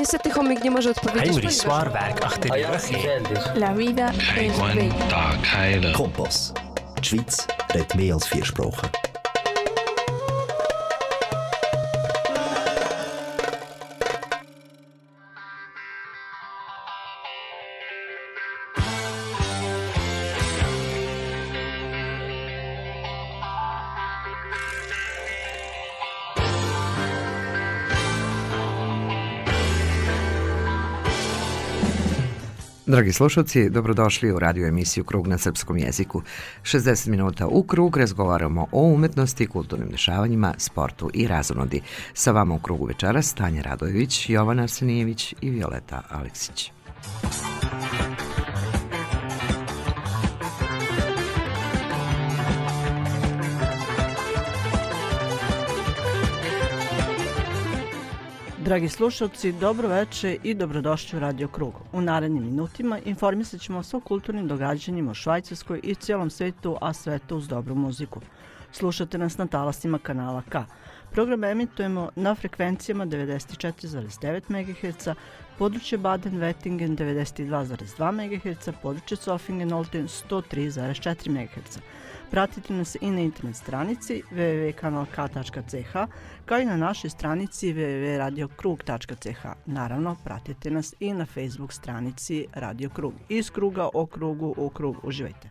Niestety 0.00 0.30
chomik 0.30 0.64
nie 0.64 0.70
może 0.70 0.90
odpowiedzieć, 0.90 1.32
Heinrich 1.32 1.52
Swarwerk 1.52 2.24
aktivieren. 2.24 2.80
La 3.54 3.74
vida 3.74 4.12
es 4.36 4.58
bella. 4.58 5.92
Kompass. 5.96 6.54
Die 6.98 7.04
Schweiz 7.04 7.46
redet 7.74 7.94
mehr 7.94 8.14
als 8.14 8.26
vier 8.26 8.46
Sprachen. 8.46 9.09
Dragi 32.90 33.12
slušalci, 33.12 33.70
dobrodošli 33.70 34.32
u 34.32 34.38
radio 34.38 34.66
emisiju 34.66 35.04
Krug 35.04 35.26
na 35.26 35.38
srpskom 35.38 35.78
jeziku. 35.78 36.22
60 36.62 37.08
minuta 37.08 37.46
u 37.46 37.62
krug 37.62 37.96
razgovaramo 37.96 38.66
o 38.72 38.82
umetnosti, 38.82 39.46
kulturnim 39.46 39.88
dešavanjima, 39.88 40.54
sportu 40.58 41.10
i 41.14 41.26
razonodi. 41.26 41.80
Sa 42.14 42.32
vama 42.32 42.54
u 42.54 42.58
krugu 42.58 42.84
večeras 42.84 43.34
Tanja 43.34 43.62
Radojević, 43.62 44.30
Jovan 44.30 44.60
Arsenijević 44.60 45.34
i 45.40 45.50
Violeta 45.50 46.02
Aleksić. 46.08 46.72
Dragi 58.64 58.88
slušalci, 58.88 59.52
dobro 59.52 59.88
veče 59.88 60.36
i 60.42 60.54
dobrodošli 60.54 61.16
u 61.16 61.20
Radio 61.20 61.48
Krug. 61.48 61.74
U 61.92 62.00
narednim 62.00 62.44
minutima 62.44 62.98
informisat 63.04 63.60
ćemo 63.60 63.82
o 63.92 64.00
kulturnim 64.00 64.48
događanjima 64.48 65.10
u 65.10 65.14
Švajcarskoj 65.14 65.80
i 65.82 65.94
cijelom 65.94 66.30
svetu, 66.30 66.76
a 66.80 66.92
sve 66.92 67.18
to 67.18 67.36
uz 67.36 67.48
dobru 67.48 67.74
muziku. 67.74 68.20
Slušate 68.72 69.18
nas 69.18 69.38
na 69.38 69.46
talasima 69.46 69.98
kanala 69.98 70.42
K. 70.48 70.64
Program 71.10 71.44
emitujemo 71.44 72.10
na 72.16 72.34
frekvencijama 72.34 73.06
94,9 73.06 74.42
MHz, 74.48 75.08
područje 75.58 75.98
Baden-Wettingen 75.98 76.96
92,2 76.96 78.12
MHz, 78.12 78.68
područje 78.82 79.16
Sofingen-Olten 79.16 80.08
103,4 80.30 81.30
MHz. 81.30 81.78
Pratite 82.30 82.74
nas 82.74 82.96
i 83.00 83.10
na 83.10 83.20
internet 83.20 83.56
stranici 83.56 84.22
www.kanalk.ch 84.30 85.92
kao 86.46 86.58
i 86.58 86.64
na 86.64 86.76
našoj 86.76 87.10
stranici 87.10 87.74
www.radiokrug.ch. 87.74 89.46
Naravno, 89.66 90.16
pratite 90.24 90.70
nas 90.70 90.94
i 91.00 91.12
na 91.12 91.26
Facebook 91.26 91.72
stranici 91.72 92.46
Radio 92.54 92.90
Krug. 92.90 93.14
Iz 93.28 93.50
kruga 93.50 93.88
o 93.94 94.06
krugu 94.06 94.54
u 94.56 94.68
krug. 94.70 94.96
Uživajte! 95.02 95.50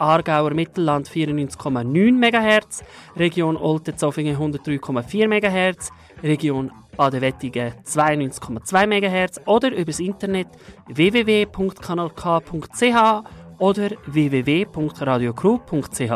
Aargauer 0.00 0.54
Mittelland 0.54 1.08
94,9 1.08 2.12
MHz, 2.12 2.82
Region 3.16 3.56
Olten-Zofingen 3.56 4.36
103,4 4.36 5.28
MHz, 5.28 5.92
Region 6.22 6.70
Baden-Wettigen 6.96 7.74
92,2 7.84 8.86
MHz 8.86 9.40
oder 9.46 9.72
übers 9.72 9.98
Internet 10.00 10.48
www.kanalk.ch 10.88 13.24
oder 13.58 13.90
www.radiokrug.ch. 14.06 16.12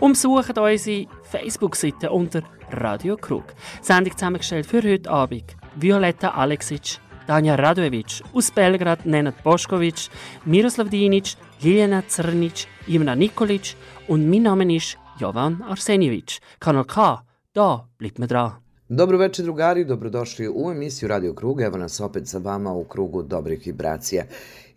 Umsucht 0.00 0.58
unsere 0.58 1.06
Facebook-Seite 1.22 2.10
unter 2.10 2.42
Radio 2.70 3.16
Krug. 3.16 3.44
Sendung 3.80 4.14
zusammengestellt 4.16 4.66
für 4.66 4.82
heute 4.82 5.10
Abend. 5.10 5.56
Violetta 5.76 6.30
Aleksic, 6.30 6.98
Danja 7.26 7.54
Radojevic, 7.54 8.22
aus 8.34 8.50
Belgrad 8.50 9.06
Nenad 9.06 9.42
Boškovic, 9.42 10.10
Miroslav 10.44 10.90
Dinic, 10.90 11.36
Ljiljana 11.64 12.02
Crnic, 12.02 12.66
Ivana 12.88 13.14
Nikolic 13.14 13.76
und 14.08 14.28
mein 14.28 14.42
Name 14.42 14.74
ist 14.74 14.96
Jovan 15.20 15.62
Arsenjević. 15.68 16.40
Kanal 16.58 16.84
K, 16.84 17.22
da 17.54 17.88
bleibt 17.98 18.18
mir 18.18 18.26
dran. 18.26 18.50
Dobro 18.88 19.18
večer 19.18 19.44
drugari, 19.44 19.84
dobrodošli 19.84 20.48
u 20.48 20.70
emisiju 20.70 21.08
Radio 21.08 21.34
Krug. 21.34 21.60
Evo 21.60 21.78
nas 21.78 22.00
opet 22.00 22.28
sa 22.28 22.38
vama 22.38 22.72
u 22.72 22.84
krugu 22.84 23.22
dobrih 23.22 23.62
vibracija. 23.66 24.24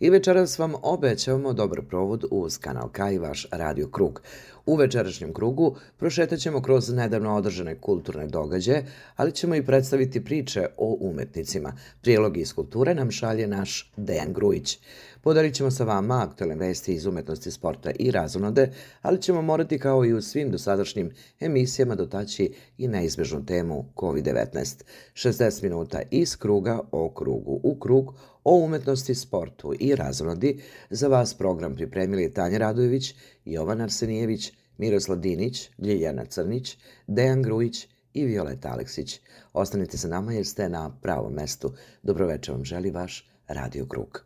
I 0.00 0.10
večeras 0.10 0.58
vam 0.58 0.74
obećavamo 0.82 1.52
dobar 1.52 1.82
provod 1.82 2.24
uz 2.30 2.58
kanal 2.58 2.88
K 2.88 2.98
i 3.12 3.18
vaš 3.18 3.46
Radio 3.50 3.88
Krug. 3.88 4.22
U 4.66 4.76
večerašnjem 4.76 5.32
krugu 5.32 5.76
prošetat 5.96 6.38
ćemo 6.38 6.62
kroz 6.62 6.90
nedavno 6.90 7.36
održane 7.36 7.80
kulturne 7.80 8.26
događaje, 8.26 8.86
ali 9.16 9.32
ćemo 9.32 9.54
i 9.54 9.66
predstaviti 9.66 10.24
priče 10.24 10.66
o 10.76 10.96
umetnicima. 11.00 11.72
Prijelog 12.00 12.36
iz 12.36 12.52
kulture 12.52 12.94
nam 12.94 13.10
šalje 13.10 13.46
naš 13.46 13.92
Dejan 13.96 14.32
Grujić. 14.32 14.78
Podarit 15.22 15.54
ćemo 15.54 15.70
sa 15.70 15.84
vama 15.84 16.22
aktualne 16.28 16.54
vesti 16.54 16.94
iz 16.94 17.06
umetnosti, 17.06 17.50
sporta 17.50 17.90
i 17.98 18.10
razonode, 18.10 18.72
ali 19.02 19.22
ćemo 19.22 19.42
morati 19.42 19.78
kao 19.78 20.04
i 20.04 20.12
u 20.12 20.22
svim 20.22 20.50
dosadašnjim 20.50 21.10
emisijama 21.40 21.94
dotaći 21.94 22.52
i 22.78 22.88
neizbežnu 22.88 23.46
temu 23.46 23.84
COVID-19. 23.96 24.82
60 25.14 25.62
minuta 25.62 26.02
iz 26.10 26.36
kruga 26.36 26.80
o 26.92 27.10
krugu 27.10 27.60
u 27.62 27.78
krug 27.80 28.14
o 28.46 28.56
umetnosti, 28.64 29.14
sportu 29.14 29.72
i 29.80 29.94
razonodi 29.94 30.62
za 30.90 31.08
vas 31.08 31.34
program 31.34 31.74
pripremili 31.74 32.32
Tanja 32.34 32.58
Radojević, 32.58 33.14
Jovan 33.44 33.80
Arsenijević, 33.80 34.52
Miroslav 34.78 35.18
Dinić, 35.18 35.70
Ljiljana 35.78 36.24
Crnić, 36.24 36.78
Dejan 37.06 37.42
Grujić 37.42 37.88
i 38.14 38.24
Violeta 38.24 38.68
Aleksić. 38.68 39.20
Ostanite 39.52 39.98
sa 39.98 40.08
nama 40.08 40.32
jer 40.32 40.46
ste 40.46 40.68
na 40.68 40.90
pravom 41.02 41.32
mestu. 41.32 41.72
Dobroveče 42.02 42.52
vam 42.52 42.64
želi 42.64 42.90
vaš 42.90 43.30
Radio 43.48 43.86
Krug. 43.86 44.25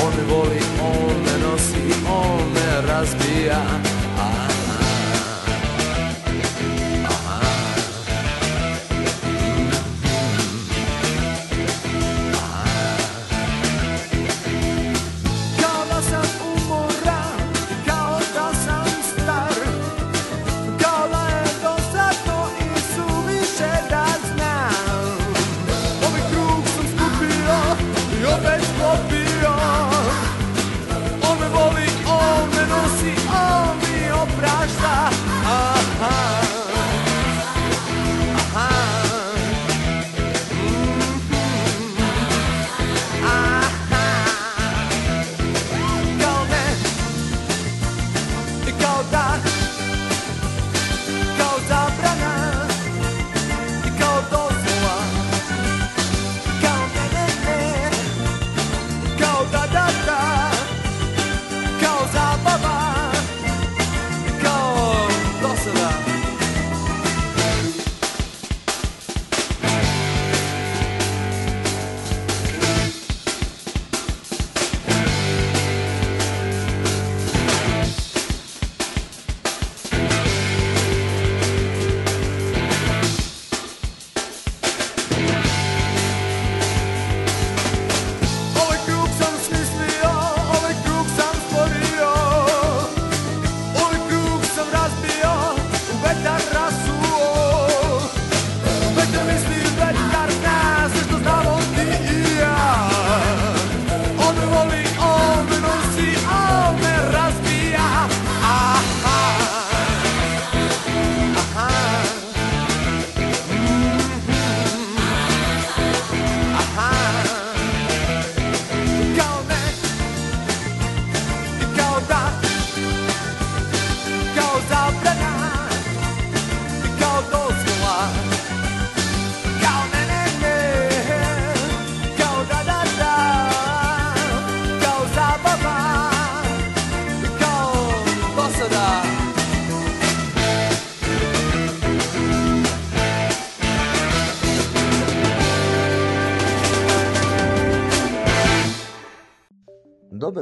On 0.00 0.16
me 0.16 0.22
voli, 0.28 0.60
on 0.80 1.22
me 1.24 1.34
nosi, 1.42 1.92
on 2.06 2.52
mi 3.18 3.87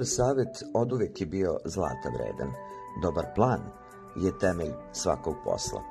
Dobar 0.06 0.14
savjet 0.14 0.62
od 0.74 0.92
uvek 0.92 1.20
je 1.20 1.26
bio 1.26 1.58
zlata 1.64 2.08
vredan. 2.14 2.52
Dobar 3.02 3.24
plan 3.34 3.60
je 4.16 4.38
temelj 4.38 4.72
svakog 4.92 5.34
posla. 5.44 5.82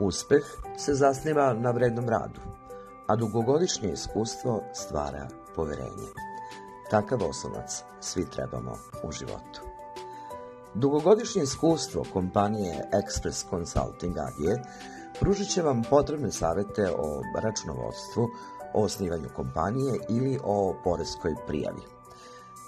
Uspeh 0.00 0.44
se 0.76 0.94
zasniva 0.94 1.54
na 1.54 1.70
vrednom 1.70 2.08
radu, 2.08 2.40
a 3.06 3.16
dugogodišnje 3.16 3.92
iskustvo 3.92 4.62
stvara 4.74 5.28
poverenje. 5.54 6.08
Takav 6.90 7.22
osnovac 7.28 7.82
svi 8.00 8.26
trebamo 8.30 8.76
u 9.02 9.12
životu. 9.12 9.60
Dugogodišnje 10.74 11.42
iskustvo 11.42 12.04
kompanije 12.12 12.88
Express 12.92 13.50
Consulting 13.50 14.18
AG 14.18 14.60
pružit 15.20 15.48
će 15.48 15.62
vam 15.62 15.82
potrebne 15.90 16.32
savete 16.32 16.90
o 16.98 17.22
računovodstvu, 17.42 18.28
o 18.74 18.84
osnivanju 18.84 19.28
kompanije 19.36 19.94
ili 20.08 20.38
o 20.44 20.74
poreskoj 20.84 21.34
prijavi. 21.46 21.91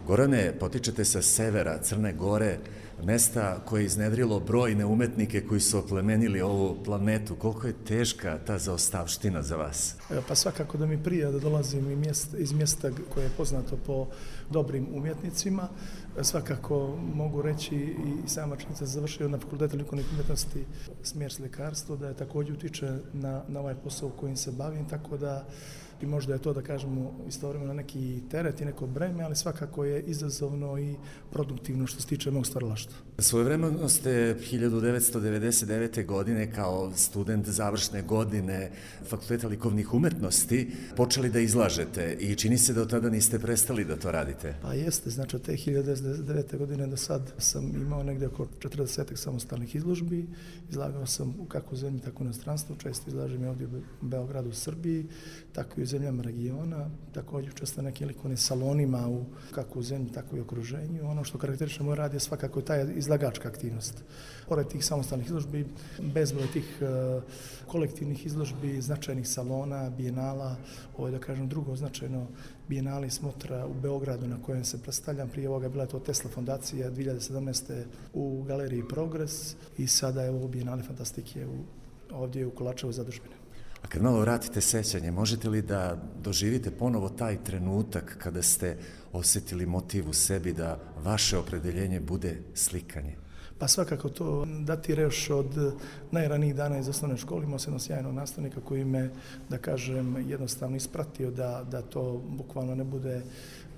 Gorane, 0.07 0.53
potičete 0.61 1.05
sa 1.05 1.23
severa 1.23 1.79
Crne 1.83 2.13
Gore, 2.13 2.59
mesta 3.05 3.61
koje 3.65 3.83
je 3.83 3.87
iznedrilo 3.87 4.41
brojne 4.41 4.85
umetnike 4.85 5.47
koji 5.47 5.61
su 5.61 5.79
oplemenili 5.79 6.41
ovu 6.41 6.77
planetu. 6.85 7.35
Koliko 7.35 7.67
je 7.67 7.85
teška 7.85 8.39
ta 8.47 8.59
zaostavština 8.59 9.43
za 9.43 9.57
vas? 9.57 9.95
Pa 10.29 10.35
svakako 10.35 10.79
da 10.79 10.87
mi 10.87 11.03
prija 11.03 11.31
da 11.31 11.39
dolazim 11.39 12.03
iz 12.39 12.53
mjesta 12.53 12.91
koje 13.15 13.25
je 13.25 13.31
poznato 13.37 13.77
po 13.87 14.07
dobrim 14.51 14.87
umjetnicima. 14.95 15.69
Svakako 16.23 16.97
mogu 17.15 17.43
reći 17.43 17.77
i 17.77 18.29
sama 18.29 18.57
činjenica 18.57 18.87
završio 18.87 19.29
na 19.29 19.39
fakultetu 19.39 19.77
likovnih 19.77 20.07
umjetnosti 20.13 20.65
smjer 21.03 21.33
slikarstvo, 21.33 21.97
da 21.97 22.09
je 22.09 22.17
također 22.17 22.55
utiče 22.55 22.99
na, 23.13 23.43
na 23.49 23.61
ovaj 23.61 23.75
posao 23.75 24.09
kojim 24.09 24.37
se 24.37 24.53
bavim, 24.53 24.89
tako 24.89 25.17
da 25.17 25.45
i 26.05 26.07
možda 26.07 26.33
je 26.33 26.39
to 26.39 26.53
da 26.53 26.63
kažemo 26.63 27.13
istovremeno 27.29 27.75
neki 27.75 28.21
teret 28.31 28.61
i 28.61 28.65
neko 28.65 28.87
breme, 28.87 29.25
ali 29.25 29.37
svakako 29.37 29.85
je 29.85 30.03
izazovno 30.03 30.79
i 30.79 30.95
produktivno 31.33 31.87
što 31.87 32.01
se 32.01 32.07
tiče 32.07 32.31
mog 32.31 32.47
stvaralaštva. 32.47 32.97
Svojevremeno 33.19 33.89
ste 33.89 34.37
1999. 34.51 36.07
godine 36.07 36.53
kao 36.53 36.93
student 36.97 37.49
završne 37.49 38.03
godine 38.03 38.71
Fakulteta 39.09 39.49
likovnih 39.49 39.95
umetnosti 39.95 40.71
počeli 40.97 41.31
da 41.31 41.41
izlažete 41.41 42.17
i 42.21 42.35
čini 42.35 42.59
se 42.59 42.73
da 42.73 42.83
od 42.83 42.91
tada 42.91 43.11
niste 43.11 43.39
prestali 43.39 43.85
da 43.85 43.97
to 43.97 44.13
radite. 44.13 44.55
Pa 44.63 44.75
jeste, 44.75 45.11
znači 45.11 45.37
od 45.37 45.43
te 45.43 45.53
1999. 45.53 46.59
godine 46.59 46.87
do 46.87 46.97
sad 46.97 47.33
sam 47.39 47.65
imao 47.77 48.03
negde 48.03 48.27
oko 48.27 48.47
40 48.61 49.17
samostalnih 49.17 49.75
izložbi, 49.77 50.27
izlagao 50.71 51.07
sam 51.07 51.35
kako 51.49 51.75
u 51.75 51.79
zemlji, 51.79 52.01
tako 52.01 52.23
u 52.23 52.27
inostranstvu, 52.27 52.77
često 52.77 53.11
izlažem 53.11 53.45
i 53.45 53.47
ovdje 53.47 53.67
u 53.67 53.71
Beogradu, 54.01 54.49
u 54.49 54.53
Srbiji, 54.53 55.07
tako 55.53 55.81
i 55.81 55.83
u 55.83 55.87
zemljama 55.95 56.23
regiona, 56.23 56.91
također 57.13 57.55
često 57.55 57.83
nekim 57.83 58.11
salonima 58.37 59.09
u, 59.09 59.25
kako 59.51 59.79
u 59.79 59.83
zemlji, 59.83 60.13
tako 60.13 60.37
i 60.37 60.41
okruženju. 60.41 61.07
Ono 61.11 61.25
što 61.25 61.39
karakteriše 61.39 61.83
moj 61.83 61.97
rad 61.97 62.15
je 62.15 62.21
svakako 62.21 62.61
taj 62.61 62.87
izlagačka 62.97 63.49
aktivnost. 63.49 64.03
Pored 64.49 64.69
tih 64.69 64.85
samostalnih 64.85 65.27
izložbi, 65.27 65.67
bezbroj 65.99 66.47
tih 66.53 66.79
uh, 66.83 67.23
kolektivnih 67.67 68.27
izložbi, 68.27 68.81
značajnih 68.81 69.29
salona, 69.29 69.91
bijenala, 69.91 70.57
ovo 70.97 71.09
je 71.09 71.13
da 71.13 71.19
kažem 71.19 71.49
drugo 71.49 71.77
značajno 71.77 72.27
bijenali 72.69 73.11
smotra 73.11 73.67
u 73.67 73.75
Beogradu 73.75 74.27
na 74.27 74.43
kojem 74.43 74.65
se 74.65 74.83
predstavljam. 74.83 75.29
Prije 75.29 75.49
ovoga 75.49 75.69
bila 75.69 75.85
je 75.85 75.91
to 75.91 75.99
Tesla 75.99 76.31
fondacija 76.31 76.91
2017. 76.91 77.85
u 78.15 78.43
galeriji 78.43 78.89
Progres 78.89 79.57
i 79.79 79.87
sada 79.87 80.23
je 80.23 80.31
ovo 80.31 80.49
bijenali 80.49 80.83
fantastike 80.83 81.47
u, 81.47 81.59
ovdje 82.13 82.47
u 82.47 82.51
Kolačevu 82.51 82.93
zadržbine. 82.93 83.44
A 83.85 83.87
kad 83.87 84.03
malo 84.03 84.21
vratite 84.21 84.61
sećanje, 84.61 85.11
možete 85.11 85.49
li 85.49 85.63
da 85.63 85.97
doživite 86.23 86.71
ponovo 86.71 87.09
taj 87.09 87.45
trenutak 87.45 88.17
kada 88.19 88.43
ste 88.43 88.77
osjetili 89.13 89.67
motiv 89.67 90.09
u 90.09 90.13
sebi 90.13 90.53
da 90.53 90.79
vaše 91.05 91.39
opredeljenje 91.39 92.01
bude 92.01 92.37
slikanje? 92.55 93.17
Pa 93.59 93.69
svakako 93.69 94.09
to 94.09 94.47
datira 94.65 95.03
još 95.03 95.31
od 95.31 95.75
najranijih 96.11 96.55
dana 96.55 96.79
iz 96.79 96.89
osnovne 96.89 97.17
škole. 97.17 97.45
Imao 97.45 97.59
sam 97.59 97.73
jednog 97.73 97.83
sjajnog 97.83 98.15
nastavnika 98.15 98.61
koji 98.61 98.85
me, 98.85 99.11
da 99.49 99.59
kažem, 99.59 100.17
jednostavno 100.29 100.77
ispratio 100.77 101.31
da, 101.31 101.65
da 101.71 101.83
to 101.83 102.23
bukvalno 102.29 102.75
ne 102.75 102.85
bude 102.85 103.23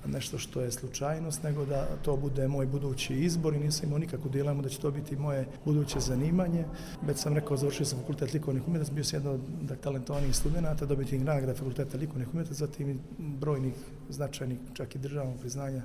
nešto 0.09 0.39
što 0.39 0.61
je 0.61 0.71
slučajnost, 0.73 1.43
nego 1.43 1.67
da 1.67 1.87
to 2.03 2.17
bude 2.17 2.49
moj 2.49 2.67
budući 2.67 3.15
izbor 3.15 3.55
i 3.55 3.59
nisam 3.59 3.87
imao 3.87 3.99
nikakvu 3.99 4.31
dilemu 4.31 4.63
da 4.63 4.69
će 4.69 4.81
to 4.81 4.91
biti 4.91 5.17
moje 5.17 5.47
buduće 5.65 6.01
zanimanje. 6.01 6.65
Već 7.03 7.19
sam 7.19 7.35
rekao, 7.35 7.57
završio 7.57 7.87
sam 7.87 7.99
fakultet 7.99 8.33
likovnih 8.33 8.69
umjetnosti, 8.69 8.95
bio 8.95 9.05
sam 9.05 9.21
jedan 9.21 9.35
od 9.35 9.41
da, 9.63 9.77
talentovanijih 9.77 10.37
studenta, 10.37 10.87
dobiti 10.87 11.19
nagrade 11.19 11.55
fakulteta 11.55 11.99
likovnih 11.99 12.35
umjetnosti, 12.35 12.65
zatim 12.65 13.01
brojnih 13.19 13.75
značajnih, 14.09 14.59
čak 14.75 14.95
i 14.95 14.99
državnog 14.99 15.39
priznanja 15.41 15.83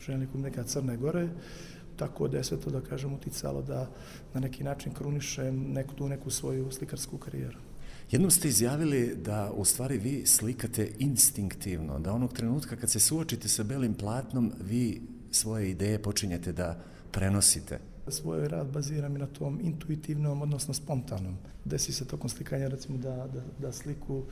željenikom 0.00 0.40
neka 0.40 0.62
Crne 0.64 0.96
Gore 0.96 1.28
tako 2.00 2.28
da 2.28 2.36
je 2.38 2.44
sve 2.44 2.60
to, 2.60 2.70
da 2.70 2.80
kažem, 2.80 3.12
uticalo 3.14 3.62
da 3.62 3.88
na 4.34 4.40
neki 4.40 4.64
način 4.64 4.94
krunišem 4.94 5.72
neku, 5.72 5.94
tu 5.94 6.08
neku 6.08 6.30
svoju 6.30 6.70
slikarsku 6.72 7.18
karijeru. 7.18 7.58
Jednom 8.10 8.30
ste 8.30 8.48
izjavili 8.48 9.16
da 9.24 9.52
u 9.54 9.64
stvari 9.64 9.98
vi 9.98 10.26
slikate 10.26 10.92
instinktivno, 10.98 11.98
da 11.98 12.12
onog 12.12 12.32
trenutka 12.32 12.76
kad 12.76 12.90
se 12.90 13.00
suočite 13.00 13.48
sa 13.48 13.62
belim 13.62 13.94
platnom, 13.94 14.52
vi 14.60 15.02
svoje 15.30 15.70
ideje 15.70 16.02
počinjete 16.02 16.52
da 16.52 16.84
prenosite 17.10 17.78
svoj 18.08 18.48
rad 18.48 18.66
baziram 18.66 19.16
i 19.16 19.18
na 19.18 19.26
tom 19.26 19.60
intuitivnom, 19.62 20.42
odnosno 20.42 20.74
spontanom. 20.74 21.36
Desi 21.64 21.92
se 21.92 22.04
tokom 22.04 22.30
slikanja 22.30 22.68
recimo 22.68 22.98
da, 22.98 23.16
da, 23.16 23.42
da 23.58 23.72
sliku 23.72 24.22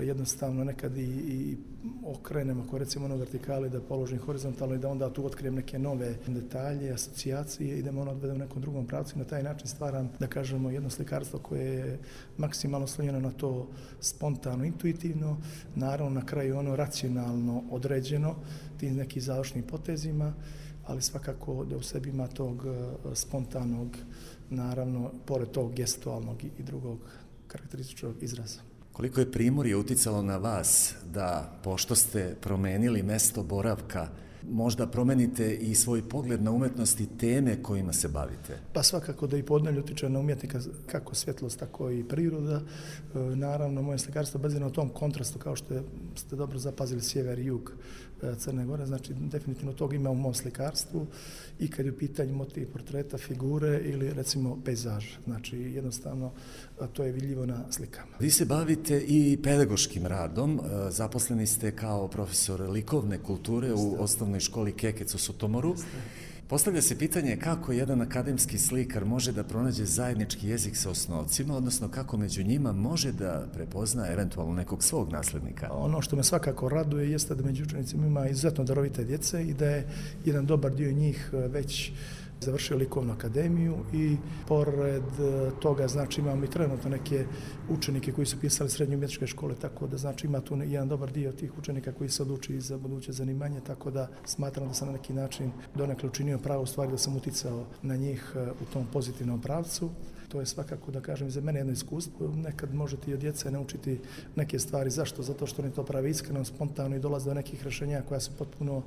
jednostavno 0.00 0.64
nekad 0.64 0.96
i, 0.96 1.02
i 1.02 1.56
okrenem, 2.04 2.60
ako 2.60 2.78
recimo 2.78 3.04
ono 3.04 3.16
vertikali 3.16 3.70
da 3.70 3.80
položim 3.80 4.18
horizontalno 4.18 4.74
i 4.74 4.78
da 4.78 4.88
onda 4.88 5.12
tu 5.12 5.26
otkrijem 5.26 5.54
neke 5.54 5.78
nove 5.78 6.16
detalje, 6.26 6.92
asocijacije 6.92 7.78
i 7.78 7.82
da 7.82 7.92
me 7.92 8.00
ono 8.00 8.10
odvede 8.10 8.34
u 8.34 8.38
nekom 8.38 8.62
drugom 8.62 8.86
pravcu 8.86 9.16
i 9.16 9.18
na 9.18 9.24
taj 9.24 9.42
način 9.42 9.68
stvaram, 9.68 10.10
da 10.20 10.26
kažemo, 10.26 10.70
jedno 10.70 10.90
slikarstvo 10.90 11.38
koje 11.38 11.74
je 11.74 11.98
maksimalno 12.38 12.86
slonjeno 12.86 13.20
na 13.20 13.30
to 13.30 13.68
spontano, 14.00 14.64
intuitivno, 14.64 15.36
naravno 15.74 16.20
na 16.20 16.26
kraju 16.26 16.58
ono 16.58 16.76
racionalno 16.76 17.62
određeno 17.70 18.34
tim 18.80 18.96
nekim 18.96 19.22
završnim 19.22 19.62
potezima, 19.62 20.34
ali 20.86 21.02
svakako 21.02 21.64
da 21.64 21.76
u 21.76 21.82
sebi 21.82 22.08
ima 22.08 22.26
tog 22.26 22.66
e, 22.66 23.14
spontanog, 23.14 23.96
naravno, 24.50 25.10
pored 25.26 25.50
tog 25.50 25.74
gestualnog 25.74 26.44
i 26.44 26.62
drugog 26.62 26.98
karakterističnog 27.46 28.14
izraza. 28.20 28.60
Koliko 28.92 29.20
je 29.20 29.32
Primorje 29.32 29.76
uticalo 29.76 30.22
na 30.22 30.36
vas 30.36 30.94
da, 31.12 31.60
pošto 31.62 31.94
ste 31.94 32.36
promenili 32.40 33.02
mesto 33.02 33.42
boravka, 33.42 34.08
možda 34.50 34.86
promenite 34.86 35.54
i 35.54 35.74
svoj 35.74 36.08
pogled 36.08 36.42
na 36.42 36.50
umetnost 36.50 37.00
i 37.00 37.06
teme 37.06 37.62
kojima 37.62 37.92
se 37.92 38.08
bavite? 38.08 38.58
Pa 38.72 38.82
svakako 38.82 39.26
da 39.26 39.36
i 39.36 39.42
podnelj 39.42 39.78
utiče 39.78 40.08
na 40.08 40.18
umjetnika 40.18 40.60
kako 40.86 41.14
svjetlost, 41.14 41.58
tako 41.58 41.90
i 41.90 42.04
priroda. 42.04 42.60
E, 43.14 43.18
naravno, 43.18 43.82
moje 43.82 43.98
slikarstvo 43.98 44.40
bazirano 44.40 44.66
na 44.66 44.72
tom 44.72 44.88
kontrastu, 44.88 45.38
kao 45.38 45.56
što 45.56 45.74
ste 46.16 46.36
dobro 46.36 46.58
zapazili 46.58 47.00
sjever 47.00 47.38
i 47.38 47.44
jug 47.44 47.72
Crne 48.38 48.64
Gore, 48.64 48.86
znači 48.86 49.14
definitivno 49.14 49.72
toga 49.72 49.96
ima 49.96 50.10
u 50.10 50.14
mom 50.14 50.34
slikarstvu 50.34 51.06
i 51.58 51.70
kad 51.70 51.86
je 51.86 51.92
u 51.92 51.98
pitanju 51.98 52.34
motiv 52.34 52.72
portreta, 52.72 53.18
figure 53.18 53.80
ili 53.84 54.12
recimo 54.12 54.58
pejzaž, 54.64 55.04
znači 55.24 55.58
jednostavno 55.58 56.32
to 56.92 57.04
je 57.04 57.12
vidljivo 57.12 57.46
na 57.46 57.64
slikama. 57.70 58.12
Vi 58.20 58.30
se 58.30 58.44
bavite 58.44 59.04
i 59.08 59.38
pedagoškim 59.42 60.06
radom, 60.06 60.60
e, 60.60 60.90
zaposleni 60.90 61.46
ste 61.46 61.76
kao 61.76 62.08
profesor 62.08 62.70
likovne 62.70 63.18
kulture 63.18 63.72
u 63.72 63.96
osnovnoj 63.98 64.40
školi 64.40 64.72
Kekec 64.72 65.14
u 65.14 65.18
Sotomoru. 65.18 65.74
Postavlja 66.54 66.82
se 66.82 66.98
pitanje 66.98 67.36
kako 67.36 67.72
jedan 67.72 68.00
akademski 68.00 68.58
slikar 68.58 69.04
može 69.04 69.32
da 69.32 69.44
pronađe 69.44 69.84
zajednički 69.84 70.48
jezik 70.48 70.76
sa 70.76 70.90
osnovcima, 70.90 71.56
odnosno 71.56 71.88
kako 71.88 72.16
među 72.16 72.42
njima 72.42 72.72
može 72.72 73.12
da 73.12 73.46
prepozna 73.54 74.08
eventualno 74.12 74.54
nekog 74.54 74.84
svog 74.84 75.12
naslednika. 75.12 75.68
Ono 75.72 76.02
što 76.02 76.16
me 76.16 76.22
svakako 76.22 76.68
raduje 76.68 77.10
jeste 77.10 77.34
da 77.34 77.42
među 77.42 77.64
učenicima 77.64 78.06
ima 78.06 78.28
izuzetno 78.28 78.64
darovite 78.64 79.04
djece 79.04 79.44
i 79.44 79.54
da 79.54 79.66
je 79.66 79.88
jedan 80.24 80.46
dobar 80.46 80.74
dio 80.74 80.92
njih 80.92 81.30
već 81.32 81.92
završio 82.44 82.76
likovnu 82.76 83.12
akademiju 83.12 83.76
i 83.92 84.16
pored 84.48 85.02
e, 85.02 85.50
toga 85.60 85.88
znači 85.88 86.20
imamo 86.20 86.44
i 86.44 86.50
trenutno 86.50 86.90
neke 86.90 87.24
učenike 87.68 88.12
koji 88.12 88.26
su 88.26 88.40
pisali 88.40 88.70
srednje 88.70 88.96
umjetničke 88.96 89.26
škole, 89.26 89.54
tako 89.60 89.86
da 89.86 89.96
znači 89.96 90.26
ima 90.26 90.40
tu 90.40 90.56
jedan 90.56 90.88
dobar 90.88 91.12
dio 91.12 91.32
tih 91.32 91.58
učenika 91.58 91.92
koji 91.92 92.10
se 92.10 92.22
odluči 92.22 92.60
za 92.60 92.78
buduće 92.78 93.12
zanimanje, 93.12 93.60
tako 93.60 93.90
da 93.90 94.08
smatram 94.24 94.68
da 94.68 94.74
sam 94.74 94.88
na 94.88 94.92
neki 94.92 95.12
način 95.12 95.50
donekle 95.74 96.08
učinio 96.08 96.38
pravo 96.38 96.66
stvari 96.66 96.90
da 96.90 96.98
sam 96.98 97.16
uticao 97.16 97.66
na 97.82 97.96
njih 97.96 98.32
e, 98.36 98.50
u 98.50 98.72
tom 98.72 98.86
pozitivnom 98.92 99.40
pravcu. 99.40 99.90
To 100.28 100.40
je 100.40 100.46
svakako, 100.46 100.90
da 100.90 101.00
kažem, 101.00 101.30
za 101.30 101.40
mene 101.40 101.60
jedno 101.60 101.72
iskustvo. 101.72 102.28
Nekad 102.28 102.74
možete 102.74 103.10
i 103.10 103.14
od 103.14 103.20
djece 103.20 103.50
naučiti 103.50 104.00
neke 104.36 104.58
stvari. 104.58 104.90
Zašto? 104.90 105.22
Zato 105.22 105.46
što 105.46 105.62
oni 105.62 105.72
to 105.72 105.84
pravi 105.84 106.10
iskreno, 106.10 106.44
spontano 106.44 106.96
i 106.96 107.00
dolaze 107.00 107.30
do 107.30 107.34
nekih 107.34 107.62
rešenja 107.64 108.02
koja 108.08 108.20
su 108.20 108.30
potpuno 108.38 108.82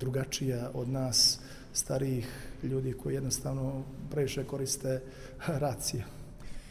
drugačija 0.00 0.70
od 0.74 0.88
nas 0.88 1.40
starijih 1.76 2.28
ljudi 2.62 2.92
koji 2.92 3.14
jednostavno 3.14 3.82
previše 4.10 4.44
koriste 4.44 5.00
racije. 5.64 6.04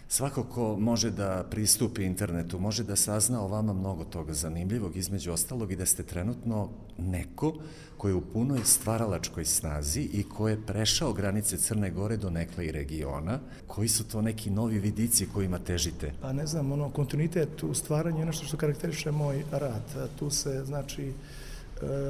Svako 0.08 0.44
ko 0.44 0.78
može 0.80 1.12
da 1.12 1.46
pristupi 1.52 2.04
internetu, 2.04 2.60
može 2.60 2.84
da 2.84 2.96
sazna 2.96 3.42
o 3.42 3.48
vama 3.48 3.74
mnogo 3.74 4.04
toga 4.04 4.34
zanimljivog, 4.34 4.98
između 4.98 5.32
ostalog 5.32 5.72
i 5.72 5.76
da 5.76 5.86
ste 5.86 6.04
trenutno 6.04 6.70
neko 6.98 7.54
koji 7.98 8.12
je 8.12 8.16
u 8.16 8.22
punoj 8.22 8.60
stvaralačkoj 8.64 9.46
snazi 9.46 10.02
i 10.02 10.24
ko 10.24 10.48
je 10.50 10.62
prešao 10.66 11.14
granice 11.14 11.58
Crne 11.58 11.90
Gore 11.90 12.18
do 12.18 12.30
nekle 12.30 12.66
i 12.66 12.72
regiona. 12.72 13.40
Koji 13.68 13.88
su 13.88 14.08
to 14.08 14.22
neki 14.22 14.50
novi 14.50 14.80
vidici 14.80 15.28
kojima 15.34 15.60
težite? 15.60 16.14
Pa 16.22 16.34
ne 16.34 16.48
znam, 16.48 16.72
ono, 16.72 16.90
kontinuitet 16.90 17.64
u 17.64 17.74
stvaranju 17.74 18.20
je 18.20 18.26
nešto 18.26 18.46
što 18.46 18.58
karakteriše 18.58 19.12
moj 19.12 19.44
rad. 19.52 20.10
Tu 20.20 20.30
se, 20.30 20.64
znači, 20.66 21.04
E, 21.04 21.45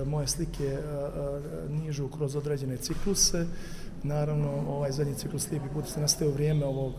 moje 0.06 0.28
slike 0.28 0.66
e, 0.66 0.78
e, 0.78 0.80
nižu 1.70 2.08
kroz 2.08 2.36
određene 2.36 2.78
cikluse. 2.78 3.46
Naravno, 4.04 4.50
ovaj 4.68 4.92
zadnji 4.92 5.16
ciklus 5.16 5.52
Lijepi 5.52 5.70
put 5.74 5.88
se 5.88 6.02
nastaje 6.02 6.30
u 6.30 6.34
vrijeme 6.34 6.66
ovog 6.66 6.94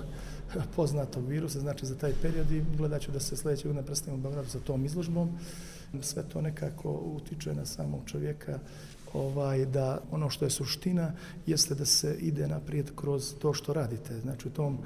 poznatog 0.77 1.29
virusa, 1.29 1.61
znači 1.61 1.87
za 1.87 1.95
taj 1.95 2.13
period 2.23 2.51
i 2.51 2.65
gledat 2.77 3.03
ću 3.03 3.13
da 3.13 3.21
se 3.21 3.37
sljedećeg 3.37 3.67
godine 3.67 3.87
predstavimo 3.87 4.19
u 4.19 4.23
Beogradu 4.23 4.49
sa 4.49 4.59
tom 4.59 4.85
izložbom. 4.85 5.31
Sve 6.01 6.23
to 6.23 6.41
nekako 6.41 6.91
utiče 6.91 7.55
na 7.55 7.67
samog 7.67 8.01
čovjeka 8.07 8.59
ovaj, 9.15 9.67
da 9.67 10.01
ono 10.11 10.31
što 10.31 10.45
je 10.45 10.51
suština 10.51 11.13
jeste 11.47 11.75
da 11.75 11.85
se 11.85 12.17
ide 12.21 12.49
naprijed 12.49 12.91
kroz 12.97 13.35
to 13.39 13.55
što 13.55 13.73
radite. 13.73 14.21
Znači 14.21 14.49
u 14.49 14.51
tom 14.51 14.79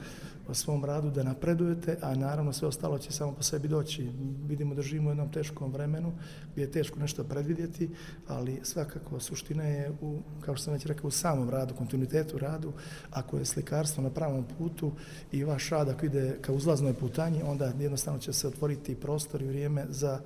svom 0.54 0.85
radu 0.85 1.11
da 1.11 1.23
napredujete, 1.23 1.97
a 2.02 2.14
naravno 2.14 2.52
sve 2.52 2.69
ostalo 2.69 2.99
će 2.99 3.12
samo 3.12 3.33
po 3.33 3.42
sebi 3.42 3.69
doći. 3.69 4.11
Vidimo 4.47 4.75
da 4.75 4.83
živimo 4.83 5.09
u 5.09 5.11
jednom 5.11 5.33
teškom 5.33 5.73
vremenu 5.73 6.12
gdje 6.52 6.62
je 6.62 6.71
teško 6.71 6.99
nešto 6.99 7.25
predvidjeti, 7.25 7.90
ali 8.28 8.61
svakako 8.62 9.21
suština 9.21 9.64
je, 9.64 9.90
u, 10.00 10.19
kao 10.40 10.57
što 10.57 10.64
sam 10.64 10.73
već 10.73 10.87
rekao, 10.87 11.09
u 11.09 11.11
samom 11.11 11.50
radu, 11.50 11.75
kontinuitetu 11.75 12.38
radu. 12.38 12.73
Ako 13.11 13.38
je 13.38 13.45
slikarstvo 13.45 14.02
na 14.02 14.11
pravom 14.11 14.45
putu 14.59 14.92
i 15.33 15.45
vaš 15.45 15.71
rad 15.71 15.88
ako 15.88 16.07
ide 16.07 16.38
ka 16.40 16.52
uzlaznoj 16.52 16.95
putanji, 16.95 17.42
onda 17.42 17.73
jednostavno 17.78 18.21
će 18.21 18.33
se 18.33 18.49
otvoriti 18.49 18.95
prostor 18.95 19.42
i 19.42 19.47
vrijeme 19.47 19.87
za 19.88 20.21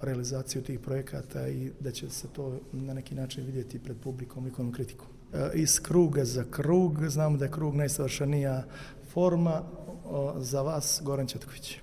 realizaciju 0.00 0.62
tih 0.62 0.80
projekata 0.80 1.48
i 1.48 1.70
da 1.80 1.90
će 1.90 2.10
se 2.10 2.28
to 2.28 2.58
na 2.72 2.94
neki 2.94 3.14
način 3.14 3.44
vidjeti 3.44 3.78
pred 3.78 3.96
publikom, 3.96 4.44
likovnom 4.44 4.74
kritikom. 4.74 5.06
E, 5.34 5.50
iz 5.54 5.80
kruga 5.80 6.24
za 6.24 6.44
krug, 6.50 7.08
znamo 7.08 7.36
da 7.36 7.44
je 7.44 7.50
krug 7.50 7.74
najsavršenija 7.74 8.64
forma 9.14 9.62
za 10.38 10.62
vas, 10.62 11.00
Goran 11.04 11.26
Četković. 11.26 11.80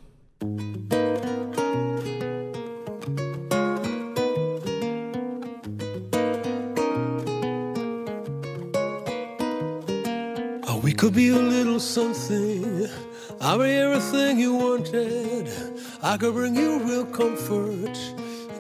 Oh, 10.67 10.79
we 10.83 10.93
could 10.93 11.13
be 11.13 11.29
a 11.29 11.39
little 11.39 11.79
something, 11.79 12.89
I'm 13.39 13.61
everything 13.61 14.39
you 14.39 14.53
wanted. 14.53 15.47
I 16.03 16.17
could 16.17 16.33
bring 16.33 16.55
you 16.55 16.79
real 16.79 17.05
comfort, 17.05 17.97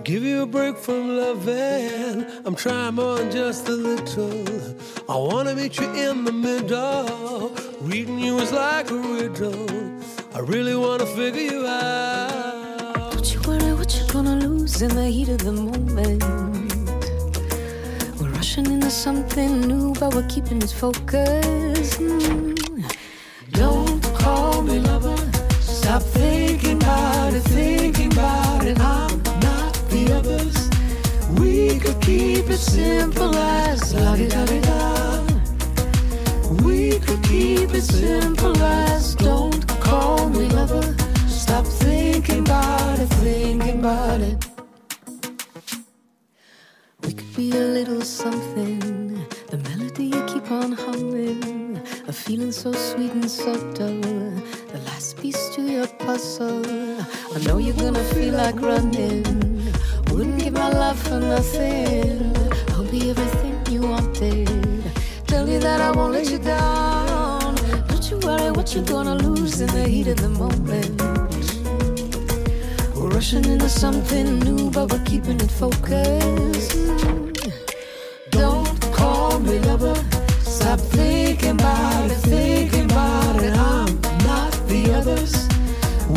give 0.03 0.23
you 0.23 0.43
a 0.43 0.45
break 0.45 0.77
from 0.77 1.17
loving. 1.17 2.25
I'm 2.45 2.55
trying 2.55 2.95
more 2.95 3.31
just 3.31 3.67
a 3.69 3.75
little. 3.75 4.75
I 5.09 5.17
wanna 5.17 5.55
meet 5.55 5.77
you 5.77 5.89
in 6.09 6.23
the 6.25 6.31
middle. 6.31 7.70
Reading 7.83 8.19
you 8.19 8.37
is 8.37 8.51
like 8.51 8.91
a 8.91 8.95
riddle. 8.95 9.65
I 10.35 10.39
really 10.41 10.75
wanna 10.75 11.07
figure 11.07 11.41
you 11.41 11.65
out. 11.65 13.11
Don't 13.11 13.33
you 13.33 13.41
worry 13.41 13.73
what 13.73 13.97
you're 13.97 14.07
gonna 14.09 14.35
lose 14.35 14.83
in 14.83 14.95
the 14.95 15.07
heat 15.07 15.29
of 15.29 15.39
the 15.39 15.51
moment. 15.51 16.21
We're 18.19 18.29
rushing 18.29 18.67
into 18.67 18.91
something 18.91 19.61
new, 19.61 19.95
but 19.95 20.13
we're 20.13 20.27
keeping 20.27 20.61
it 20.61 20.69
focused. 20.69 21.99
Mm. 21.99 22.95
Don't 23.53 24.03
call 24.13 24.61
me 24.61 24.77
lover. 24.77 25.17
Stop 25.59 26.03
thinking 26.03 26.77
about 26.77 27.33
it, 27.33 27.41
thinking 27.41 28.13
about 28.13 28.63
it. 28.63 28.79
I'm 28.79 29.23
not 29.41 29.73
the 29.89 30.13
others. 30.13 30.69
We 31.39 31.79
could 31.79 31.99
keep 31.99 32.47
it 32.47 32.59
simple 32.59 33.35
as 33.35 33.95
la 33.95 34.15
di 34.15 34.27
da 34.27 34.45
di 34.45 34.59
da. 34.59 34.70
Keep 37.23 37.73
it 37.73 37.81
simple 37.81 38.57
as 38.63 39.15
don't 39.15 39.67
call 39.81 40.29
me 40.29 40.47
lover. 40.49 40.95
Stop 41.27 41.65
thinking 41.65 42.39
about 42.39 42.99
it, 42.99 43.09
thinking 43.25 43.79
about 43.79 44.21
it. 44.21 44.47
We 47.03 47.13
could 47.13 47.35
be 47.35 47.51
a 47.51 47.65
little 47.77 48.01
something. 48.01 48.79
The 49.49 49.57
melody 49.57 50.05
you 50.05 50.23
keep 50.25 50.49
on 50.51 50.71
humming. 50.71 51.81
A 52.07 52.13
feeling 52.13 52.53
so 52.53 52.71
sweet 52.71 53.11
and 53.11 53.29
subtle. 53.29 54.01
The 54.71 54.79
last 54.85 55.17
piece 55.17 55.49
to 55.55 55.61
your 55.61 55.87
puzzle. 55.87 56.65
I 57.35 57.39
know 57.45 57.57
you're 57.57 57.75
gonna 57.75 58.03
feel 58.15 58.35
like 58.35 58.61
running. 58.61 59.23
Wouldn't 60.11 60.39
give 60.39 60.53
my 60.53 60.69
love 60.69 60.99
for 60.99 61.19
nothing. 61.19 62.35
I'll 62.69 62.89
be 62.89 63.09
everything 63.09 63.55
you 63.73 63.81
wanted 63.81 64.71
tell 65.31 65.47
you 65.47 65.59
that 65.59 65.81
I 65.81 65.91
won't 65.91 66.13
let 66.13 66.29
you 66.29 66.37
down. 66.39 66.90
Worry 68.23 68.51
what 68.51 68.75
you're 68.75 68.83
gonna 68.83 69.15
lose 69.15 69.61
in 69.61 69.67
the 69.67 69.87
heat 69.87 70.07
of 70.07 70.17
the 70.17 70.29
moment. 70.29 71.01
We're 72.95 73.09
rushing 73.09 73.45
into 73.45 73.67
something 73.67 74.39
new, 74.39 74.69
but 74.69 74.91
we're 74.91 75.03
keeping 75.05 75.39
it 75.41 75.49
focused. 75.49 76.77
Don't 78.29 78.79
call 78.93 79.39
me 79.39 79.57
lover, 79.59 79.95
stop 80.41 80.79
thinking 80.79 81.51
about 81.59 82.11
it, 82.11 82.17
thinking 82.17 82.85
about 82.85 83.41
it. 83.41 83.57
I'm 83.57 83.99
not 84.29 84.51
the 84.67 84.93
others. 84.93 85.47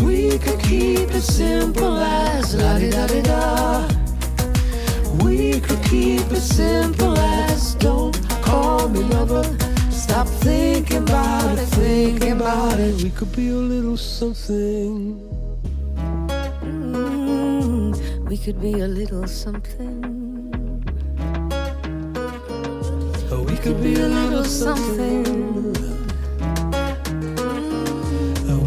We 0.03 0.39
could 0.39 0.61
keep 0.61 1.11
it 1.11 1.23
simple 1.23 1.97
as 1.97 2.55
la 2.55 2.79
di 2.79 2.91
da 2.91 3.07
di 3.07 3.23
da. 3.23 3.89
We 5.25 5.59
could 5.59 5.83
keep 5.85 6.31
it 6.31 6.43
simple 6.43 7.17
as 7.17 7.75
don't 7.77 8.17
call 8.43 8.91
me 8.91 9.01
lover. 9.01 9.64
Stop 10.05 10.29
thinking 10.29 10.99
about 10.99 11.59
it, 11.59 11.67
thinking 11.81 12.33
about 12.33 12.79
it. 12.79 13.03
We 13.03 13.09
could 13.09 13.35
be 13.35 13.49
a 13.49 13.55
little 13.55 13.97
something. 13.97 15.19
Mm, 16.63 18.29
we 18.29 18.37
could 18.37 18.61
be 18.61 18.81
a 18.81 18.87
little 18.87 19.27
something. 19.27 20.03
We 23.49 23.57
could 23.57 23.83
be 23.83 23.95
a 23.95 24.07
little 24.07 24.45
something. 24.45 25.73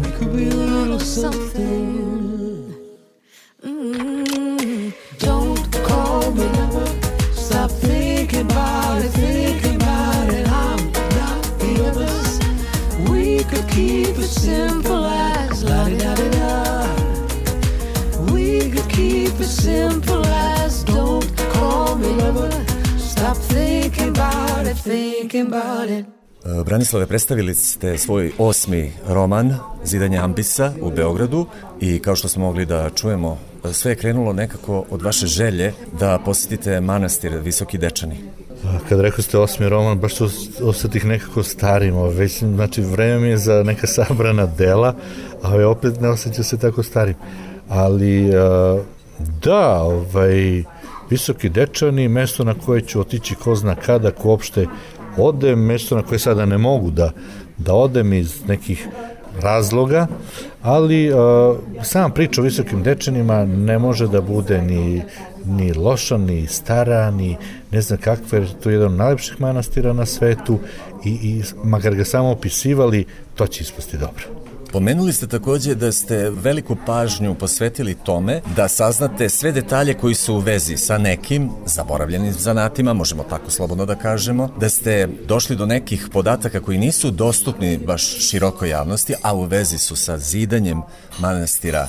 We 0.02 0.10
could 0.18 0.32
be 0.36 0.48
a 0.48 0.54
little 0.54 0.98
something. 0.98 2.07
Keep 13.78 14.18
it 14.18 14.30
simple 14.30 15.04
as 15.06 15.62
la 15.62 15.84
di 15.84 15.96
da 15.96 16.14
da. 16.36 16.52
We 18.32 18.70
could 18.72 18.88
keep 18.88 19.34
it 19.44 19.52
simple 19.66 20.24
as 20.26 20.84
don't 20.84 21.30
call 21.54 21.96
me 22.02 22.10
lover. 22.22 22.52
Stop 22.98 23.36
thinking 23.36 24.08
about 24.08 24.66
it, 24.70 24.76
thinking 24.82 25.46
about 25.46 25.90
it. 25.90 26.06
E, 26.44 26.64
Branislave, 26.64 27.06
predstavili 27.06 27.54
ste 27.54 27.98
svoj 27.98 28.32
osmi 28.38 28.92
roman 29.08 29.54
Zidanje 29.84 30.18
ambisa 30.18 30.72
u 30.80 30.90
Beogradu 30.90 31.46
i 31.80 31.98
kao 31.98 32.16
što 32.16 32.28
smo 32.28 32.44
mogli 32.44 32.66
da 32.66 32.90
čujemo, 32.90 33.38
sve 33.72 33.92
je 33.92 33.96
krenulo 33.96 34.32
nekako 34.32 34.84
od 34.90 35.02
vaše 35.02 35.26
želje 35.26 35.72
da 36.00 36.18
posjetite 36.24 36.80
manastir 36.80 37.38
Visoki 37.38 37.78
Dečani. 37.78 38.16
Kad 38.88 39.00
rekao 39.00 39.22
ste 39.22 39.38
osmi 39.38 39.68
roman, 39.68 39.98
baš 39.98 40.14
to 40.14 40.28
osetih 40.62 41.04
nekako 41.04 41.42
starim, 41.42 41.94
već, 41.96 42.38
znači 42.38 42.82
vreme 42.82 43.18
mi 43.18 43.28
je 43.28 43.36
za 43.36 43.62
neka 43.62 43.86
sabrana 43.86 44.46
dela, 44.46 44.94
a 45.42 45.48
ovaj, 45.48 45.64
opet 45.64 46.00
ne 46.00 46.08
osjeća 46.08 46.42
se 46.42 46.58
tako 46.58 46.82
starim. 46.82 47.14
Ali, 47.68 48.30
da, 49.42 49.82
ovaj, 49.82 50.62
Visoki 51.10 51.48
Dečani, 51.48 52.08
mesto 52.08 52.44
na 52.44 52.54
koje 52.54 52.80
ću 52.80 53.00
otići 53.00 53.34
ko 53.34 53.54
zna 53.54 53.74
kada, 53.74 54.10
ko 54.10 54.28
uopšte 54.28 54.66
odem, 55.16 55.64
mesto 55.64 55.96
na 55.96 56.02
koje 56.02 56.18
sada 56.18 56.46
ne 56.46 56.58
mogu 56.58 56.90
da, 56.90 57.10
da 57.58 57.74
odem 57.74 58.12
iz 58.12 58.46
nekih 58.46 58.88
razloga, 59.40 60.06
ali 60.62 61.12
uh, 61.12 61.18
sama 61.82 62.08
priča 62.08 62.40
o 62.40 62.44
visokim 62.44 62.82
dečanima 62.82 63.44
ne 63.44 63.78
može 63.78 64.06
da 64.08 64.20
bude 64.20 64.62
ni, 64.62 65.02
ni 65.46 65.72
loša, 65.72 66.16
ni 66.16 66.46
stara, 66.46 67.10
ni 67.10 67.36
ne 67.70 67.80
znam 67.80 67.98
kakve, 67.98 68.38
jer 68.38 68.48
to 68.62 68.70
je 68.70 68.74
jedan 68.74 68.92
od 68.92 68.98
najlepših 68.98 69.40
manastira 69.40 69.92
na 69.92 70.06
svetu 70.06 70.58
i, 71.04 71.10
i 71.10 71.42
makar 71.64 71.94
ga 71.94 72.04
samo 72.04 72.30
opisivali, 72.30 73.04
to 73.34 73.46
će 73.46 73.62
ispasti 73.62 73.98
dobro. 73.98 74.24
Pomenuli 74.72 75.12
ste 75.12 75.26
takođe 75.26 75.74
da 75.74 75.92
ste 75.92 76.30
veliku 76.30 76.76
pažnju 76.86 77.34
posvetili 77.34 77.94
tome 77.94 78.40
da 78.56 78.68
saznate 78.68 79.28
sve 79.28 79.52
detalje 79.52 79.94
koji 79.94 80.14
su 80.14 80.34
u 80.34 80.38
vezi 80.38 80.76
sa 80.76 80.98
nekim 80.98 81.50
zaboravljenim 81.66 82.32
zanatima, 82.32 82.92
možemo 82.92 83.22
tako 83.22 83.50
slobodno 83.50 83.86
da 83.86 83.94
kažemo, 83.94 84.48
da 84.60 84.68
ste 84.68 85.08
došli 85.28 85.56
do 85.56 85.66
nekih 85.66 86.08
podataka 86.12 86.60
koji 86.60 86.78
nisu 86.78 87.10
dostupni 87.10 87.78
baš 87.78 88.28
širokoj 88.28 88.68
javnosti, 88.68 89.14
a 89.22 89.34
u 89.34 89.44
vezi 89.44 89.78
su 89.78 89.96
sa 89.96 90.18
zidanjem 90.18 90.82
manastira 91.18 91.88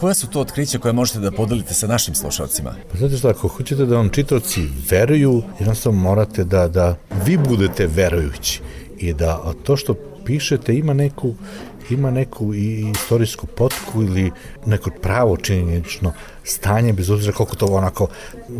Koja 0.00 0.14
su 0.14 0.26
to 0.26 0.40
otkrića 0.40 0.78
koje 0.78 0.92
možete 0.92 1.18
da 1.18 1.30
podelite 1.30 1.74
sa 1.74 1.86
našim 1.86 2.14
slušalcima? 2.14 2.74
Pa 2.92 2.98
znate 2.98 3.16
što, 3.16 3.28
ako 3.28 3.48
hoćete 3.48 3.86
da 3.86 3.96
vam 3.96 4.08
čitoci 4.08 4.60
veruju, 4.90 5.42
jednostavno 5.58 6.00
morate 6.00 6.44
da, 6.44 6.68
da 6.68 6.96
vi 7.26 7.38
budete 7.48 7.86
verujući 7.86 8.60
i 8.98 9.12
da 9.12 9.52
to 9.62 9.76
što 9.76 9.94
pišete 10.24 10.74
ima 10.74 10.94
neku 10.94 11.34
ima 11.90 12.10
neku 12.10 12.54
i 12.54 12.90
istorijsku 12.90 13.46
potku 13.46 14.02
ili 14.02 14.30
neko 14.66 14.90
pravo 15.02 15.36
činjenično 15.36 16.12
stanje, 16.44 16.92
bez 16.92 17.10
obzira 17.10 17.32
koliko 17.32 17.56
to 17.56 17.66
onako 17.66 18.08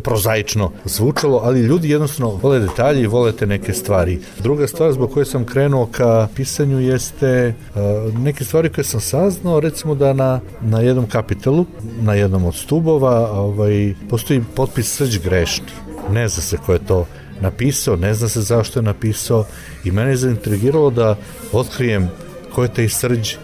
prozaično 0.03 0.73
zvučalo, 0.85 1.41
ali 1.45 1.61
ljudi 1.61 1.91
jednostavno 1.91 2.35
vole 2.43 2.59
detalje 2.59 3.03
i 3.03 3.07
vole 3.07 3.33
te 3.33 3.47
neke 3.47 3.73
stvari. 3.73 4.19
Druga 4.39 4.67
stvar 4.67 4.93
zbog 4.93 5.13
koje 5.13 5.27
sam 5.27 5.45
krenuo 5.45 5.87
ka 5.87 6.29
pisanju 6.37 6.81
jeste 6.81 7.55
uh, 7.75 8.15
neke 8.19 8.45
stvari 8.45 8.69
koje 8.69 8.85
sam 8.85 9.01
saznao, 9.01 9.61
recimo 9.61 9.95
da 9.95 10.13
na, 10.13 10.41
na 10.61 10.81
jednom 10.81 11.07
kapitelu, 11.07 11.67
na 12.01 12.15
jednom 12.15 12.45
od 12.45 12.55
stubova, 12.55 13.31
ovaj, 13.33 13.95
postoji 14.11 14.43
potpis 14.57 14.97
srđ 14.97 15.19
grešni. 15.19 15.67
Ne 16.11 16.29
zna 16.29 16.43
se 16.43 16.57
ko 16.57 16.73
je 16.73 16.87
to 16.87 17.07
napisao, 17.41 17.97
ne 17.97 18.15
zna 18.15 18.29
se 18.29 18.41
zašto 18.41 18.79
je 18.79 18.83
napisao 18.83 19.45
i 19.85 19.91
mene 19.91 20.11
je 20.11 20.17
zaintrigiralo 20.17 20.91
da 20.91 21.17
otkrijem 21.53 22.11
ko 22.55 22.63
je 22.63 22.75
taj 22.75 22.89
srđ 22.89 23.35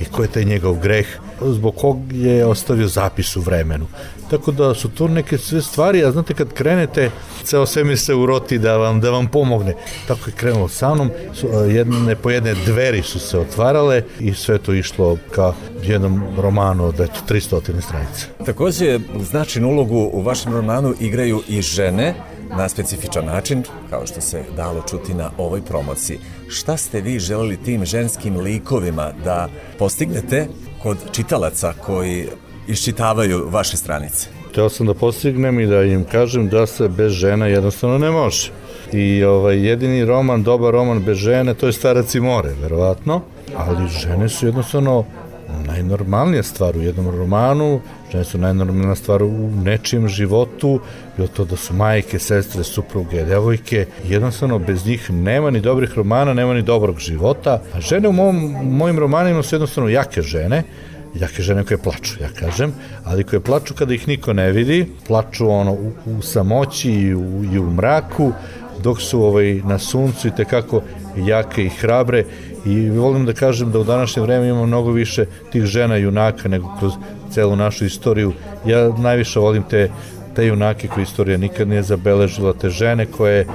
i 0.00 0.04
ko 0.04 0.22
je 0.22 0.28
taj 0.28 0.44
njegov 0.44 0.78
greh 0.80 1.06
zbog 1.40 1.74
kog 1.76 1.98
je 2.12 2.46
ostavio 2.46 2.88
zapis 2.88 3.36
u 3.36 3.40
vremenu. 3.40 3.86
Tako 4.30 4.52
da 4.52 4.74
su 4.74 4.88
to 4.88 5.08
neke 5.08 5.38
sve 5.38 5.62
stvari, 5.62 6.04
a 6.04 6.12
znate 6.12 6.34
kad 6.34 6.52
krenete, 6.52 7.10
ceo 7.42 7.66
svemir 7.66 7.98
se 7.98 8.14
uroti 8.14 8.58
da 8.58 8.76
vam, 8.76 9.00
da 9.00 9.10
vam 9.10 9.28
pomogne. 9.28 9.74
Tako 10.08 10.30
je 10.30 10.34
krenulo 10.36 10.68
sa 10.68 10.94
mnom, 10.94 11.10
su, 11.34 11.48
jedne 11.68 12.16
po 12.16 12.30
jedne 12.30 12.54
dveri 12.54 13.02
su 13.02 13.18
se 13.18 13.38
otvarale 13.38 14.02
i 14.20 14.34
sve 14.34 14.58
to 14.58 14.74
išlo 14.74 15.18
ka 15.30 15.52
jednom 15.82 16.22
romanu 16.38 16.84
od 16.84 17.00
eto, 17.00 17.20
300 17.28 17.80
stranica. 17.80 18.26
Takođe, 18.46 19.00
značajnu 19.30 19.68
ulogu 19.68 20.10
u 20.12 20.22
vašem 20.22 20.52
romanu 20.52 20.94
igraju 21.00 21.42
i 21.48 21.62
žene, 21.62 22.14
na 22.50 22.68
specifičan 22.68 23.24
način, 23.24 23.62
kao 23.90 24.06
što 24.06 24.20
se 24.20 24.44
dalo 24.56 24.82
čuti 24.90 25.14
na 25.14 25.30
ovoj 25.38 25.62
promociji. 25.62 26.18
Šta 26.48 26.76
ste 26.76 27.00
vi 27.00 27.18
želeli 27.18 27.56
tim 27.56 27.84
ženskim 27.84 28.36
likovima 28.40 29.12
da 29.24 29.48
postignete 29.78 30.48
kod 30.82 30.98
čitalaca 31.12 31.72
koji 31.72 32.28
iščitavaju 32.68 33.48
vaše 33.50 33.76
stranice? 33.76 34.28
Teo 34.54 34.68
sam 34.68 34.86
da 34.86 34.94
postignem 34.94 35.60
i 35.60 35.66
da 35.66 35.82
im 35.82 36.04
kažem 36.04 36.48
da 36.48 36.66
se 36.66 36.88
bez 36.88 37.12
žena 37.12 37.46
jednostavno 37.46 37.98
ne 37.98 38.10
može. 38.10 38.50
I 38.92 39.24
ovaj, 39.24 39.66
jedini 39.66 40.04
roman, 40.04 40.42
dobar 40.42 40.72
roman 40.72 41.02
bez 41.04 41.18
žene, 41.18 41.54
to 41.54 41.66
je 41.66 41.72
Starac 41.72 42.14
i 42.14 42.20
more, 42.20 42.50
verovatno, 42.62 43.20
ali 43.56 43.88
žene 43.88 44.28
su 44.28 44.46
jednostavno 44.46 45.04
najnormalnija 45.66 46.42
stvar 46.42 46.76
u 46.76 46.82
jednom 46.82 47.10
romanu, 47.10 47.80
žene 48.12 48.24
su 48.24 48.38
najnormalnija 48.38 48.94
stvar 48.94 49.22
u 49.22 49.50
nečijem 49.64 50.08
životu, 50.08 50.80
bilo 51.16 51.28
to 51.28 51.44
da 51.44 51.56
su 51.56 51.74
majke, 51.74 52.18
sestre, 52.18 52.64
supruge, 52.64 53.24
devojke, 53.24 53.86
jednostavno 54.04 54.58
bez 54.58 54.86
njih 54.86 55.10
nema 55.10 55.50
ni 55.50 55.60
dobrih 55.60 55.94
romana, 55.94 56.34
nema 56.34 56.54
ni 56.54 56.62
dobrog 56.62 56.98
života, 56.98 57.62
a 57.74 57.80
žene 57.80 58.08
u 58.08 58.12
mom, 58.12 58.36
mojim 58.62 58.98
romanima 58.98 59.42
su 59.42 59.54
jednostavno 59.54 59.90
jake 59.90 60.22
žene, 60.22 60.62
jake 61.14 61.42
žene 61.42 61.64
koje 61.64 61.78
plaču, 61.78 62.14
ja 62.20 62.28
kažem, 62.28 62.72
ali 63.04 63.24
koje 63.24 63.40
plaču 63.40 63.74
kada 63.74 63.94
ih 63.94 64.08
niko 64.08 64.32
ne 64.32 64.52
vidi, 64.52 64.86
plaču 65.06 65.48
ono 65.50 65.72
u, 65.72 65.92
u 66.06 66.22
samoći 66.22 66.90
i 66.90 67.14
u, 67.14 67.44
i 67.52 67.58
u 67.58 67.70
mraku, 67.70 68.32
dok 68.82 69.00
su 69.00 69.22
ovaj, 69.22 69.54
na 69.64 69.78
suncu 69.78 70.28
i 70.28 70.34
tekako 70.36 70.82
jake 71.16 71.64
i 71.64 71.68
hrabre 71.68 72.24
i 72.66 72.90
volim 72.90 73.26
da 73.26 73.32
kažem 73.32 73.72
da 73.72 73.78
u 73.78 73.84
današnje 73.84 74.22
vreme 74.22 74.48
imamo 74.48 74.66
mnogo 74.66 74.90
više 74.90 75.26
tih 75.52 75.64
žena 75.64 75.96
junaka 75.96 76.48
nego 76.48 76.68
kroz 76.78 76.92
celu 77.30 77.56
našu 77.56 77.84
istoriju. 77.84 78.32
Ja 78.66 78.88
najviše 78.88 79.40
volim 79.40 79.62
te, 79.70 79.90
te 80.34 80.46
junake 80.46 80.88
koje 80.88 81.02
istorija 81.02 81.38
nikad 81.38 81.68
nije 81.68 81.82
zabeležila, 81.82 82.52
te 82.52 82.70
žene 82.70 83.06
koje, 83.06 83.46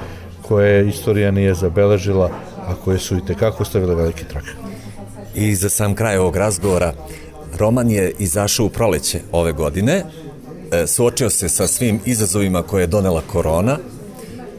koje 0.42 0.88
istorija 0.88 1.30
nije 1.30 1.54
zabeležila, 1.54 2.30
a 2.66 2.74
koje 2.84 2.98
su 2.98 3.16
i 3.16 3.26
tekako 3.26 3.64
stavile 3.64 3.94
veliki 3.94 4.24
trak. 4.24 4.44
I 5.34 5.54
za 5.54 5.68
sam 5.68 5.94
kraj 5.94 6.16
ovog 6.16 6.36
razgovora, 6.36 6.92
roman 7.58 7.90
je 7.90 8.12
izašao 8.18 8.66
u 8.66 8.70
proleće 8.70 9.20
ove 9.32 9.52
godine, 9.52 10.04
e, 10.70 10.86
suočio 10.86 11.30
se 11.30 11.48
sa 11.48 11.66
svim 11.66 12.00
izazovima 12.04 12.62
koje 12.62 12.82
je 12.82 12.86
donela 12.86 13.22
korona. 13.32 13.78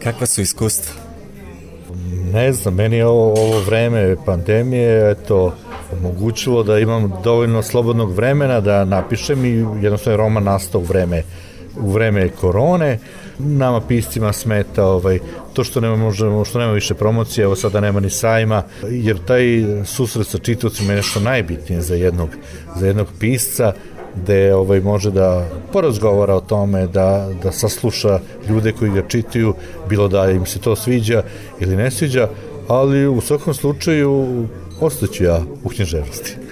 Kakva 0.04 0.28
su 0.28 0.42
iskustva? 0.42 1.03
Ne 2.34 2.54
znam, 2.54 2.76
meni 2.76 2.96
je 2.96 3.06
ovo, 3.06 3.34
ovo 3.42 3.60
vreme 3.60 4.16
pandemije, 4.26 5.12
eto, 5.12 5.56
omogućilo 5.92 6.64
da 6.64 6.80
imam 6.80 7.14
dovoljno 7.24 7.62
slobodnog 7.62 8.14
vremena 8.14 8.62
da 8.62 8.86
napišem 8.86 9.46
i 9.46 9.50
jednostavno 9.82 10.14
je 10.14 10.18
roman 10.18 10.44
nastao 10.44 10.82
u 10.82 10.84
vreme 10.84 11.24
u 11.78 11.92
vreme 11.92 12.30
korone. 12.30 13.00
Nama 13.40 13.82
piscima 13.82 14.34
smeta 14.34 14.86
ovaj, 14.86 15.20
to 15.54 15.64
što 15.64 15.82
nema, 15.82 15.96
možemo, 15.96 16.46
što 16.46 16.60
nema 16.60 16.72
više 16.72 16.94
promocije, 16.94 17.44
evo 17.44 17.56
sada 17.56 17.80
nema 17.80 18.00
ni 18.00 18.10
sajma, 18.10 18.64
jer 18.90 19.18
taj 19.26 19.44
susret 19.86 20.28
sa 20.28 20.38
čitavcima 20.38 20.92
je 20.92 20.96
nešto 20.96 21.20
najbitnije 21.20 21.82
za 21.82 21.96
jednog, 21.96 22.30
za 22.76 22.88
jednog 22.88 23.08
pisca, 23.20 23.74
gde 24.16 24.56
ovaj 24.56 24.80
može 24.82 25.12
da 25.12 25.48
porazgovara 25.72 26.36
o 26.36 26.42
tome, 26.42 26.88
da, 26.88 27.30
da 27.44 27.52
sasluša 27.52 28.20
ljude 28.50 28.72
koji 28.72 28.92
ga 28.92 29.08
čitaju, 29.08 29.54
bilo 29.90 30.08
da 30.08 30.32
im 30.32 30.46
se 30.46 30.60
to 30.60 30.76
sviđa 30.76 31.24
ili 31.60 31.76
ne 31.76 31.92
sviđa, 31.92 32.30
ali 32.68 33.08
u 33.08 33.22
svakom 33.22 33.54
slučaju 33.54 34.28
ostaću 34.82 35.24
ja 35.24 35.42
u 35.64 35.70
književnosti. 35.70 36.43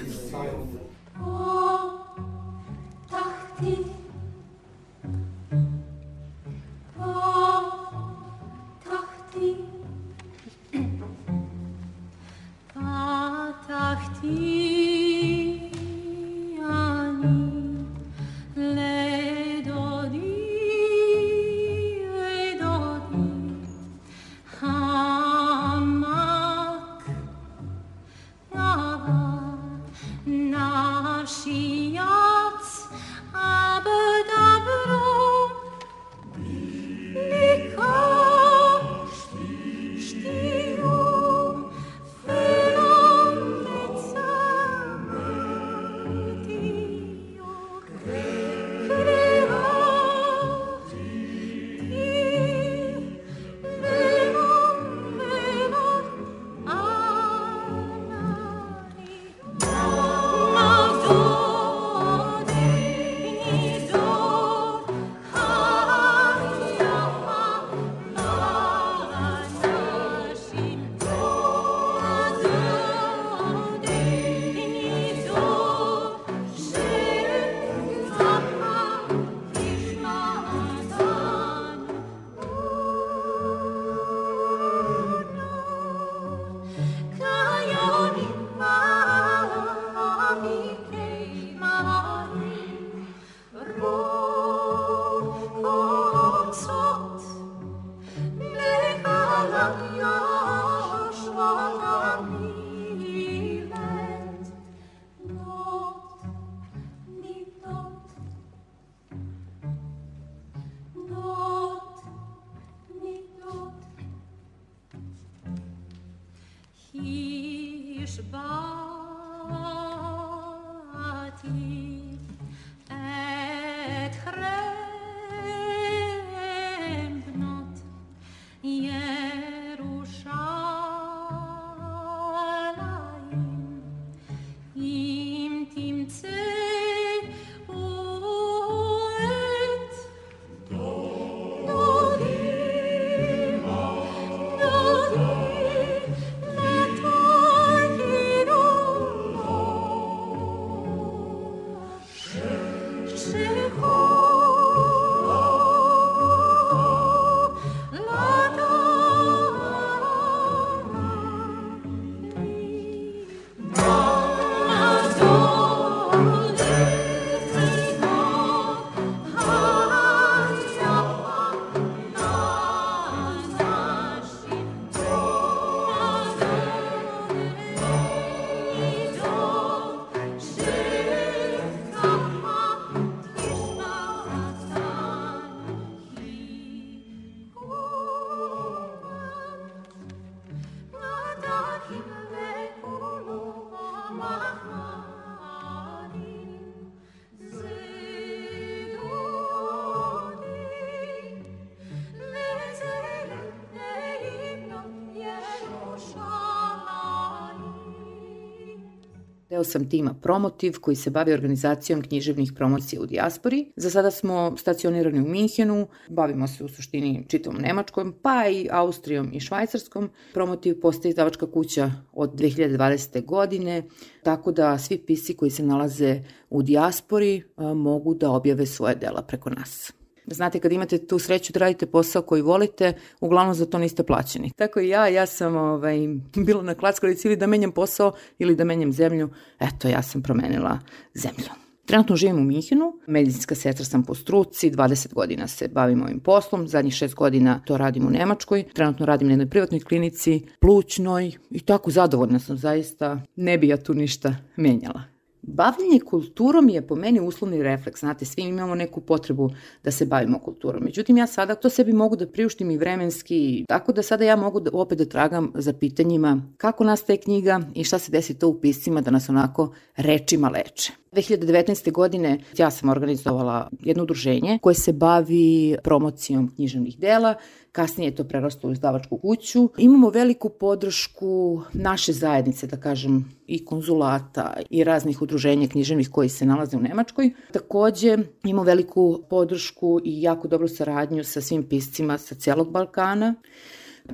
Deo 209.62 209.66
sam 209.66 209.90
tima 209.90 210.14
Promotiv 210.14 210.80
koji 210.82 210.96
se 210.96 211.10
bavi 211.10 211.34
organizacijom 211.34 212.02
književnih 212.02 212.54
promocija 212.56 213.02
u 213.02 213.06
dijaspori. 213.06 213.72
Za 213.76 213.90
sada 213.90 214.12
smo 214.12 214.58
stacionirani 214.58 215.20
u 215.20 215.28
Minhenu, 215.28 215.88
bavimo 216.10 216.48
se 216.48 216.64
u 216.64 216.68
suštini 216.68 217.26
čitavom 217.28 217.62
Nemačkom, 217.62 218.14
pa 218.22 218.48
i 218.48 218.68
Austrijom 218.72 219.30
i 219.34 219.40
Švajcarskom. 219.40 220.10
Promotiv 220.34 220.82
postaje 220.82 221.10
izdavačka 221.10 221.52
kuća 221.52 221.92
od 222.14 222.34
2020. 222.34 223.26
godine, 223.26 223.84
tako 224.24 224.52
da 224.52 224.78
svi 224.78 224.98
pisi 224.98 225.36
koji 225.36 225.52
se 225.52 225.64
nalaze 225.64 226.22
u 226.50 226.64
dijaspori 226.64 227.44
mogu 227.76 228.14
da 228.14 228.32
objave 228.32 228.66
svoje 228.66 228.96
dela 228.96 229.22
preko 229.22 229.50
nas. 229.50 229.94
Znate, 230.26 230.60
kad 230.60 230.72
imate 230.72 231.08
tu 231.08 231.20
sreću 231.20 231.54
da 231.54 231.60
radite 231.60 231.86
posao 231.86 232.22
koji 232.22 232.42
volite, 232.42 232.94
uglavnom 233.20 233.56
za 233.56 233.66
to 233.66 233.78
niste 233.78 234.04
plaćeni. 234.04 234.52
Tako 234.56 234.80
i 234.80 234.90
ja, 234.90 235.08
ja 235.08 235.26
sam 235.26 235.56
ovaj, 235.56 235.98
bila 236.36 236.64
na 236.64 236.76
klackalici 236.76 237.28
ili 237.28 237.38
da 237.38 237.48
menjam 237.48 237.72
posao 237.72 238.14
ili 238.40 238.56
da 238.56 238.64
menjam 238.64 238.92
zemlju. 238.92 239.30
Eto, 239.60 239.88
ja 239.88 240.02
sam 240.02 240.22
promenila 240.22 240.80
zemlju. 241.14 241.62
Trenutno 241.86 242.16
živim 242.16 242.38
u 242.38 242.44
Minhenu, 242.44 242.94
medicinska 243.08 243.56
sestra 243.56 243.86
sam 243.86 244.04
po 244.04 244.16
struci, 244.16 244.72
20 244.72 245.14
godina 245.14 245.48
se 245.48 245.68
bavim 245.68 246.04
ovim 246.04 246.20
poslom, 246.20 246.68
zadnjih 246.68 246.94
6 246.94 247.16
godina 247.16 247.62
to 247.66 247.78
radim 247.78 248.08
u 248.08 248.10
Nemačkoj, 248.10 248.64
trenutno 248.74 249.06
radim 249.06 249.28
na 249.28 249.32
jednoj 249.32 249.50
privatnoj 249.50 249.80
klinici, 249.80 250.42
plućnoj 250.60 251.32
i 251.50 251.60
tako 251.60 251.92
zadovoljna 251.92 252.40
sam 252.40 252.58
zaista, 252.58 253.22
ne 253.36 253.58
bi 253.58 253.68
ja 253.68 253.78
tu 253.78 253.94
ništa 253.94 254.36
menjala. 254.56 255.11
Bavljenje 255.42 256.00
kulturom 256.00 256.70
je 256.70 256.88
po 256.88 256.96
meni 256.96 257.20
uslovni 257.20 257.64
refleks, 257.64 258.00
znate, 258.00 258.26
svi 258.26 258.42
imamo 258.42 258.76
neku 258.76 259.02
potrebu 259.02 259.50
da 259.84 259.92
se 259.92 260.06
bavimo 260.06 260.40
kulturom. 260.40 260.84
Međutim, 260.84 261.18
ja 261.18 261.28
sada 261.28 261.56
to 261.56 261.70
sebi 261.70 261.94
mogu 261.94 262.16
da 262.16 262.28
priuštim 262.28 262.72
i 262.72 262.78
vremenski, 262.78 263.66
tako 263.68 263.94
da 263.94 264.04
sada 264.04 264.26
ja 264.26 264.36
mogu 264.36 264.60
da, 264.60 264.70
opet 264.74 264.98
da 264.98 265.06
tragam 265.06 265.52
za 265.56 265.74
pitanjima 265.74 266.42
kako 266.58 266.84
nastaje 266.84 267.18
knjiga 267.18 267.62
i 267.76 267.84
šta 267.84 268.00
se 268.00 268.12
desi 268.12 268.40
to 268.40 268.48
u 268.48 268.60
piscima 268.62 269.02
da 269.02 269.12
nas 269.12 269.30
onako 269.30 269.74
rečima 269.96 270.50
leče. 270.50 271.01
2019. 271.12 271.92
godine 271.92 272.40
ja 272.58 272.72
sam 272.72 272.90
organizovala 272.90 273.70
jedno 273.80 274.04
udruženje 274.04 274.60
koje 274.62 274.76
se 274.76 274.94
bavi 274.94 275.76
promocijom 275.84 276.52
književnih 276.56 276.98
dela, 277.00 277.36
kasnije 277.72 278.08
je 278.08 278.16
to 278.16 278.24
preraslo 278.24 278.70
u 278.70 278.74
izdavačku 278.74 279.18
kuću. 279.18 279.70
Imamo 279.78 280.10
veliku 280.10 280.50
podršku 280.50 281.62
naše 281.74 282.14
zajednice, 282.14 282.68
da 282.68 282.78
kažem, 282.78 283.32
i 283.48 283.66
konzulata 283.66 284.54
i 284.70 284.84
raznih 284.84 285.22
udruženja 285.22 285.68
književnih 285.68 286.10
koji 286.10 286.30
se 286.30 286.46
nalaze 286.46 286.78
u 286.78 286.82
Nemačkoj. 286.82 287.32
Takođe 287.52 288.18
imamo 288.44 288.64
veliku 288.64 289.24
podršku 289.30 290.00
i 290.04 290.22
jako 290.22 290.48
dobru 290.48 290.68
saradnju 290.68 291.24
sa 291.24 291.42
svim 291.42 291.64
piscima 291.64 292.18
sa 292.18 292.36
celog 292.36 292.72
Balkana. 292.72 293.36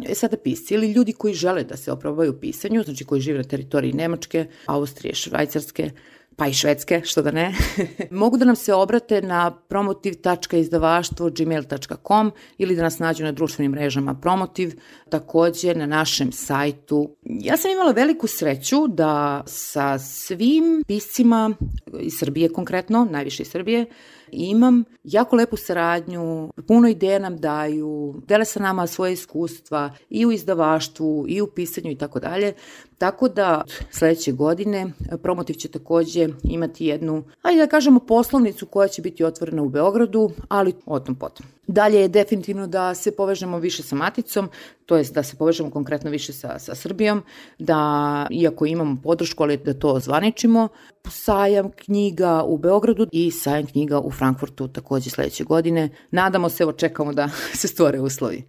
E 0.09 0.15
sada 0.15 0.37
pisci 0.37 0.73
ili 0.73 0.91
ljudi 0.91 1.13
koji 1.13 1.33
žele 1.33 1.63
da 1.63 1.77
se 1.77 1.91
oprobaju 1.91 2.39
pisanju, 2.39 2.83
znači 2.83 3.05
koji 3.05 3.21
žive 3.21 3.37
na 3.37 3.43
teritoriji 3.43 3.93
Nemačke, 3.93 4.47
Austrije, 4.65 5.15
Švajcarske, 5.15 5.91
pa 6.37 6.47
i 6.47 6.53
švedske, 6.53 7.01
što 7.05 7.21
da 7.21 7.31
ne, 7.31 7.53
mogu 8.21 8.37
da 8.37 8.45
nam 8.45 8.55
se 8.55 8.73
obrate 8.73 9.21
na 9.21 9.51
promotiv.izdavaštvo.gmail.com 9.51 12.31
ili 12.57 12.75
da 12.75 12.81
nas 12.81 12.99
nađu 12.99 13.23
na 13.23 13.31
društvenim 13.31 13.71
mrežama 13.71 14.13
Promotiv, 14.13 14.73
takođe 15.09 15.75
na 15.75 15.85
našem 15.85 16.31
sajtu. 16.31 17.09
Ja 17.23 17.57
sam 17.57 17.71
imala 17.71 17.91
veliku 17.91 18.27
sreću 18.27 18.87
da 18.87 19.43
sa 19.45 19.99
svim 19.99 20.83
piscima 20.87 21.53
iz 21.99 22.13
Srbije 22.19 22.49
konkretno, 22.49 23.07
najviše 23.11 23.43
iz 23.43 23.49
Srbije, 23.49 23.85
imam 24.31 24.83
jako 25.03 25.35
lepu 25.35 25.57
saradnju, 25.57 26.53
puno 26.67 26.87
ideja 26.87 27.19
nam 27.19 27.37
daju, 27.37 28.21
dele 28.27 28.45
sa 28.45 28.59
nama 28.59 28.87
svoje 28.87 29.13
iskustva 29.13 29.91
i 30.09 30.25
u 30.25 30.31
izdavaštvu 30.31 31.25
i 31.27 31.41
u 31.41 31.47
pisanju 31.47 31.91
i 31.91 31.97
tako 31.97 32.19
dalje. 32.19 32.53
Tako 32.97 33.29
da 33.29 33.63
sledeće 33.91 34.31
godine 34.31 34.91
Promotiv 35.21 35.53
će 35.53 35.67
takođe 35.67 36.27
imati 36.43 36.85
jednu, 36.85 37.23
ajde 37.41 37.61
da 37.61 37.67
kažemo 37.67 37.99
poslovnicu 37.99 38.65
koja 38.65 38.87
će 38.87 39.01
biti 39.01 39.23
otvorena 39.23 39.61
u 39.61 39.69
Beogradu, 39.69 40.31
ali 40.49 40.73
o 40.85 40.99
tom 40.99 41.15
potom. 41.15 41.45
Dalje 41.67 41.99
je 41.99 42.07
definitivno 42.07 42.67
da 42.67 42.95
se 42.95 43.15
povežemo 43.15 43.59
više 43.59 43.83
sa 43.83 43.95
Maticom, 43.95 44.49
to 44.85 44.97
jest 44.97 45.13
da 45.13 45.23
se 45.23 45.35
povežemo 45.35 45.71
konkretno 45.71 46.11
više 46.11 46.33
sa, 46.33 46.59
sa 46.59 46.75
Srbijom, 46.75 47.23
da 47.59 48.27
iako 48.31 48.65
imamo 48.65 48.97
podršku, 49.03 49.43
ali 49.43 49.57
da 49.57 49.73
to 49.73 49.99
zvaničimo, 49.99 50.67
sajam 51.09 51.71
knjiga 51.71 52.43
u 52.43 52.57
Beogradu 52.57 53.07
i 53.11 53.31
sajam 53.31 53.65
knjiga 53.65 53.99
u 53.99 54.11
Frankfurtu 54.11 54.67
takođe 54.67 55.09
sledeće 55.09 55.43
godine. 55.43 55.89
Nadamo 56.11 56.49
se, 56.49 56.63
evo 56.63 56.71
čekamo 56.71 57.13
da 57.13 57.29
se 57.59 57.67
stvore 57.67 57.99
uslovi. 57.99 58.43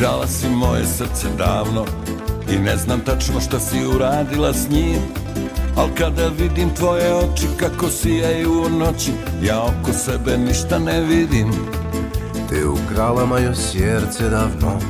Ukrala 0.00 0.26
si 0.26 0.48
moje 0.48 0.86
srce 0.86 1.28
davno 1.38 1.84
I 2.52 2.58
ne 2.58 2.76
znam 2.76 3.00
tačno 3.00 3.40
šta 3.40 3.60
si 3.60 3.86
uradila 3.86 4.52
s 4.52 4.70
njim 4.70 5.00
Al 5.76 5.88
kada 5.98 6.28
vidim 6.28 6.74
tvoje 6.74 7.14
oči 7.14 7.46
kako 7.56 7.88
sijaju 7.88 8.62
u 8.66 8.68
noći 8.68 9.12
Ja 9.42 9.62
oko 9.62 9.92
sebe 9.92 10.38
ništa 10.38 10.78
ne 10.78 11.00
vidim. 11.00 11.52
Ты 12.50 12.66
украла 12.66 13.26
мое 13.26 13.54
сердце 13.54 14.30
давно 14.30 14.80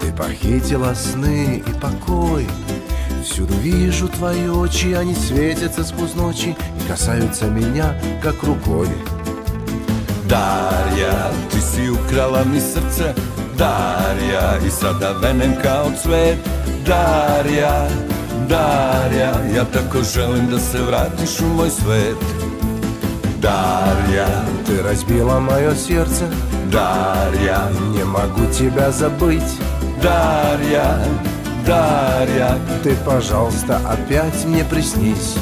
Ты 0.00 0.12
похитила 0.16 0.94
сны 0.94 1.62
и 1.68 1.72
покой 1.80 2.46
Всюду 3.24 3.54
вижу 3.62 4.08
твои 4.08 4.48
очи, 4.48 4.94
они 4.94 5.14
светятся 5.14 5.84
сквозь 5.84 6.14
ночи 6.14 6.56
И 6.78 6.88
касаются 6.88 7.46
меня, 7.46 7.94
как 8.22 8.42
рукой 8.42 8.88
Darja, 10.28 11.30
ti 11.50 11.60
si 11.60 11.90
ukrala 11.90 12.44
mi 12.44 12.60
srce 12.60 13.37
Darja 13.58 14.58
I 14.66 14.70
sada 14.70 15.12
venem 15.22 15.54
kao 15.62 15.90
cvet. 16.02 16.38
Darja, 16.86 17.88
Darja 18.48 19.32
Ja 19.56 19.64
tako 19.72 19.98
želim 20.14 20.46
da 20.50 20.58
se 20.58 20.78
vratiš 20.82 21.40
u 21.40 21.44
moj 21.44 21.70
svet. 21.70 22.48
Дарья, 23.40 24.26
ты 24.66 24.82
разбила 24.82 25.38
мое 25.38 25.72
сердце 25.76 26.24
Дарья, 26.72 27.70
не 27.94 28.02
могу 28.04 28.46
тебя 28.52 28.90
забыть 28.90 29.58
Дарья, 30.02 30.98
Дарья 31.64 32.58
Ты, 32.82 32.96
пожалуйста, 33.06 33.80
опять 33.88 34.44
мне 34.44 34.64
приснись 34.64 35.36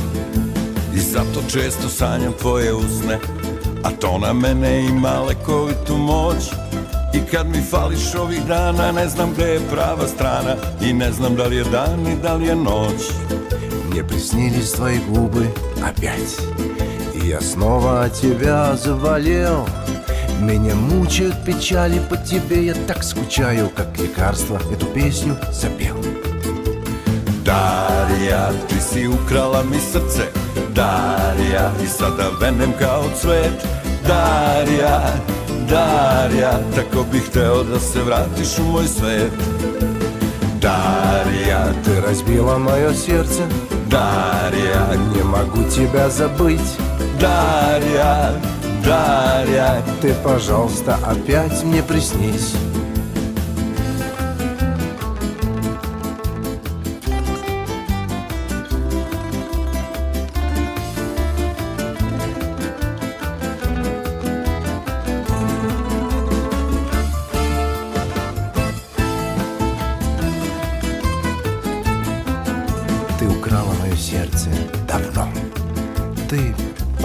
I 0.92 0.98
zato 0.98 1.42
često 1.48 1.88
sanjam 1.88 2.32
tvoje 2.32 2.74
usne 2.74 3.18
A 3.82 3.90
to 3.90 4.18
na 4.18 4.32
mene 4.32 4.84
ima 4.84 5.20
lekovitu 5.20 5.96
moć 5.96 6.65
I 7.16 7.20
kad 7.30 7.46
mi 7.48 7.62
fališ 7.70 8.14
ovih 8.14 8.40
dana 8.48 8.92
Ne 8.92 9.08
znam 9.08 9.32
gde 9.32 9.44
je 9.44 9.60
prava 9.70 10.08
strana 10.14 10.54
I 10.80 10.92
ne 10.92 11.12
znam 11.12 11.34
da 11.34 11.44
li 11.46 11.56
je 11.56 11.64
dan 11.64 12.06
i 12.06 12.16
da 12.22 12.34
li 12.34 12.46
je 12.46 12.56
noć 12.56 13.00
Мне 13.90 14.02
приснились 14.02 14.72
твои 14.72 14.98
губы 15.08 15.46
опять 15.82 16.36
И 17.14 17.28
я 17.28 17.40
снова 17.40 18.04
от 18.04 18.12
тебя 18.12 18.76
заболел 18.76 19.66
Меня 20.40 20.74
мучают 20.74 21.44
печали 21.44 22.00
по 22.10 22.16
тебе 22.16 22.66
Я 22.66 22.74
так 22.86 23.04
скучаю, 23.04 23.70
как 23.76 23.98
лекарство 23.98 24.60
Эту 24.72 24.86
песню 24.86 25.36
запел 25.52 25.96
Darija, 27.46 28.50
ti 28.68 28.80
si 28.80 29.06
ukrala 29.06 29.62
mi 29.62 29.76
srce 29.76 30.26
Darija, 30.74 31.72
i 31.84 31.86
sada 31.86 32.30
venem 32.40 32.72
kao 32.78 33.04
cvet 33.20 33.66
Darija, 34.08 35.00
Darija, 35.70 36.60
tako 36.74 37.04
bih 37.12 37.22
hteo 37.28 37.62
da 37.62 37.80
se 37.80 38.02
vratiš 38.02 38.58
u 38.58 38.62
moj 38.62 38.84
svet. 38.86 39.32
Дарья, 40.66 41.72
ты 41.84 42.00
разбила 42.00 42.58
мое 42.58 42.92
сердце 42.92 43.42
Дарья, 43.88 44.98
не 45.14 45.22
могу 45.22 45.62
тебя 45.70 46.08
забыть 46.10 46.76
Дарья, 47.20 48.32
Дарья 48.84 49.82
Ты, 50.00 50.12
пожалуйста, 50.24 50.98
опять 51.06 51.62
мне 51.62 51.84
приснись 51.84 52.54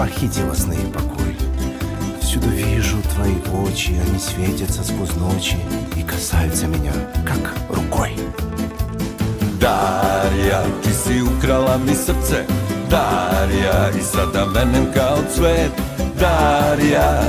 похитила 0.02 0.52
сны 0.52 0.74
и 0.74 0.92
покой. 0.92 1.36
Всюду 2.20 2.48
вижу 2.48 2.96
твои 3.14 3.36
очи 3.62 3.92
Они 4.04 4.18
светятся 4.18 4.82
сквозь 4.82 5.14
ночи 5.14 5.56
И 5.96 6.02
касаются 6.02 6.66
меня, 6.66 6.92
как 7.24 7.54
рукой. 7.68 8.16
Darija, 9.60 10.64
ti 10.82 10.90
si 10.90 11.22
ukrala 11.22 11.76
mi 11.76 11.94
srce 11.94 12.44
Darija, 12.90 13.90
i 13.96 14.02
sada 14.02 14.44
venem 14.44 14.86
kao 14.92 15.18
cvet 15.34 15.72
Darija, 16.18 17.22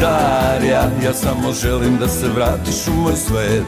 Darija, 0.00 0.90
ja 1.04 1.14
samo 1.14 1.52
želim 1.52 1.98
da 1.98 2.08
se 2.08 2.28
vratiš 2.28 2.88
u 2.88 2.92
moj 2.92 3.16
svet 3.16 3.64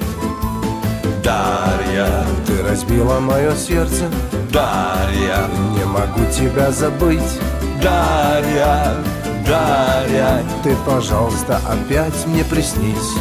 Darija, 1.23 2.25
Ты 2.47 2.63
разбила 2.69 3.21
мое 3.21 3.55
сердце. 3.55 4.09
Darija, 4.51 5.47
Не 5.77 5.85
могу 5.85 6.25
тебя 6.33 6.73
забыть 6.73 7.50
Darija, 7.83 9.03
Darija 9.47 10.43
Ты, 10.63 10.77
пожалуйста, 10.87 11.57
опять 11.69 12.27
мне 12.27 12.45
приснись 12.45 13.15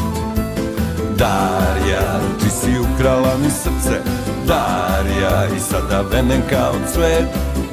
Darija, 1.19 2.21
ti 2.39 2.49
si 2.49 2.79
ukrala 2.79 3.37
mi 3.37 3.49
srce. 3.49 3.99
Darija, 4.47 5.47
i 5.57 5.59
sada 5.59 6.01
venem 6.01 6.41
kao 6.49 6.73
cvet 6.93 7.27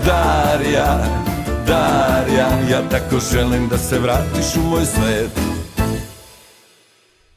Darija, 0.07 0.99
Darija, 1.67 2.49
ja 2.71 2.89
tako 2.91 3.17
želim 3.33 3.69
da 3.69 3.79
se 3.79 3.99
vratiš 3.99 4.57
u 4.57 4.61
moj 4.61 4.85
svet. 4.85 5.31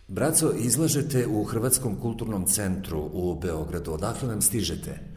Braco, 0.08 0.52
izlažete 0.58 1.28
u 1.28 1.44
Hrvatskom 1.44 1.96
kulturnom 2.02 2.46
centru 2.46 3.10
u 3.14 3.40
Beogradu. 3.42 3.94
Odakle 3.94 4.28
nam 4.28 4.42
stižete? 4.42 5.09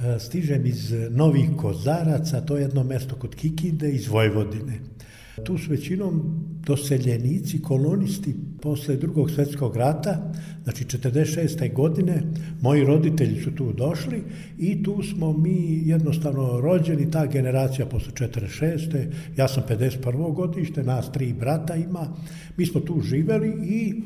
E, 0.00 0.18
Stižem 0.18 0.66
iz 0.66 0.92
Novih 1.10 1.50
Kozaraca, 1.56 2.40
to 2.40 2.56
je 2.56 2.62
jedno 2.62 2.84
mesto 2.84 3.16
kod 3.16 3.34
Kikinde, 3.34 3.90
iz 3.92 4.08
Vojvodine. 4.08 4.80
Tu 5.44 5.58
su 5.58 5.70
većinom 5.70 6.22
doseljenici, 6.66 7.62
kolonisti 7.62 8.34
posle 8.62 8.96
drugog 8.96 9.30
svetskog 9.30 9.76
rata, 9.76 10.32
znači 10.64 10.84
46. 10.84 11.72
godine, 11.74 12.22
moji 12.60 12.84
roditelji 12.84 13.40
su 13.42 13.50
tu 13.50 13.72
došli 13.72 14.22
i 14.58 14.82
tu 14.82 15.02
smo 15.02 15.32
mi 15.32 15.82
jednostavno 15.84 16.60
rođeni, 16.60 17.10
ta 17.10 17.26
generacija 17.26 17.86
posle 17.86 18.12
46. 18.12 19.06
Ja 19.36 19.48
sam 19.48 19.62
51. 19.68 20.34
godište, 20.34 20.82
nas 20.82 21.12
tri 21.12 21.32
brata 21.32 21.74
ima, 21.74 22.14
mi 22.56 22.66
smo 22.66 22.80
tu 22.80 23.00
živeli 23.00 23.54
i 23.64 24.02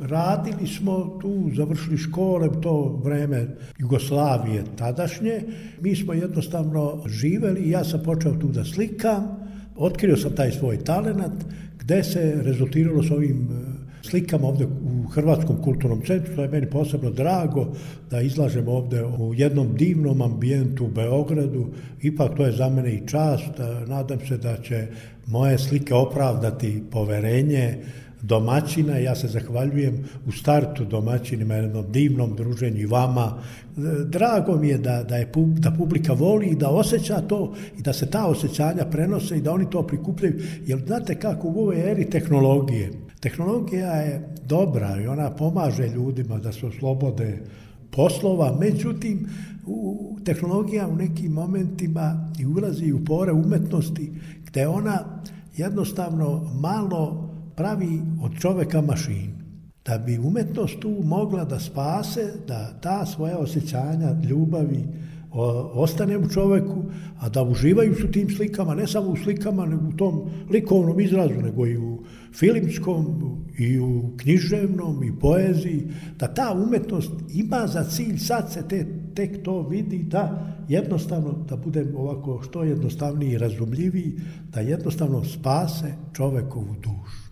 radili 0.00 0.66
smo 0.66 1.18
tu, 1.20 1.50
završili 1.56 1.98
škole, 1.98 2.48
to 2.62 3.00
vreme 3.04 3.46
Jugoslavije 3.78 4.64
tadašnje, 4.76 5.42
mi 5.80 5.96
smo 5.96 6.12
jednostavno 6.12 7.02
živeli 7.06 7.60
i 7.60 7.70
ja 7.70 7.84
sam 7.84 8.02
počeo 8.04 8.34
tu 8.34 8.48
da 8.48 8.64
slikam, 8.64 9.36
otkrio 9.76 10.16
sam 10.16 10.32
taj 10.36 10.52
svoj 10.52 10.84
talenat, 10.84 11.32
gde 11.78 12.04
se 12.04 12.40
rezultiralo 12.42 13.02
s 13.02 13.10
ovim 13.10 13.48
e, 13.50 13.78
slikama 14.08 14.48
ovde 14.48 14.66
u 14.66 15.08
Hrvatskom 15.08 15.62
kulturnom 15.62 16.02
centru, 16.06 16.32
što 16.32 16.42
je 16.42 16.48
meni 16.48 16.70
posebno 16.70 17.10
drago 17.10 17.66
da 18.10 18.20
izlažem 18.20 18.68
ovde 18.68 19.04
u 19.04 19.34
jednom 19.34 19.76
divnom 19.76 20.22
ambijentu 20.22 20.84
u 20.84 20.90
Beogradu. 20.90 21.66
Ipak 22.02 22.36
to 22.36 22.46
je 22.46 22.52
za 22.52 22.68
mene 22.68 22.94
i 22.94 23.06
čast. 23.06 23.52
Nadam 23.86 24.18
se 24.28 24.36
da 24.36 24.56
će 24.56 24.86
moje 25.26 25.58
slike 25.58 25.94
opravdati 25.94 26.82
poverenje 26.90 27.78
domaćina. 28.22 28.98
Ja 28.98 29.14
se 29.14 29.28
zahvaljujem 29.28 30.04
u 30.26 30.32
startu 30.32 30.84
domaćinima, 30.84 31.54
jednom 31.54 31.92
divnom 31.92 32.36
druženju 32.36 32.80
i 32.80 32.86
vama. 32.86 33.42
Drago 34.06 34.56
mi 34.56 34.68
je 34.68 34.78
da, 34.78 35.02
da, 35.02 35.16
je, 35.16 35.32
da 35.36 35.70
publika 35.70 36.12
voli 36.12 36.46
i 36.46 36.56
da 36.56 36.68
osjeća 36.68 37.20
to 37.20 37.54
i 37.78 37.82
da 37.82 37.92
se 37.92 38.10
ta 38.10 38.26
osjećanja 38.26 38.84
prenose 38.90 39.38
i 39.38 39.42
da 39.42 39.52
oni 39.52 39.70
to 39.70 39.86
prikupljaju. 39.86 40.40
Jer 40.66 40.78
znate 40.86 41.14
kako 41.14 41.48
u 41.48 41.60
ovoj 41.60 41.90
eri 41.90 42.10
tehnologije, 42.10 42.92
tehnologija 43.20 43.92
je 43.92 44.28
dobra 44.44 45.00
i 45.02 45.06
ona 45.06 45.30
pomaže 45.30 45.88
ljudima 45.88 46.38
da 46.38 46.52
se 46.52 46.66
oslobode 46.66 47.38
poslova, 47.90 48.56
međutim, 48.60 49.26
u, 49.66 50.16
tehnologija 50.24 50.88
u 50.88 50.96
nekim 50.96 51.32
momentima 51.32 52.30
i 52.38 52.46
ulazi 52.46 52.92
u 52.92 53.04
pore 53.04 53.32
umetnosti 53.32 54.12
gde 54.46 54.66
ona 54.66 55.22
jednostavno 55.56 56.50
malo 56.60 57.27
pravi 57.58 58.00
od 58.22 58.38
čoveka 58.40 58.80
mašinu. 58.80 59.34
Da 59.84 59.98
bi 59.98 60.18
umetnost 60.18 60.80
tu 60.80 60.90
mogla 61.04 61.44
da 61.44 61.58
spase, 61.58 62.32
da 62.46 62.80
ta 62.80 63.06
svoja 63.06 63.38
osjećanja, 63.38 64.16
ljubavi, 64.28 64.84
o, 65.32 65.44
ostane 65.82 66.18
u 66.18 66.28
čoveku, 66.28 66.84
a 67.20 67.28
da 67.28 67.42
uživaju 67.42 67.94
su 67.94 68.10
tim 68.10 68.30
slikama, 68.30 68.74
ne 68.74 68.86
samo 68.86 69.10
u 69.10 69.16
slikama, 69.16 69.66
nego 69.66 69.88
u 69.88 69.92
tom 69.92 70.30
likovnom 70.50 71.00
izrazu, 71.00 71.34
nego 71.42 71.66
i 71.66 71.76
u 71.76 71.98
filmskom, 72.34 73.06
i 73.58 73.80
u 73.80 74.16
književnom, 74.16 75.04
i 75.04 75.18
poeziji, 75.20 75.88
da 76.18 76.34
ta 76.34 76.52
umetnost 76.66 77.12
ima 77.34 77.66
za 77.66 77.84
cilj, 77.84 78.18
sad 78.18 78.52
se 78.52 78.68
te, 78.68 78.86
tek 79.14 79.42
to 79.42 79.62
vidi, 79.62 80.02
da 80.02 80.54
jednostavno, 80.68 81.32
da 81.48 81.56
bude 81.56 81.86
ovako 81.96 82.42
što 82.42 82.64
jednostavniji 82.64 83.32
i 83.32 83.38
razumljiviji, 83.38 84.20
da 84.52 84.60
jednostavno 84.60 85.24
spase 85.24 85.94
čovekovu 86.12 86.74
dušu. 86.82 87.27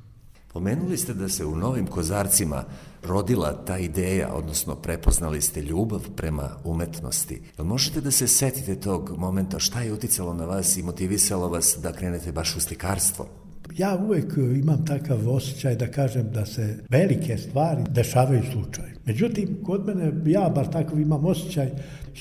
Pomenuli 0.56 0.96
ste 0.96 1.14
da 1.14 1.28
se 1.28 1.44
u 1.44 1.56
Novim 1.56 1.86
Kozarcima 1.86 2.64
rodila 3.02 3.64
ta 3.64 3.78
ideja, 3.78 4.34
odnosno 4.34 4.74
prepoznali 4.74 5.42
ste 5.42 5.62
ljubav 5.62 6.00
prema 6.16 6.48
umetnosti. 6.64 7.40
Jel 7.58 7.66
možete 7.66 8.00
da 8.00 8.10
se 8.10 8.28
setite 8.28 8.74
tog 8.74 9.12
momenta, 9.18 9.58
šta 9.58 9.80
je 9.80 9.92
uticalo 9.92 10.34
na 10.34 10.44
vas 10.44 10.76
i 10.76 10.82
motivisalo 10.82 11.48
vas 11.48 11.78
da 11.82 11.92
krenete 11.92 12.32
baš 12.32 12.56
u 12.56 12.60
slikarstvo? 12.60 13.26
Ja 13.76 13.98
uvek 14.06 14.36
imam 14.36 14.86
takav 14.86 15.28
osjećaj 15.28 15.76
da 15.76 15.90
kažem 15.90 16.30
da 16.32 16.46
se 16.46 16.78
velike 16.88 17.38
stvari 17.38 17.82
dešavaju 17.88 18.42
slučaju. 18.52 18.96
Međutim, 19.04 19.58
kod 19.64 19.86
mene, 19.86 20.12
ja 20.26 20.48
bar 20.54 20.70
takav 20.70 21.00
imam 21.00 21.24
osjećaj, 21.24 21.70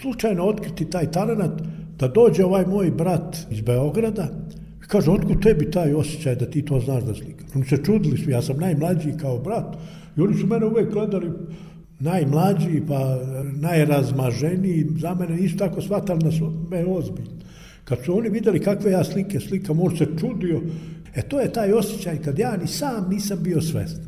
slučajno 0.01 0.43
otkriti 0.43 0.89
taj 0.89 1.11
talent, 1.11 1.61
da 1.99 2.07
dođe 2.07 2.45
ovaj 2.45 2.65
moj 2.65 2.91
brat 2.91 3.37
iz 3.49 3.61
Beograda, 3.61 4.27
Kaže, 4.87 5.11
otkud 5.11 5.41
tebi 5.41 5.71
taj 5.71 5.93
osjećaj 5.93 6.35
da 6.35 6.45
ti 6.45 6.61
to 6.65 6.79
znaš 6.79 7.03
da 7.03 7.15
slikaš? 7.15 7.47
Oni 7.55 7.65
se 7.65 7.77
čudili 7.83 8.17
su, 8.17 8.29
ja 8.29 8.41
sam 8.41 8.57
najmlađi 8.57 9.13
kao 9.21 9.39
brat. 9.39 9.77
I 10.17 10.21
oni 10.21 10.37
su 10.37 10.47
mene 10.47 10.65
uvek 10.65 10.93
gledali 10.93 11.31
najmlađi, 11.99 12.81
pa 12.87 13.19
najrazmaženiji, 13.55 14.85
za 14.99 15.15
mene 15.15 15.39
isto 15.39 15.57
tako 15.57 15.81
shvatali 15.81 16.23
da 16.23 16.31
su 16.31 16.51
me 16.69 16.85
ozbiljni. 16.85 17.35
Kad 17.83 17.99
su 18.05 18.17
oni 18.17 18.29
videli 18.29 18.59
kakve 18.59 18.91
ja 18.91 19.03
slike 19.03 19.39
slikam, 19.39 19.79
on 19.79 19.97
se 19.97 20.07
čudio. 20.19 20.61
E 21.15 21.21
to 21.21 21.39
je 21.39 21.53
taj 21.53 21.71
osjećaj 21.71 22.21
kad 22.21 22.39
ja 22.39 22.57
ni 22.57 22.67
sam 22.67 23.09
nisam 23.09 23.39
bio 23.43 23.61
svestan. 23.61 24.05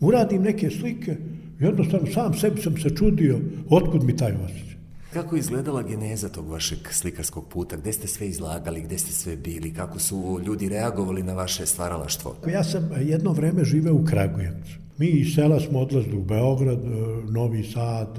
Uradim 0.00 0.42
neke 0.42 0.70
slike, 0.70 1.16
jednostavno 1.60 2.06
sam 2.06 2.34
sebi 2.34 2.60
sam 2.60 2.76
se 2.76 2.90
čudio, 2.90 3.38
otkud 3.70 4.04
mi 4.04 4.16
taj 4.16 4.32
osjećaj. 4.44 4.75
Kako 5.12 5.36
izgledala 5.36 5.82
geneza 5.82 6.28
tog 6.28 6.48
vašeg 6.48 6.78
slikarskog 6.90 7.48
puta? 7.48 7.76
Gde 7.76 7.92
ste 7.92 8.08
sve 8.08 8.28
izlagali, 8.28 8.82
gde 8.82 8.98
ste 8.98 9.12
sve 9.12 9.36
bili? 9.36 9.74
Kako 9.74 9.98
su 9.98 10.40
ljudi 10.46 10.68
reagovali 10.68 11.22
na 11.22 11.32
vaše 11.32 11.66
stvaralaštvo? 11.66 12.36
Ja 12.52 12.64
sam 12.64 12.90
jedno 13.00 13.32
vreme 13.32 13.64
živeo 13.64 13.94
u 13.94 14.04
Kragujevcu. 14.04 14.78
Mi 14.98 15.06
iz 15.06 15.34
sela 15.34 15.60
smo 15.60 15.78
odlazili 15.78 16.16
u 16.16 16.24
Beograd, 16.24 16.78
e, 16.78 16.88
Novi 17.32 17.64
Sad, 17.64 18.18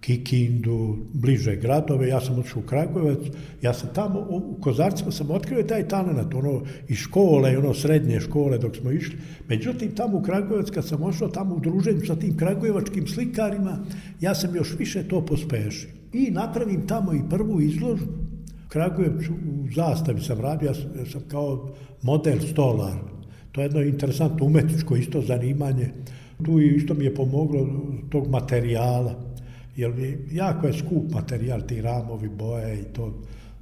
Kikindu, 0.00 0.96
bliže 1.12 1.56
gradove, 1.56 2.08
ja 2.08 2.20
sam 2.20 2.38
otišao 2.38 2.62
u 2.62 2.66
Kragujevac, 2.66 3.18
ja 3.62 3.74
sam 3.74 3.88
tamo, 3.94 4.26
u 4.28 4.56
Kozarcima 4.60 5.12
sam 5.12 5.30
otkrio 5.30 5.62
taj 5.62 5.88
talent, 5.88 6.34
ono, 6.34 6.62
i 6.88 6.94
škole, 6.94 7.58
ono, 7.58 7.74
srednje 7.74 8.20
škole 8.20 8.58
dok 8.58 8.76
smo 8.76 8.90
išli. 8.90 9.18
Međutim, 9.48 9.94
tamo 9.94 10.18
u 10.18 10.22
Kragujevac, 10.22 10.70
kad 10.70 10.86
sam 10.86 11.02
ošao 11.02 11.28
tamo 11.28 11.54
u 11.54 11.60
druženju 11.60 12.06
sa 12.06 12.16
tim 12.16 12.36
kragujevačkim 12.36 13.06
slikarima, 13.06 13.78
ja 14.20 14.34
sam 14.34 14.56
još 14.56 14.74
više 14.78 15.08
to 15.08 15.26
pospešio 15.26 15.97
i 16.12 16.30
napravim 16.30 16.86
tamo 16.86 17.14
i 17.14 17.28
prvu 17.30 17.60
izložbu. 17.60 18.12
Kragujevcu 18.68 19.32
u 19.32 19.68
zastavi 19.74 20.20
sam 20.20 20.40
radio, 20.40 20.66
ja 20.68 20.74
sam, 21.06 21.20
kao 21.28 21.68
model 22.02 22.38
stolar. 22.40 22.94
To 23.52 23.60
je 23.60 23.64
jedno 23.64 23.82
interesantno 23.82 24.46
umetničko 24.46 24.96
isto 24.96 25.22
zanimanje. 25.22 25.90
Tu 26.44 26.60
isto 26.60 26.94
mi 26.94 27.04
je 27.04 27.14
pomoglo 27.14 27.66
tog 28.10 28.28
materijala, 28.28 29.14
jer 29.76 30.18
jako 30.32 30.66
je 30.66 30.72
skup 30.72 31.12
materijal, 31.12 31.60
ti 31.60 31.82
ramovi, 31.82 32.28
boje 32.28 32.80
i 32.80 32.84
to. 32.84 33.14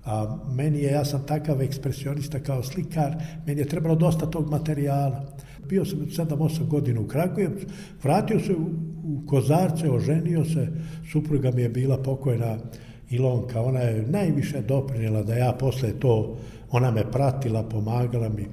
A 0.05 0.39
meni 0.55 0.79
je, 0.79 0.93
ja 0.93 1.05
sam 1.05 1.27
takav 1.27 1.63
ekspresionista 1.63 2.41
kao 2.41 2.63
slikar, 2.63 3.15
meni 3.47 3.61
je 3.61 3.69
trebalo 3.69 3.95
dosta 3.95 4.27
tog 4.27 4.51
materijala. 4.51 5.27
Bio 5.69 5.85
sam 5.85 5.99
7-8 5.99 6.67
godina 6.69 7.01
u 7.01 7.07
Kragujevcu, 7.07 7.67
vratio 8.03 8.41
se 8.41 8.53
u, 8.53 8.71
u 9.07 9.27
Kozarce, 9.27 9.91
oženio 9.91 10.45
se, 10.45 10.69
supruga 11.13 11.51
mi 11.51 11.63
je 11.63 11.69
bila 11.69 11.99
pokojna 11.99 12.59
Ilonka, 13.11 13.63
ona 13.63 13.81
je 13.81 14.07
najviše 14.09 14.63
doprinjela 14.63 15.23
da 15.23 15.35
ja 15.35 15.53
posle 15.53 15.93
to, 16.01 16.37
ona 16.71 16.91
me 16.91 17.11
pratila, 17.13 17.63
pomagala 17.63 18.29
mi 18.29 18.47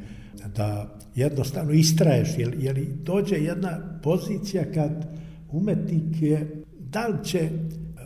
da 0.56 0.96
jednostavno 1.16 1.72
istraješ, 1.72 2.30
jer, 2.38 2.56
jer 2.60 2.86
dođe 3.04 3.36
jedna 3.36 4.00
pozicija 4.04 4.64
kad 4.74 5.06
umetnik 5.52 6.22
je, 6.22 6.64
da 6.80 7.08
li 7.08 7.26
će 7.26 7.50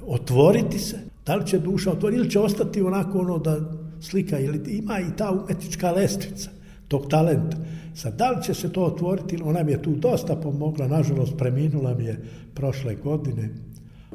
otvoriti 0.06 0.80
se, 0.80 0.98
da 1.26 1.36
li 1.36 1.48
će 1.48 1.60
duša 1.60 1.92
otvoriti, 1.92 2.20
ili 2.20 2.30
će 2.30 2.40
ostati 2.40 2.82
onako 2.82 3.20
ono 3.20 3.38
da 3.38 3.60
slika, 4.02 4.40
ili 4.40 4.62
ima 4.68 5.00
i 5.00 5.16
ta 5.18 5.32
umetnička 5.32 5.92
lestvica 5.92 6.50
tog 6.88 7.08
talenta. 7.10 7.58
Sad, 7.98 8.16
da 8.16 8.32
li 8.32 8.44
će 8.44 8.54
se 8.54 8.74
to 8.74 8.84
otvoriti, 8.84 9.40
ona 9.44 9.64
mi 9.64 9.72
je 9.72 9.82
tu 9.82 9.92
dosta 9.92 10.36
pomogla, 10.36 10.88
nažalost 10.88 11.38
preminula 11.38 11.94
mi 11.94 12.06
je 12.06 12.26
prošle 12.54 12.96
godine, 12.96 13.50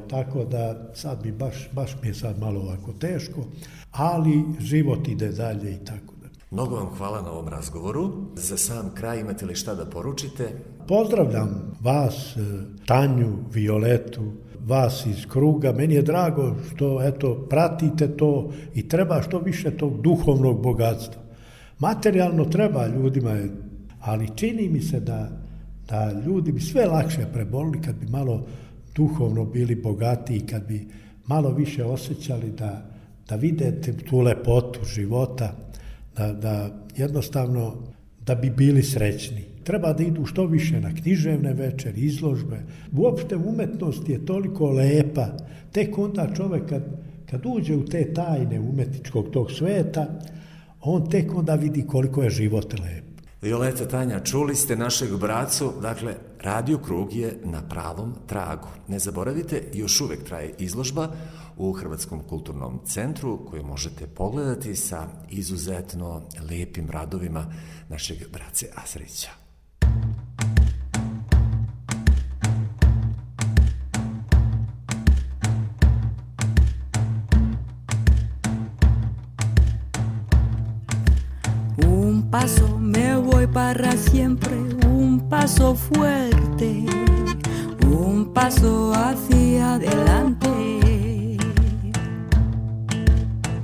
tako 0.09 0.43
da 0.45 0.91
sad 0.93 1.25
mi 1.25 1.31
baš, 1.31 1.69
baš 1.71 1.95
mi 2.01 2.07
je 2.07 2.13
sad 2.13 2.39
malo 2.39 2.61
ovako 2.61 2.93
teško, 2.93 3.45
ali 3.91 4.43
život 4.59 5.07
ide 5.07 5.31
dalje 5.31 5.73
i 5.73 5.85
tako 5.85 6.13
da. 6.21 6.29
Mnogo 6.51 6.75
vam 6.75 6.95
hvala 6.97 7.21
na 7.21 7.31
ovom 7.31 7.47
razgovoru. 7.47 8.11
Za 8.35 8.57
sam 8.57 8.91
kraj 8.95 9.19
imate 9.19 9.45
li 9.45 9.55
šta 9.55 9.75
da 9.75 9.85
poručite? 9.85 10.49
Pozdravljam 10.87 11.75
vas, 11.81 12.37
Tanju, 12.85 13.35
Violetu, 13.53 14.31
vas 14.65 15.05
iz 15.05 15.25
kruga. 15.29 15.71
Meni 15.71 15.93
je 15.93 16.01
drago 16.01 16.55
što 16.71 17.01
eto 17.01 17.47
pratite 17.49 18.17
to 18.17 18.51
i 18.75 18.87
treba 18.87 19.21
što 19.21 19.39
više 19.39 19.77
tog 19.77 20.01
duhovnog 20.01 20.61
bogatstva. 20.61 21.21
Materijalno 21.79 22.45
treba 22.45 22.87
ljudima, 22.87 23.37
ali 24.03 24.29
čini 24.35 24.69
mi 24.69 24.81
se 24.81 24.99
da, 24.99 25.29
da 25.89 26.11
ljudi 26.25 26.51
bi 26.51 26.61
sve 26.61 26.85
lakše 26.85 27.25
prebolili 27.33 27.81
kad 27.81 27.95
bi 27.95 28.07
malo 28.07 28.45
duhovno 28.95 29.45
bili 29.45 29.75
bogatiji, 29.75 30.39
kad 30.39 30.67
bi 30.67 30.87
malo 31.27 31.51
više 31.51 31.83
osjećali 31.83 32.51
da, 32.51 32.85
da 33.29 33.35
videte 33.35 33.93
tu 33.97 34.19
lepotu 34.19 34.79
života, 34.85 35.55
da, 36.17 36.33
da 36.33 36.69
jednostavno 36.97 37.75
da 38.25 38.35
bi 38.35 38.49
bili 38.49 38.83
srećni. 38.83 39.43
Treba 39.63 39.93
da 39.93 40.03
idu 40.03 40.25
što 40.25 40.45
više 40.45 40.81
na 40.81 40.95
književne 40.95 41.53
večeri, 41.53 42.01
izložbe. 42.01 42.59
Uopšte 42.97 43.35
umetnost 43.35 44.09
je 44.09 44.25
toliko 44.25 44.69
lepa. 44.69 45.27
Tek 45.71 45.97
onda 45.97 46.33
čovek 46.35 46.69
kad, 46.69 46.83
kad 47.29 47.45
uđe 47.45 47.75
u 47.75 47.85
te 47.85 48.13
tajne 48.13 48.59
umetničkog 48.59 49.29
tog 49.31 49.51
sveta, 49.51 50.19
on 50.81 51.09
tek 51.09 51.35
onda 51.35 51.55
vidi 51.55 51.87
koliko 51.87 52.23
je 52.23 52.29
život 52.29 52.79
lep. 52.79 53.12
Violeta 53.43 53.85
Tanja, 53.85 54.19
čuli 54.23 54.55
ste 54.55 54.75
našeg 54.75 55.17
bracu, 55.17 55.73
dakle, 55.81 56.15
Radio 56.39 56.77
Krug 56.77 57.13
je 57.13 57.39
na 57.43 57.61
pravom 57.69 58.15
tragu. 58.27 58.67
Ne 58.87 58.99
zaboravite, 58.99 59.63
još 59.73 60.01
uvek 60.01 60.23
traje 60.23 60.53
izložba 60.57 61.09
u 61.57 61.71
Hrvatskom 61.71 62.23
kulturnom 62.29 62.79
centru 62.85 63.45
koju 63.45 63.63
možete 63.63 64.07
pogledati 64.07 64.75
sa 64.75 65.07
izuzetno 65.29 66.21
lepim 66.51 66.89
radovima 66.89 67.45
našeg 67.89 68.17
brace 68.31 68.67
Asrića. 68.75 69.42
Siempre, 83.97 84.55
un 84.87 85.19
paso 85.29 85.73
fuerte, 85.73 86.85
un 87.87 88.31
paso 88.31 88.93
hacia 88.93 89.73
adelante. 89.73 91.37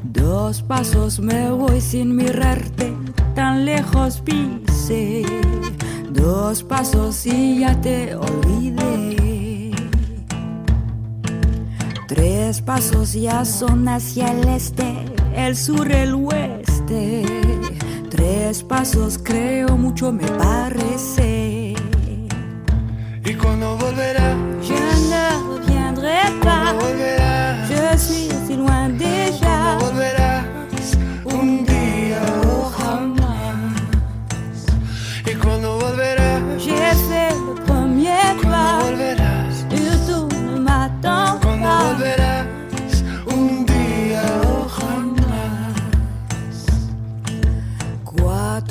Dos 0.03 0.63
pasos 0.63 1.19
me 1.19 1.51
voy 1.51 1.79
sin 1.79 2.15
mirarte, 2.15 2.91
tan 3.35 3.65
lejos 3.65 4.21
pise. 4.21 5.23
Dos 6.11 6.63
pasos 6.63 7.25
y 7.27 7.59
ya 7.59 7.79
te 7.79 8.15
olvidé. 8.15 9.71
Tres 12.07 12.61
pasos 12.61 13.13
ya 13.13 13.45
son 13.45 13.87
hacia 13.87 14.31
el 14.31 14.47
este, 14.47 15.05
el 15.35 15.55
sur, 15.55 15.91
el 15.91 16.15
oeste. 16.15 17.58
Tres 18.49 18.63
pasos 18.63 19.19
creo 19.21 19.77
mucho 19.77 20.11
me 20.11 20.25
parece. 20.25 21.75
¿Y 23.23 23.33
cuando 23.35 23.77
volverás? 23.77 24.37
Je 24.63 24.73
ne 24.73 25.29
reviendrai 25.53 26.31
pas. 26.41 26.73
volverás? 26.73 27.69
Je 27.69 27.97
suis 27.99 28.33
si 28.47 28.55
loin 28.55 28.97
déjà. 28.97 29.77
Un 31.25 31.63
día 31.63 32.23
o 32.51 32.71
jamás. 32.71 33.85
¿Y 35.31 35.35
cuando 35.35 35.77
volverás? 35.77 36.41
J'ai 36.57 36.91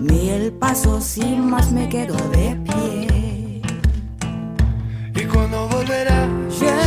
Ni 0.00 0.30
el 0.30 0.52
paso 0.52 1.00
sin 1.00 1.50
más 1.50 1.72
me 1.72 1.88
quedo 1.88 2.16
de 2.30 2.56
pie. 2.64 3.62
¿Y 5.14 5.24
cuando 5.26 5.68
volverá? 5.68 6.26
Yeah. 6.58 6.79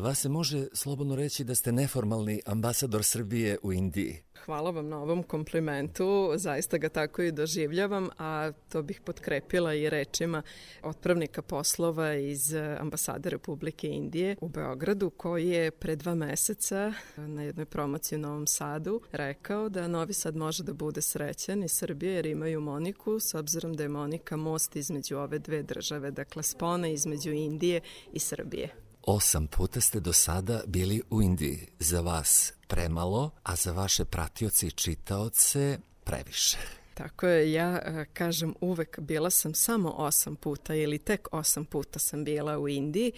Vas 0.00 0.20
se 0.20 0.28
može 0.28 0.66
slobodno 0.72 1.16
reći 1.16 1.44
da 1.44 1.54
ste 1.54 1.72
neformalni 1.72 2.40
ambasador 2.46 3.04
Srbije 3.04 3.58
u 3.62 3.72
Indiji. 3.72 4.22
Hvala 4.44 4.70
vam 4.70 4.88
na 4.88 5.02
ovom 5.02 5.22
komplimentu, 5.22 6.32
zaista 6.36 6.78
ga 6.78 6.88
tako 6.88 7.22
i 7.22 7.32
doživljavam, 7.32 8.08
a 8.18 8.52
to 8.68 8.82
bih 8.82 9.00
potkrepila 9.04 9.74
i 9.74 9.90
rečima 9.90 10.42
otpravnika 10.82 11.42
poslova 11.42 12.14
iz 12.14 12.54
ambasade 12.78 13.30
Republike 13.30 13.88
Indije 13.88 14.36
u 14.40 14.48
Beogradu, 14.48 15.10
koji 15.10 15.48
je 15.48 15.70
pre 15.70 15.96
dva 15.96 16.14
meseca 16.14 16.92
na 17.16 17.42
jednoj 17.42 17.66
promociji 17.66 18.16
u 18.16 18.20
Novom 18.20 18.46
Sadu 18.46 19.00
rekao 19.12 19.68
da 19.68 19.88
Novi 19.88 20.12
Sad 20.12 20.36
može 20.36 20.62
da 20.62 20.72
bude 20.72 21.02
srećan 21.02 21.62
i 21.62 21.68
Srbije 21.68 22.14
jer 22.14 22.26
imaju 22.26 22.60
Moniku, 22.60 23.20
s 23.20 23.34
obzirom 23.34 23.74
da 23.74 23.82
je 23.82 23.88
Monika 23.88 24.36
most 24.36 24.76
između 24.76 25.16
ove 25.16 25.38
dve 25.38 25.62
države, 25.62 26.10
dakle 26.10 26.42
spona 26.42 26.88
između 26.88 27.30
Indije 27.30 27.80
i 28.12 28.18
Srbije. 28.18 28.89
Osam 29.02 29.46
puta 29.46 29.80
ste 29.80 30.00
do 30.00 30.12
sada 30.12 30.62
bili 30.66 31.02
u 31.10 31.22
Indiji. 31.22 31.66
Za 31.78 32.00
vas 32.00 32.52
premalo, 32.68 33.30
a 33.42 33.56
za 33.56 33.72
vaše 33.72 34.04
pratioce 34.04 34.66
i 34.66 34.70
čitaoce 34.70 35.78
previše. 36.04 36.58
Tako 36.94 37.26
je, 37.26 37.52
ja 37.52 37.80
e, 37.84 38.04
kažem 38.12 38.54
uvek 38.60 39.00
bila 39.00 39.30
sam 39.30 39.54
samo 39.54 39.90
osam 39.90 40.36
puta 40.36 40.74
ili 40.74 40.98
tek 40.98 41.28
osam 41.32 41.64
puta 41.64 41.98
sam 41.98 42.24
bila 42.24 42.58
u 42.58 42.68
Indiji. 42.68 43.12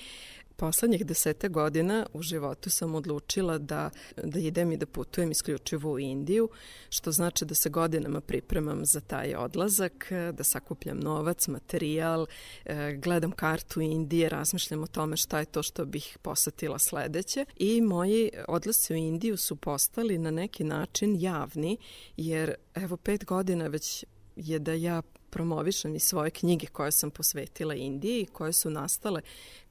Poslednjih 0.56 1.06
desete 1.06 1.48
godina 1.48 2.06
u 2.12 2.22
životu 2.22 2.70
sam 2.70 2.94
odlučila 2.94 3.58
da, 3.58 3.90
da 4.24 4.38
idem 4.38 4.72
i 4.72 4.76
da 4.76 4.86
putujem 4.86 5.30
isključivo 5.30 5.92
u 5.92 5.98
Indiju, 5.98 6.48
što 6.90 7.12
znači 7.12 7.44
da 7.44 7.54
se 7.54 7.70
godinama 7.70 8.20
pripremam 8.20 8.84
za 8.84 9.00
taj 9.00 9.34
odlazak, 9.34 10.12
da 10.32 10.44
sakupljam 10.44 11.00
novac, 11.00 11.48
materijal, 11.48 12.26
e, 12.64 12.96
gledam 12.96 13.30
kartu 13.30 13.80
Indije, 13.80 14.28
razmišljam 14.28 14.82
o 14.82 14.86
tome 14.86 15.16
šta 15.16 15.38
je 15.38 15.44
to 15.44 15.62
što 15.62 15.84
bih 15.84 16.18
posetila 16.22 16.78
sledeće. 16.78 17.44
I 17.56 17.80
moji 17.80 18.30
odlasci 18.48 18.92
u 18.92 18.96
Indiju 18.96 19.36
su 19.36 19.56
postali 19.56 20.18
na 20.18 20.30
neki 20.30 20.64
način 20.64 21.16
javni, 21.20 21.76
jer 22.16 22.54
evo 22.74 22.96
pet 22.96 23.24
godina 23.24 23.66
već 23.66 24.04
je 24.36 24.58
da 24.58 24.72
ja 24.72 25.02
promovišem 25.32 25.94
i 25.94 26.00
svoje 26.00 26.30
knjige 26.30 26.66
koje 26.66 26.92
sam 26.92 27.10
posvetila 27.10 27.74
Indiji, 27.74 28.26
koje 28.26 28.52
su 28.52 28.70
nastale 28.70 29.20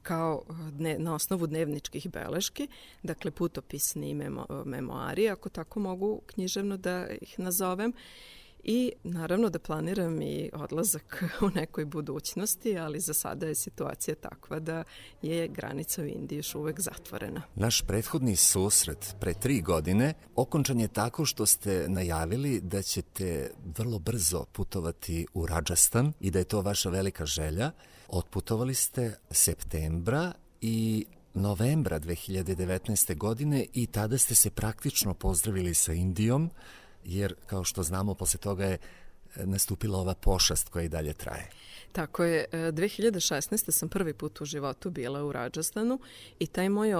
kao 0.02 0.42
dne, 0.70 0.98
na 0.98 1.14
osnovu 1.14 1.46
dnevničkih 1.46 2.10
beleški, 2.10 2.68
dakle 3.02 3.30
putopisni 3.30 4.14
memo, 4.14 4.46
memoari, 4.64 5.28
ako 5.28 5.48
tako 5.48 5.80
mogu 5.80 6.20
književno 6.26 6.76
da 6.76 7.06
ih 7.20 7.38
nazovem 7.38 7.92
i 8.64 8.92
naravno 9.04 9.48
da 9.50 9.58
planiram 9.58 10.22
i 10.22 10.50
odlazak 10.52 11.24
u 11.46 11.50
nekoj 11.54 11.84
budućnosti, 11.84 12.78
ali 12.78 13.00
za 13.00 13.14
sada 13.14 13.46
je 13.46 13.54
situacija 13.54 14.14
takva 14.14 14.58
da 14.58 14.84
je 15.22 15.48
granica 15.48 16.02
u 16.02 16.06
Indiji 16.06 16.36
još 16.36 16.54
uvek 16.54 16.80
zatvorena. 16.80 17.42
Naš 17.54 17.82
prethodni 17.82 18.36
susret 18.36 19.16
pre 19.20 19.34
tri 19.34 19.60
godine 19.60 20.14
okončan 20.34 20.80
je 20.80 20.88
tako 20.88 21.24
što 21.24 21.46
ste 21.46 21.84
najavili 21.88 22.60
da 22.60 22.82
ćete 22.82 23.50
vrlo 23.76 23.98
brzo 23.98 24.44
putovati 24.52 25.26
u 25.34 25.46
Rajasthan 25.46 26.12
i 26.20 26.30
da 26.30 26.38
je 26.38 26.44
to 26.44 26.60
vaša 26.60 26.90
velika 26.90 27.26
želja. 27.26 27.70
Otputovali 28.08 28.74
ste 28.74 29.14
septembra 29.30 30.32
i 30.60 31.06
novembra 31.34 32.00
2019. 32.00 33.16
godine 33.16 33.66
i 33.72 33.86
tada 33.86 34.18
ste 34.18 34.34
se 34.34 34.50
praktično 34.50 35.14
pozdravili 35.14 35.74
sa 35.74 35.92
Indijom 35.92 36.50
jer 37.04 37.34
kao 37.46 37.64
što 37.64 37.82
znamo 37.82 38.14
posle 38.14 38.40
toga 38.40 38.64
je 38.64 38.78
e, 39.36 39.46
nastupila 39.46 39.98
ova 39.98 40.14
pošast 40.14 40.68
koja 40.68 40.84
i 40.84 40.88
dalje 40.88 41.12
traje. 41.12 41.48
Tako 41.92 42.24
je, 42.24 42.44
2016. 42.52 43.70
sam 43.70 43.88
prvi 43.88 44.14
put 44.14 44.40
u 44.40 44.44
životu 44.44 44.90
bila 44.90 45.24
u 45.24 45.32
Rajastanu 45.32 46.00
i 46.38 46.46
taj 46.46 46.68
moj 46.68 46.90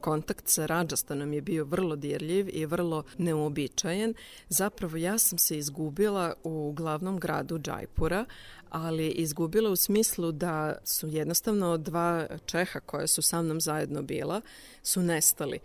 kontakt 0.00 0.48
sa 0.48 0.66
Rajastanom 0.66 1.32
je 1.32 1.40
bio 1.40 1.64
vrlo 1.64 1.96
dirljiv 1.96 2.48
i 2.52 2.66
vrlo 2.66 3.04
neuobičajen. 3.18 4.14
Zapravo 4.48 4.96
ja 4.96 5.18
sam 5.18 5.38
se 5.38 5.58
izgubila 5.58 6.34
u 6.44 6.72
glavnom 6.72 7.18
gradu 7.18 7.58
Džajpura, 7.58 8.24
ali 8.70 9.08
izgubila 9.08 9.70
u 9.70 9.76
smislu 9.76 10.32
da 10.32 10.78
su 10.84 11.08
jednostavno 11.08 11.76
dva 11.76 12.26
Čeha 12.46 12.80
koja 12.80 13.06
su 13.06 13.22
sa 13.22 13.42
mnom 13.42 13.60
zajedno 13.60 14.02
bila, 14.02 14.40
su 14.82 15.02
nestali. 15.02 15.58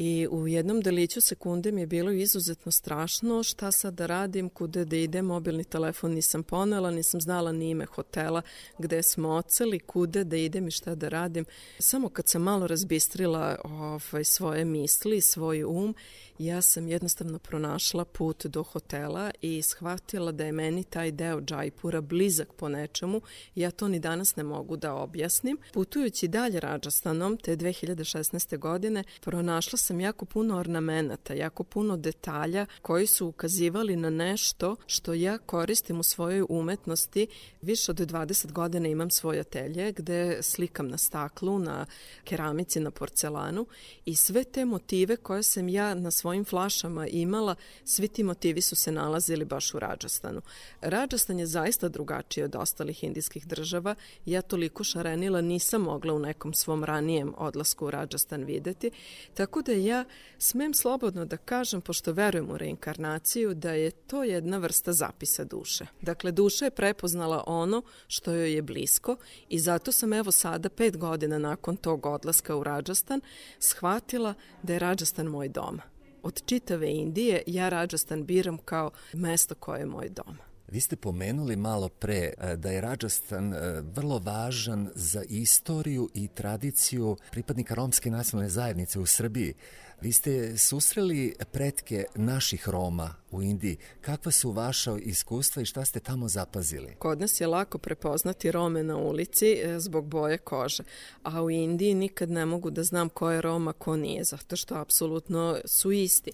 I 0.00 0.28
u 0.30 0.48
jednom 0.48 0.80
deliću 0.80 1.20
sekunde 1.20 1.72
mi 1.72 1.80
je 1.80 1.86
bilo 1.86 2.10
izuzetno 2.10 2.72
strašno. 2.72 3.42
Šta 3.42 3.70
sad 3.70 3.94
da 3.94 4.06
radim, 4.06 4.48
kude 4.48 4.84
da 4.84 4.96
idem, 4.96 5.24
mobilni 5.26 5.64
telefon 5.64 6.12
nisam 6.12 6.42
ponela, 6.42 6.90
nisam 6.90 7.20
znala 7.20 7.52
ni 7.52 7.70
ime 7.70 7.86
hotela 7.86 8.42
gde 8.78 9.02
smo 9.02 9.28
oceli, 9.28 9.78
kude 9.78 10.24
da 10.24 10.36
idem 10.36 10.68
i 10.68 10.70
šta 10.70 10.94
da 10.94 11.08
radim. 11.08 11.44
Samo 11.78 12.08
kad 12.08 12.28
sam 12.28 12.42
malo 12.42 12.66
razbistrila 12.66 13.58
ovaj, 13.64 14.24
svoje 14.24 14.64
misli, 14.64 15.20
svoj 15.20 15.64
um 15.64 15.94
ja 16.38 16.62
sam 16.62 16.88
jednostavno 16.88 17.38
pronašla 17.38 18.04
put 18.04 18.46
do 18.46 18.62
hotela 18.62 19.30
i 19.42 19.62
shvatila 19.62 20.32
da 20.32 20.44
je 20.44 20.52
meni 20.52 20.84
taj 20.84 21.12
deo 21.12 21.40
Džajpura 21.40 22.00
blizak 22.00 22.52
po 22.52 22.68
nečemu. 22.68 23.20
Ja 23.54 23.70
to 23.70 23.88
ni 23.88 23.98
danas 23.98 24.36
ne 24.36 24.42
mogu 24.42 24.76
da 24.76 24.94
objasnim. 24.94 25.58
Putujući 25.72 26.28
dalje 26.28 26.60
Rađastanom 26.60 27.36
te 27.36 27.56
2016. 27.56 28.58
godine 28.58 29.04
pronašla 29.20 29.78
sam 29.78 30.00
jako 30.00 30.24
puno 30.24 30.58
ornamenata, 30.58 31.34
jako 31.34 31.64
puno 31.64 31.96
detalja 31.96 32.66
koji 32.82 33.06
su 33.06 33.26
ukazivali 33.26 33.96
na 33.96 34.10
nešto 34.10 34.76
što 34.86 35.14
ja 35.14 35.38
koristim 35.38 36.00
u 36.00 36.02
svojoj 36.02 36.46
umetnosti. 36.48 37.26
Više 37.62 37.90
od 37.90 37.96
20 37.96 38.52
godina 38.52 38.88
imam 38.88 39.10
svoj 39.10 39.40
atelje 39.40 39.92
gde 39.92 40.38
slikam 40.42 40.88
na 40.88 40.98
staklu, 40.98 41.58
na 41.58 41.86
keramici, 42.24 42.80
na 42.80 42.90
porcelanu 42.90 43.66
i 44.04 44.16
sve 44.16 44.44
te 44.44 44.64
motive 44.64 45.16
koje 45.16 45.42
sam 45.42 45.68
ja 45.68 45.94
na 45.94 46.10
svoj 46.10 46.27
svojim 46.28 46.44
flašama 46.44 47.06
imala, 47.06 47.54
svi 47.84 48.08
ti 48.08 48.22
motivi 48.22 48.60
su 48.60 48.76
se 48.76 48.92
nalazili 48.92 49.44
baš 49.44 49.74
u 49.74 49.78
Rađastanu. 49.78 50.40
Rađastan 50.80 51.38
je 51.38 51.46
zaista 51.46 51.88
drugačiji 51.88 52.44
od 52.44 52.56
ostalih 52.56 53.04
indijskih 53.04 53.46
država. 53.46 53.94
Ja 54.26 54.42
toliko 54.42 54.84
šarenila 54.84 55.40
nisam 55.40 55.82
mogla 55.82 56.14
u 56.14 56.18
nekom 56.18 56.54
svom 56.54 56.84
ranijem 56.84 57.34
odlasku 57.36 57.86
u 57.86 57.90
Rađastan 57.90 58.44
videti, 58.44 58.90
tako 59.34 59.62
da 59.62 59.72
ja 59.72 60.04
smem 60.38 60.74
slobodno 60.74 61.24
da 61.24 61.36
kažem, 61.36 61.80
pošto 61.80 62.12
verujem 62.12 62.50
u 62.50 62.58
reinkarnaciju, 62.58 63.54
da 63.54 63.72
je 63.72 63.90
to 63.90 64.24
jedna 64.24 64.58
vrsta 64.58 64.92
zapisa 64.92 65.44
duše. 65.44 65.86
Dakle, 66.02 66.32
duša 66.32 66.64
je 66.64 66.70
prepoznala 66.70 67.44
ono 67.46 67.82
što 68.08 68.32
joj 68.32 68.54
je 68.54 68.62
blisko 68.62 69.16
i 69.48 69.58
zato 69.58 69.92
sam 69.92 70.12
evo 70.12 70.32
sada, 70.32 70.68
pet 70.68 70.96
godina 70.96 71.38
nakon 71.38 71.76
tog 71.76 72.06
odlaska 72.06 72.56
u 72.56 72.64
Rađastan, 72.64 73.20
shvatila 73.58 74.34
da 74.62 74.72
je 74.72 74.78
Rađastan 74.78 75.26
moj 75.26 75.48
dom 75.48 75.80
od 76.22 76.42
čitave 76.46 76.90
Indije 76.90 77.42
ja 77.46 77.68
Rajasthan 77.68 78.24
biram 78.24 78.58
kao 78.58 78.90
mesto 79.12 79.54
koje 79.54 79.80
je 79.80 79.86
moj 79.86 80.08
dom. 80.08 80.36
Vi 80.68 80.80
ste 80.80 80.96
pomenuli 80.96 81.56
malo 81.56 81.88
pre 81.88 82.32
e, 82.38 82.56
da 82.56 82.70
je 82.70 82.80
Rajasthan 82.80 83.54
e, 83.54 83.80
vrlo 83.80 84.18
važan 84.18 84.90
za 84.94 85.22
istoriju 85.28 86.08
i 86.14 86.28
tradiciju 86.28 87.16
pripadnika 87.30 87.74
romske 87.74 88.10
nacionalne 88.10 88.50
zajednice 88.50 88.98
u 88.98 89.06
Srbiji. 89.06 89.54
Vi 90.00 90.12
ste 90.12 90.58
susreli 90.58 91.34
pretke 91.52 92.04
naših 92.14 92.68
Roma 92.68 93.14
u 93.30 93.42
Indiji. 93.42 93.76
Kakva 94.00 94.32
su 94.32 94.50
vaša 94.50 94.96
iskustva 94.98 95.62
i 95.62 95.64
šta 95.64 95.84
ste 95.84 96.00
tamo 96.00 96.28
zapazili? 96.28 96.94
Kod 96.98 97.20
nas 97.20 97.40
je 97.40 97.46
lako 97.46 97.78
prepoznati 97.78 98.52
Rome 98.52 98.82
na 98.82 98.96
ulici 98.96 99.46
e, 99.46 99.80
zbog 99.80 100.06
boje 100.06 100.38
kože, 100.38 100.82
a 101.22 101.42
u 101.42 101.50
Indiji 101.50 101.94
nikad 101.94 102.30
ne 102.30 102.46
mogu 102.46 102.70
da 102.70 102.84
znam 102.84 103.08
ko 103.08 103.30
je 103.30 103.40
Roma, 103.40 103.72
ko 103.72 103.96
nije, 103.96 104.24
zato 104.24 104.56
što 104.56 104.74
apsolutno 104.74 105.58
su 105.64 105.92
isti. 105.92 106.30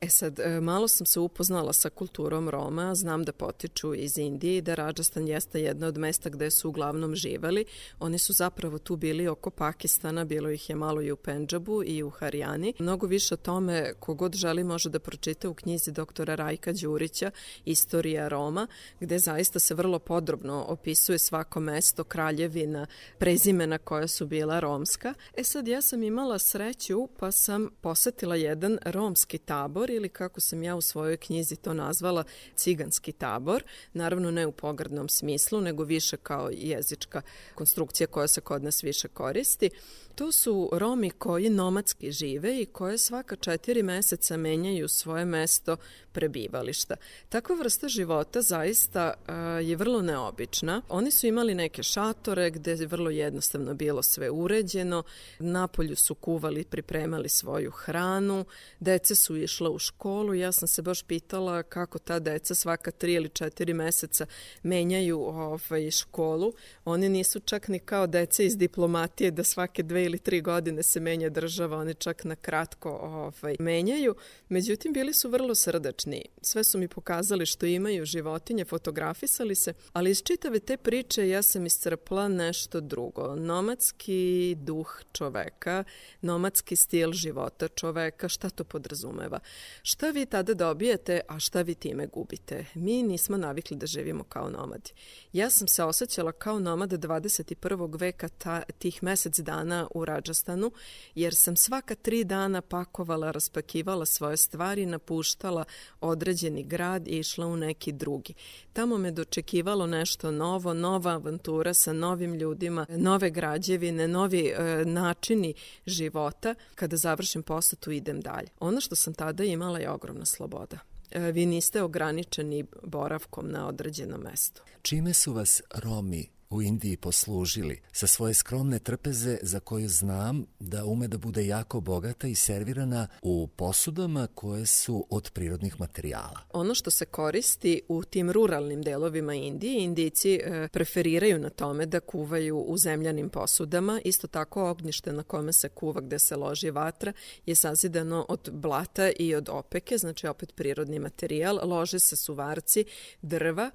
E 0.00 0.08
sad, 0.08 0.38
e, 0.38 0.60
malo 0.60 0.88
sam 0.88 1.06
se 1.06 1.20
upoznala 1.20 1.72
sa 1.72 1.90
kulturom 1.90 2.48
Roma, 2.48 2.94
znam 2.94 3.24
da 3.24 3.32
potiču 3.32 3.94
iz 3.94 4.18
Indije 4.18 4.56
i 4.56 4.62
da 4.62 4.74
Rajasthan 4.74 5.28
jeste 5.28 5.60
jedna 5.60 5.86
od 5.86 5.98
mesta 5.98 6.30
gde 6.30 6.50
su 6.50 6.68
uglavnom 6.68 7.14
živali. 7.14 7.64
Oni 8.00 8.18
su 8.18 8.32
zapravo 8.32 8.78
tu 8.78 8.96
bili 8.96 9.28
oko 9.28 9.50
Pakistana, 9.50 10.24
bilo 10.24 10.50
ih 10.50 10.70
je 10.70 10.76
malo 10.76 11.02
i 11.02 11.12
u 11.12 11.16
Pendžabu 11.16 11.82
i 11.84 12.02
u 12.02 12.10
Harijani. 12.10 12.74
Mnogo 12.78 13.01
više 13.06 13.34
o 13.34 13.36
tome 13.36 13.92
kogod 14.00 14.34
želi 14.34 14.64
može 14.64 14.90
da 14.90 14.98
pročita 14.98 15.48
u 15.48 15.54
knjizi 15.54 15.92
doktora 15.92 16.34
Rajka 16.34 16.72
Đurića 16.72 17.30
Istorija 17.64 18.28
Roma, 18.28 18.66
gde 19.00 19.18
zaista 19.18 19.58
se 19.58 19.74
vrlo 19.74 19.98
podrobno 19.98 20.64
opisuje 20.68 21.18
svako 21.18 21.60
mesto, 21.60 22.04
kraljevina, 22.04 22.86
prezimena 23.18 23.78
koja 23.78 24.08
su 24.08 24.26
bila 24.26 24.60
romska. 24.60 25.14
E 25.36 25.44
sad 25.44 25.68
ja 25.68 25.82
sam 25.82 26.02
imala 26.02 26.38
sreću 26.38 27.08
pa 27.18 27.32
sam 27.32 27.70
posetila 27.80 28.36
jedan 28.36 28.78
romski 28.84 29.38
tabor 29.38 29.90
ili 29.90 30.08
kako 30.08 30.40
sam 30.40 30.62
ja 30.62 30.76
u 30.76 30.80
svojoj 30.80 31.16
knjizi 31.16 31.56
to 31.56 31.74
nazvala 31.74 32.24
ciganski 32.56 33.12
tabor, 33.12 33.62
naravno 33.92 34.30
ne 34.30 34.46
u 34.46 34.52
pogrdnom 34.52 35.08
smislu, 35.08 35.60
nego 35.60 35.84
više 35.84 36.16
kao 36.16 36.50
jezička 36.52 37.22
konstrukcija 37.54 38.06
koja 38.06 38.28
se 38.28 38.40
kod 38.40 38.62
nas 38.62 38.82
više 38.84 39.08
koristi. 39.08 39.70
To 40.14 40.32
su 40.32 40.70
Romi 40.72 41.10
koji 41.10 41.50
nomadski 41.50 42.12
žive 42.12 42.62
i 42.62 42.66
koje 42.66 42.98
svaka 42.98 43.36
četiri 43.36 43.82
meseca 43.82 44.36
menjaju 44.36 44.88
svoje 44.88 45.24
mesto 45.24 45.76
prebivališta. 46.12 46.96
Takva 47.28 47.56
vrsta 47.56 47.88
života 47.88 48.42
zaista 48.42 49.14
uh, 49.14 49.34
je 49.68 49.76
vrlo 49.76 50.02
neobična. 50.02 50.82
Oni 50.88 51.10
su 51.10 51.26
imali 51.26 51.54
neke 51.54 51.82
šatore 51.82 52.50
gde 52.50 52.70
je 52.70 52.86
vrlo 52.86 53.10
jednostavno 53.10 53.74
bilo 53.74 54.02
sve 54.02 54.30
uređeno, 54.30 55.02
napolju 55.38 55.96
su 55.96 56.14
kuvali, 56.14 56.64
pripremali 56.64 57.28
svoju 57.28 57.70
hranu, 57.70 58.44
dece 58.80 59.14
su 59.14 59.36
išla 59.36 59.70
u 59.70 59.78
školu, 59.78 60.34
ja 60.34 60.52
sam 60.52 60.68
se 60.68 60.82
baš 60.82 61.02
pitala 61.02 61.62
kako 61.62 61.98
ta 61.98 62.18
deca 62.18 62.54
svaka 62.54 62.90
tri 62.90 63.12
ili 63.12 63.28
četiri 63.28 63.74
meseca 63.74 64.26
menjaju 64.62 65.20
ovaj, 65.20 65.90
školu. 65.90 66.52
Oni 66.84 67.08
nisu 67.08 67.40
čak 67.40 67.68
ni 67.68 67.78
kao 67.78 68.06
dece 68.06 68.46
iz 68.46 68.56
diplomatije 68.56 69.30
da 69.30 69.44
svake 69.44 69.82
dve 69.82 70.01
ili 70.04 70.18
tri 70.18 70.40
godine 70.40 70.82
se 70.82 71.00
menja 71.00 71.28
država, 71.28 71.76
oni 71.76 71.94
čak 71.94 72.24
na 72.24 72.36
kratko 72.36 72.90
ovaj, 72.90 73.56
menjaju. 73.58 74.14
Međutim, 74.48 74.92
bili 74.92 75.14
su 75.14 75.28
vrlo 75.30 75.54
srdačni. 75.54 76.24
Sve 76.42 76.64
su 76.64 76.78
mi 76.78 76.88
pokazali 76.88 77.46
što 77.46 77.66
imaju 77.66 78.04
životinje, 78.04 78.64
fotografisali 78.64 79.54
se, 79.54 79.74
ali 79.92 80.10
iz 80.10 80.22
čitave 80.22 80.58
te 80.58 80.76
priče 80.76 81.28
ja 81.28 81.42
sam 81.42 81.66
iscrpla 81.66 82.28
nešto 82.28 82.80
drugo. 82.80 83.36
Nomadski 83.36 84.54
duh 84.58 85.00
čoveka, 85.12 85.84
nomadski 86.20 86.76
stil 86.76 87.12
života 87.12 87.68
čoveka, 87.68 88.28
šta 88.28 88.50
to 88.50 88.64
podrazumeva? 88.64 89.40
Šta 89.82 90.10
vi 90.10 90.26
tada 90.26 90.54
dobijete, 90.54 91.20
a 91.28 91.38
šta 91.38 91.62
vi 91.62 91.74
time 91.74 92.06
gubite? 92.06 92.66
Mi 92.74 93.02
nismo 93.02 93.36
navikli 93.36 93.76
da 93.76 93.86
živimo 93.86 94.24
kao 94.24 94.50
nomadi. 94.50 94.90
Ja 95.32 95.50
sam 95.50 95.68
se 95.68 95.84
osjećala 95.84 96.32
kao 96.32 96.58
nomad 96.58 96.90
21. 96.90 98.00
veka 98.00 98.28
ta, 98.28 98.62
tih 98.78 99.02
mesec 99.02 99.38
dana 99.38 99.88
u 99.94 100.04
Rađastanu, 100.04 100.72
jer 101.14 101.34
sam 101.34 101.56
svaka 101.56 101.94
tri 101.94 102.24
dana 102.24 102.60
pakovala, 102.60 103.30
raspakivala 103.30 104.06
svoje 104.06 104.36
stvari, 104.36 104.86
napuštala 104.86 105.64
određeni 106.00 106.62
grad 106.62 107.08
i 107.08 107.18
išla 107.18 107.46
u 107.46 107.56
neki 107.56 107.92
drugi. 107.92 108.34
Tamo 108.72 108.98
me 108.98 109.10
dočekivalo 109.10 109.86
nešto 109.86 110.30
novo, 110.30 110.74
nova 110.74 111.12
avantura 111.12 111.74
sa 111.74 111.92
novim 111.92 112.34
ljudima, 112.34 112.86
nove 112.88 113.30
građevine, 113.30 114.08
novi 114.08 114.46
e, 114.46 114.84
načini 114.84 115.54
života. 115.86 116.54
Kada 116.74 116.96
završim 116.96 117.42
posetu 117.42 117.90
idem 117.90 118.20
dalje. 118.20 118.48
Ono 118.60 118.80
što 118.80 118.96
sam 118.96 119.14
tada 119.14 119.44
imala 119.44 119.78
je 119.78 119.90
ogromna 119.90 120.24
sloboda 120.24 120.78
e, 121.10 121.32
vi 121.32 121.46
niste 121.46 121.82
ograničeni 121.82 122.64
boravkom 122.82 123.50
na 123.50 123.68
određenom 123.68 124.20
mestu. 124.20 124.62
Čime 124.82 125.14
su 125.14 125.32
vas 125.32 125.62
Romi 125.74 126.28
u 126.52 126.62
Indiji 126.62 126.96
poslužili 126.96 127.80
sa 127.92 128.06
svoje 128.06 128.34
skromne 128.34 128.78
trpeze 128.78 129.38
za 129.42 129.60
koju 129.60 129.88
znam 129.88 130.46
da 130.60 130.84
ume 130.84 131.08
da 131.08 131.18
bude 131.18 131.46
jako 131.46 131.80
bogata 131.80 132.28
i 132.28 132.34
servirana 132.34 133.08
u 133.22 133.48
posudama 133.56 134.28
koje 134.34 134.66
su 134.66 135.06
od 135.10 135.30
prirodnih 135.34 135.80
materijala. 135.80 136.40
Ono 136.52 136.74
što 136.74 136.90
se 136.90 137.04
koristi 137.04 137.82
u 137.88 138.04
tim 138.04 138.30
ruralnim 138.30 138.82
delovima 138.82 139.34
Indije, 139.34 139.84
Indijci 139.84 140.34
e, 140.34 140.68
preferiraju 140.72 141.38
na 141.38 141.50
tome 141.50 141.86
da 141.86 142.00
kuvaju 142.00 142.58
u 142.58 142.78
zemljanim 142.78 143.28
posudama. 143.28 144.00
Isto 144.04 144.26
tako 144.26 144.70
ognjište 144.70 145.12
na 145.12 145.22
kome 145.22 145.52
se 145.52 145.68
kuva 145.68 146.00
gde 146.00 146.18
se 146.18 146.36
loži 146.36 146.70
vatra 146.70 147.12
je 147.46 147.54
sazidano 147.54 148.26
od 148.28 148.50
blata 148.52 149.10
i 149.18 149.34
od 149.34 149.48
opeke, 149.48 149.98
znači 149.98 150.26
opet 150.26 150.54
prirodni 150.54 150.98
materijal. 150.98 151.58
Lože 151.62 151.98
se 151.98 152.16
suvarci, 152.16 152.84
drva 153.22 153.70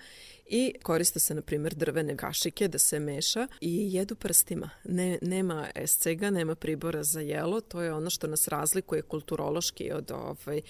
i 0.49 0.73
koriste 0.83 1.19
se, 1.19 1.35
na 1.35 1.41
primjer, 1.41 1.75
drvene 1.75 2.17
kašike 2.17 2.67
da 2.67 2.79
se 2.79 2.99
meša 2.99 3.47
i 3.61 3.93
jedu 3.93 4.15
prstima. 4.15 4.69
Ne, 4.83 5.17
nema 5.21 5.67
escega, 5.75 6.29
nema 6.29 6.55
pribora 6.55 7.03
za 7.03 7.19
jelo, 7.19 7.61
to 7.61 7.81
je 7.81 7.93
ono 7.93 8.09
što 8.09 8.27
nas 8.27 8.47
razlikuje 8.47 9.01
kulturološki 9.01 9.91
od 9.91 10.11
ovaj, 10.11 10.61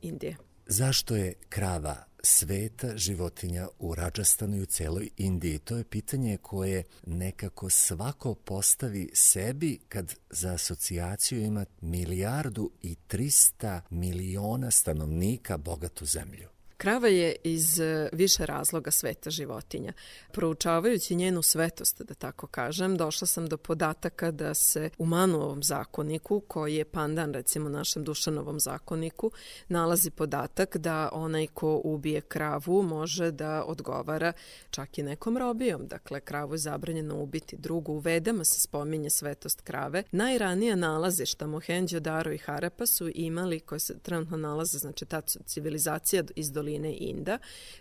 Indije. 0.00 0.36
Zašto 0.66 1.16
je 1.16 1.34
krava 1.48 2.04
sveta 2.22 2.96
životinja 2.96 3.68
u 3.78 3.94
Rađastanu 3.94 4.56
i 4.56 4.62
u 4.62 4.66
celoj 4.66 5.10
Indiji? 5.16 5.58
To 5.58 5.76
je 5.76 5.84
pitanje 5.84 6.38
koje 6.42 6.84
nekako 7.06 7.70
svako 7.70 8.34
postavi 8.34 9.10
sebi 9.14 9.78
kad 9.88 10.14
za 10.30 10.54
asocijaciju 10.54 11.40
ima 11.40 11.66
milijardu 11.80 12.70
i 12.82 12.96
300 13.08 13.80
miliona 13.90 14.70
stanovnika 14.70 15.56
bogatu 15.56 16.04
zemlju. 16.04 16.53
Krava 16.76 17.08
je 17.08 17.36
iz 17.44 17.80
e, 17.80 18.08
više 18.12 18.46
razloga 18.46 18.90
sveta 18.90 19.30
životinja. 19.30 19.92
Proučavajući 20.32 21.14
njenu 21.14 21.42
svetost, 21.42 22.02
da 22.02 22.14
tako 22.14 22.46
kažem, 22.46 22.96
došla 22.96 23.26
sam 23.26 23.46
do 23.46 23.56
podataka 23.56 24.30
da 24.30 24.54
se 24.54 24.90
u 24.98 25.06
Manuovom 25.06 25.62
zakoniku, 25.62 26.40
koji 26.40 26.74
je 26.74 26.84
pandan 26.84 27.32
recimo 27.32 27.68
našem 27.68 28.04
Dušanovom 28.04 28.60
zakoniku, 28.60 29.30
nalazi 29.68 30.10
podatak 30.10 30.76
da 30.76 31.08
onaj 31.12 31.46
ko 31.46 31.80
ubije 31.84 32.20
kravu 32.20 32.82
može 32.82 33.30
da 33.30 33.64
odgovara 33.64 34.32
čak 34.70 34.98
i 34.98 35.02
nekom 35.02 35.38
robijom. 35.38 35.86
Dakle, 35.86 36.20
kravu 36.20 36.54
je 36.54 36.58
zabranjeno 36.58 37.22
ubiti. 37.22 37.56
Drugu, 37.56 37.92
u 37.92 37.98
vedama 37.98 38.44
se 38.44 38.60
spominje 38.60 39.10
svetost 39.10 39.60
krave. 39.60 40.02
Najranija 40.10 40.76
nalazišta 40.76 41.46
Mohenđo, 41.46 42.00
Daro 42.00 42.32
i 42.32 42.38
Harapa 42.38 42.86
su 42.86 43.10
imali, 43.14 43.60
koje 43.60 43.78
se 43.78 43.98
trenutno 43.98 44.36
nalaze, 44.36 44.78
znači 44.78 45.04
ta 45.04 45.20
civilizacija 45.20 46.22
iz 46.36 46.52
doline 46.52 46.73
Inda. 46.82 47.38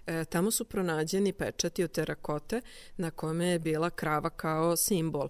E, 0.08 0.26
tamo 0.26 0.52
su 0.52 0.66
pronađeni 0.66 1.34
pečati 1.34 1.84
od 1.84 1.92
terakote 1.92 2.62
na 2.98 3.12
kome 3.12 3.48
je 3.48 3.60
bila 3.60 3.90
krava 3.90 4.30
kao 4.30 4.76
simbol. 4.76 5.30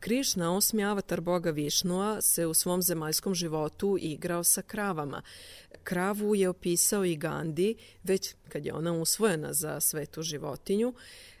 Krišna, 0.00 0.56
osmi 0.56 0.84
avatar 0.84 1.20
boga 1.20 1.50
Višnua, 1.50 2.20
se 2.20 2.46
u 2.46 2.54
svom 2.54 2.82
zemaljskom 2.82 3.34
životu 3.34 3.96
igrao 4.00 4.44
sa 4.44 4.62
kravama. 4.62 5.22
Kravu 5.84 6.34
je 6.34 6.48
opisao 6.48 7.04
i 7.04 7.16
Gandhi, 7.16 7.74
već 8.02 8.34
kad 8.48 8.66
je 8.66 8.74
ona 8.74 8.92
usvojena 8.92 9.52
za 9.52 9.80
svetu 9.80 10.22
životinju. 10.22 10.94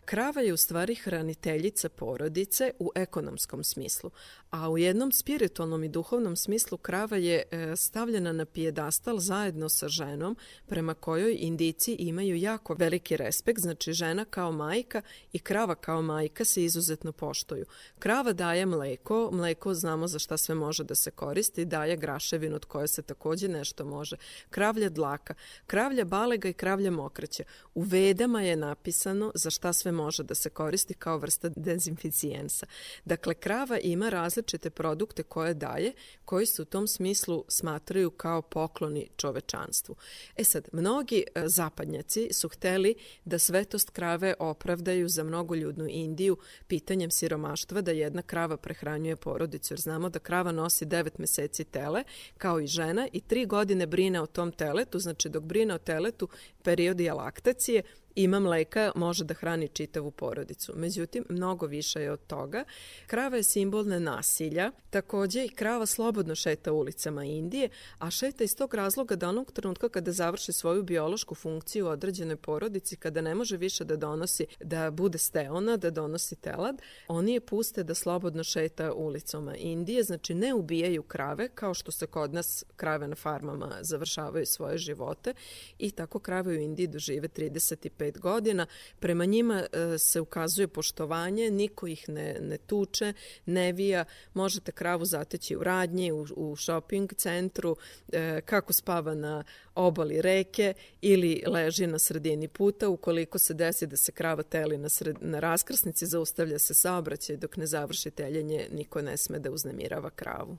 Krava 0.04 0.40
je 0.40 0.52
u 0.52 0.56
stvari 0.56 0.94
hraniteljica 0.94 1.88
porodice 1.88 2.72
u 2.78 2.90
ekonomskom 2.94 3.64
smislu, 3.64 4.10
a 4.50 4.70
u 4.70 4.78
jednom 4.78 5.12
spiritualnom 5.12 5.84
i 5.84 5.88
duhovnom 5.88 6.36
smislu 6.36 6.78
krava 6.78 7.16
je 7.16 7.42
e, 7.50 7.76
stavljena 7.76 8.32
na 8.32 8.44
pijedastal 8.44 9.18
zajedno 9.18 9.68
sa 9.68 9.88
ženom 9.88 10.36
prema 10.66 10.94
kojoj 10.94 11.36
indici 11.38 11.92
imaju 11.92 12.36
jako 12.36 12.74
veliki 12.74 13.16
respekt, 13.16 13.60
znači 13.60 13.92
žena 13.92 14.24
kao 14.24 14.52
majka 14.52 15.02
i 15.32 15.38
krava 15.38 15.74
kao 15.74 16.02
majka 16.02 16.44
se 16.44 16.64
izuzetno 16.64 17.12
poštuju. 17.12 17.64
Krava 17.98 18.32
daje 18.32 18.66
mleko, 18.66 19.30
mleko 19.32 19.74
znamo 19.74 20.08
za 20.08 20.18
šta 20.18 20.36
sve 20.36 20.54
može 20.54 20.84
da 20.84 20.94
se 20.94 21.10
koristi, 21.10 21.64
daje 21.64 21.96
graševinu 21.96 22.56
od 22.56 22.64
koje 22.64 22.88
se 22.88 23.02
takođe 23.02 23.48
nešto 23.48 23.84
može. 23.84 24.16
Kravlja 24.50 24.88
dlaka, 24.88 25.34
kravlja 25.66 26.04
balega 26.04 26.48
i 26.48 26.52
kravlja 26.52 26.90
mokraća. 26.90 27.44
U 27.74 27.82
vedama 27.82 28.42
je 28.42 28.56
napisano 28.56 29.32
za 29.34 29.50
šta 29.50 29.72
sve 29.72 29.91
može 29.92 30.22
da 30.22 30.34
se 30.34 30.50
koristi 30.50 30.94
kao 30.94 31.18
vrsta 31.18 31.48
dezinficijensa. 31.56 32.66
Dakle, 33.04 33.34
krava 33.34 33.78
ima 33.78 34.08
različite 34.08 34.70
produkte 34.70 35.22
koje 35.22 35.54
daje, 35.54 35.92
koji 36.24 36.46
se 36.46 36.62
u 36.62 36.64
tom 36.64 36.86
smislu 36.86 37.44
smatraju 37.48 38.10
kao 38.10 38.42
pokloni 38.42 39.08
čovečanstvu. 39.16 39.96
E 40.36 40.44
sad, 40.44 40.68
mnogi 40.72 41.24
e, 41.34 41.48
zapadnjaci 41.48 42.28
su 42.32 42.48
hteli 42.48 42.94
da 43.24 43.38
svetost 43.38 43.90
krave 43.90 44.34
opravdaju 44.38 45.08
za 45.08 45.24
mnogoljudnu 45.24 45.86
Indiju 45.88 46.36
pitanjem 46.66 47.10
siromaštva 47.10 47.80
da 47.80 47.90
jedna 47.90 48.22
krava 48.22 48.56
prehranjuje 48.56 49.16
porodicu, 49.16 49.74
jer 49.74 49.80
znamo 49.80 50.08
da 50.08 50.18
krava 50.18 50.52
nosi 50.52 50.86
9 50.86 51.10
meseci 51.18 51.64
tele, 51.64 52.04
kao 52.38 52.60
i 52.60 52.66
žena, 52.66 53.08
i 53.12 53.20
tri 53.20 53.46
godine 53.46 53.86
brine 53.86 54.20
o 54.20 54.26
tom 54.26 54.52
teletu, 54.52 54.98
znači 54.98 55.28
dok 55.28 55.44
brine 55.44 55.74
o 55.74 55.78
teletu, 55.78 56.28
period 56.62 57.00
je 57.00 57.12
laktacije, 57.12 57.82
ima 58.14 58.40
mleka, 58.40 58.92
može 58.94 59.24
da 59.24 59.34
hrani 59.34 59.68
čitavu 59.68 60.10
porodicu. 60.10 60.72
Međutim, 60.76 61.24
mnogo 61.28 61.66
više 61.66 62.00
je 62.00 62.12
od 62.12 62.26
toga. 62.26 62.64
Krava 63.06 63.36
je 63.36 63.42
simbol 63.42 63.84
nasilja, 63.84 64.70
takođe 64.90 65.44
i 65.44 65.48
krava 65.48 65.86
slobodno 65.86 66.34
šeta 66.34 66.72
ulicama 66.72 67.24
Indije, 67.24 67.68
a 67.98 68.10
šeta 68.10 68.44
iz 68.44 68.56
tog 68.56 68.74
razloga 68.74 69.16
da 69.16 69.28
onog 69.28 69.52
trenutka 69.52 69.88
kada 69.88 70.12
završi 70.12 70.52
svoju 70.52 70.82
biološku 70.82 71.34
funkciju 71.34 71.86
u 71.86 71.88
određenoj 71.88 72.36
porodici, 72.36 72.96
kada 72.96 73.20
ne 73.20 73.34
može 73.34 73.56
više 73.56 73.84
da 73.84 73.96
donosi, 73.96 74.46
da 74.60 74.90
bude 74.90 75.18
steona, 75.18 75.76
da 75.76 75.90
donosi 75.90 76.36
telad, 76.36 76.82
oni 77.08 77.32
je 77.32 77.40
puste 77.40 77.82
da 77.82 77.94
slobodno 77.94 78.44
šeta 78.44 78.92
ulicama 78.92 79.56
Indije, 79.56 80.02
znači 80.02 80.34
ne 80.34 80.54
ubijaju 80.54 81.02
krave, 81.02 81.48
kao 81.48 81.74
što 81.74 81.92
se 81.92 82.06
kod 82.06 82.34
nas 82.34 82.64
krave 82.76 83.08
na 83.08 83.16
farmama 83.16 83.78
završavaju 83.80 84.46
svoje 84.46 84.78
živote 84.78 85.34
i 85.78 85.90
tako 85.90 86.18
krave 86.18 86.52
u 86.52 86.60
Indiji 86.60 86.86
dožive 86.86 87.28
35 87.28 88.01
25 88.02 88.18
godina. 88.18 88.66
Prema 89.00 89.24
njima 89.24 89.62
e, 89.72 89.98
se 89.98 90.20
ukazuje 90.20 90.68
poštovanje, 90.68 91.50
niko 91.50 91.86
ih 91.86 92.08
ne, 92.08 92.36
ne 92.40 92.58
tuče, 92.58 93.12
ne 93.46 93.72
vija. 93.72 94.04
Možete 94.34 94.72
kravu 94.72 95.04
zateći 95.04 95.56
u 95.56 95.62
radnji, 95.62 96.12
u, 96.12 96.26
u 96.36 96.56
shopping 96.56 97.14
centru, 97.14 97.76
e, 98.12 98.40
kako 98.40 98.72
spava 98.72 99.14
na 99.14 99.44
obali 99.74 100.22
reke 100.22 100.74
ili 101.00 101.42
leži 101.46 101.86
na 101.86 101.98
sredini 101.98 102.48
puta. 102.48 102.88
Ukoliko 102.88 103.38
se 103.38 103.54
desi 103.54 103.86
da 103.86 103.96
se 103.96 104.12
krava 104.12 104.42
teli 104.42 104.78
na, 104.78 104.88
sred, 104.88 105.16
na 105.20 105.40
raskrsnici, 105.40 106.06
zaustavlja 106.06 106.58
se 106.58 106.74
saobraćaj 106.74 107.36
dok 107.36 107.56
ne 107.56 107.66
završi 107.66 108.10
teljenje, 108.10 108.68
niko 108.72 109.02
ne 109.02 109.16
sme 109.16 109.38
da 109.38 109.50
uznemirava 109.50 110.10
kravu. 110.10 110.58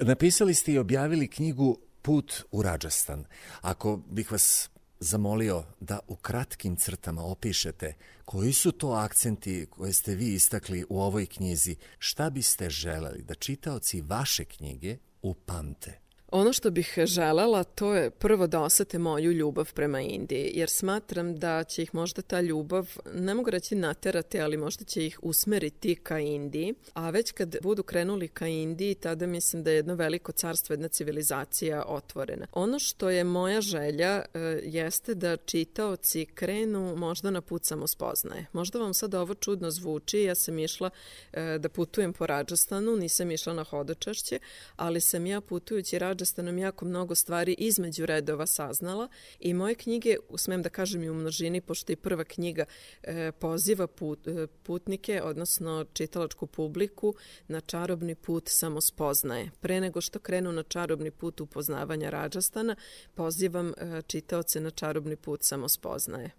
Napisali 0.00 0.54
ste 0.54 0.72
i 0.72 0.78
objavili 0.78 1.28
knjigu 1.28 1.78
Put 2.02 2.44
u 2.52 2.62
Rađastan. 2.62 3.24
Ako 3.60 3.96
bih 3.96 4.32
vas 4.32 4.70
zamolio 5.04 5.64
da 5.80 5.98
u 6.08 6.16
kratkim 6.16 6.76
crtama 6.76 7.22
opišete 7.24 7.94
koji 8.24 8.52
su 8.52 8.72
to 8.72 8.90
akcenti 8.90 9.66
koje 9.70 9.92
ste 9.92 10.14
vi 10.14 10.34
istakli 10.34 10.84
u 10.88 11.00
ovoj 11.00 11.26
knjizi, 11.26 11.76
šta 11.98 12.30
biste 12.30 12.70
želeli 12.70 13.22
da 13.22 13.34
čitaoci 13.34 14.00
vaše 14.00 14.44
knjige 14.44 14.96
upamte? 15.22 16.03
Ono 16.36 16.52
što 16.52 16.70
bih 16.70 16.94
želela 17.04 17.64
to 17.64 17.94
je 17.94 18.10
prvo 18.10 18.46
da 18.46 18.60
osete 18.60 18.98
moju 18.98 19.32
ljubav 19.32 19.72
prema 19.74 20.00
Indiji, 20.00 20.50
jer 20.54 20.70
smatram 20.70 21.36
da 21.36 21.64
će 21.64 21.82
ih 21.82 21.94
možda 21.94 22.22
ta 22.22 22.40
ljubav, 22.40 22.96
ne 23.14 23.34
mogu 23.34 23.50
reći 23.50 23.74
naterati, 23.74 24.40
ali 24.40 24.56
možda 24.56 24.84
će 24.84 25.06
ih 25.06 25.18
usmeriti 25.22 25.94
ka 25.94 26.18
Indiji, 26.18 26.74
a 26.94 27.10
već 27.10 27.32
kad 27.32 27.56
budu 27.62 27.82
krenuli 27.82 28.28
ka 28.28 28.46
Indiji, 28.46 28.94
tada 28.94 29.26
mislim 29.26 29.62
da 29.62 29.70
je 29.70 29.76
jedno 29.76 29.94
veliko 29.94 30.32
carstvo, 30.32 30.72
jedna 30.72 30.88
civilizacija 30.88 31.84
otvorena. 31.86 32.46
Ono 32.52 32.78
što 32.78 33.10
je 33.10 33.24
moja 33.24 33.60
želja 33.60 34.24
e, 34.34 34.38
jeste 34.64 35.14
da 35.14 35.36
čitaoci 35.36 36.26
krenu 36.26 36.96
možda 36.96 37.30
na 37.30 37.40
put 37.40 37.64
samospoznaje. 37.64 38.46
Možda 38.52 38.78
vam 38.78 38.94
sad 38.94 39.14
ovo 39.14 39.34
čudno 39.34 39.70
zvuči, 39.70 40.18
ja 40.18 40.34
sam 40.34 40.58
išla 40.58 40.90
e, 41.32 41.58
da 41.58 41.68
putujem 41.68 42.12
po 42.12 42.26
Rađastanu, 42.26 42.96
nisam 42.96 43.30
išla 43.30 43.54
na 43.54 43.64
hodočašće, 43.64 44.38
ali 44.76 45.00
sam 45.00 45.26
ja 45.26 45.40
putujući 45.40 45.98
Rađastanu 45.98 46.23
nam 46.42 46.58
jako 46.58 46.84
mnogo 46.84 47.14
stvari 47.14 47.54
između 47.58 48.06
redova 48.06 48.46
saznala 48.46 49.08
i 49.40 49.54
moje 49.54 49.74
knjige, 49.74 50.16
smem 50.36 50.62
da 50.62 50.68
kažem 50.68 51.02
i 51.02 51.10
u 51.10 51.14
množini, 51.14 51.60
pošto 51.60 51.92
i 51.92 51.96
prva 51.96 52.24
knjiga 52.24 52.64
e, 53.02 53.32
poziva 53.32 53.86
put, 53.86 54.26
e, 54.26 54.46
putnike, 54.62 55.22
odnosno 55.22 55.84
čitalačku 55.92 56.46
publiku 56.46 57.14
na 57.48 57.60
čarobni 57.60 58.14
put 58.14 58.48
samospoznaje. 58.48 59.50
Pre 59.60 59.80
nego 59.80 60.00
što 60.00 60.18
krenu 60.18 60.52
na 60.52 60.62
čarobni 60.62 61.10
put 61.10 61.40
upoznavanja 61.40 62.10
Rađastana, 62.10 62.76
pozivam 63.14 63.68
e, 63.68 64.02
čitaoce 64.06 64.60
na 64.60 64.70
čarobni 64.70 65.16
put 65.16 65.40
samospoznaje. 65.42 66.30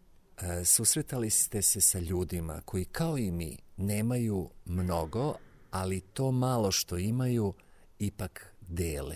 E, 0.41 0.65
susretali 0.65 1.29
ste 1.29 1.61
se 1.61 1.81
sa 1.81 1.99
ljudima 1.99 2.61
koji 2.65 2.85
kao 2.85 3.17
i 3.17 3.31
mi 3.31 3.57
nemaju 3.77 4.49
mnogo, 4.65 5.35
ali 5.71 6.01
to 6.01 6.31
malo 6.31 6.71
što 6.71 6.97
imaju 6.97 7.53
ipak 7.99 8.55
dele. 8.61 9.15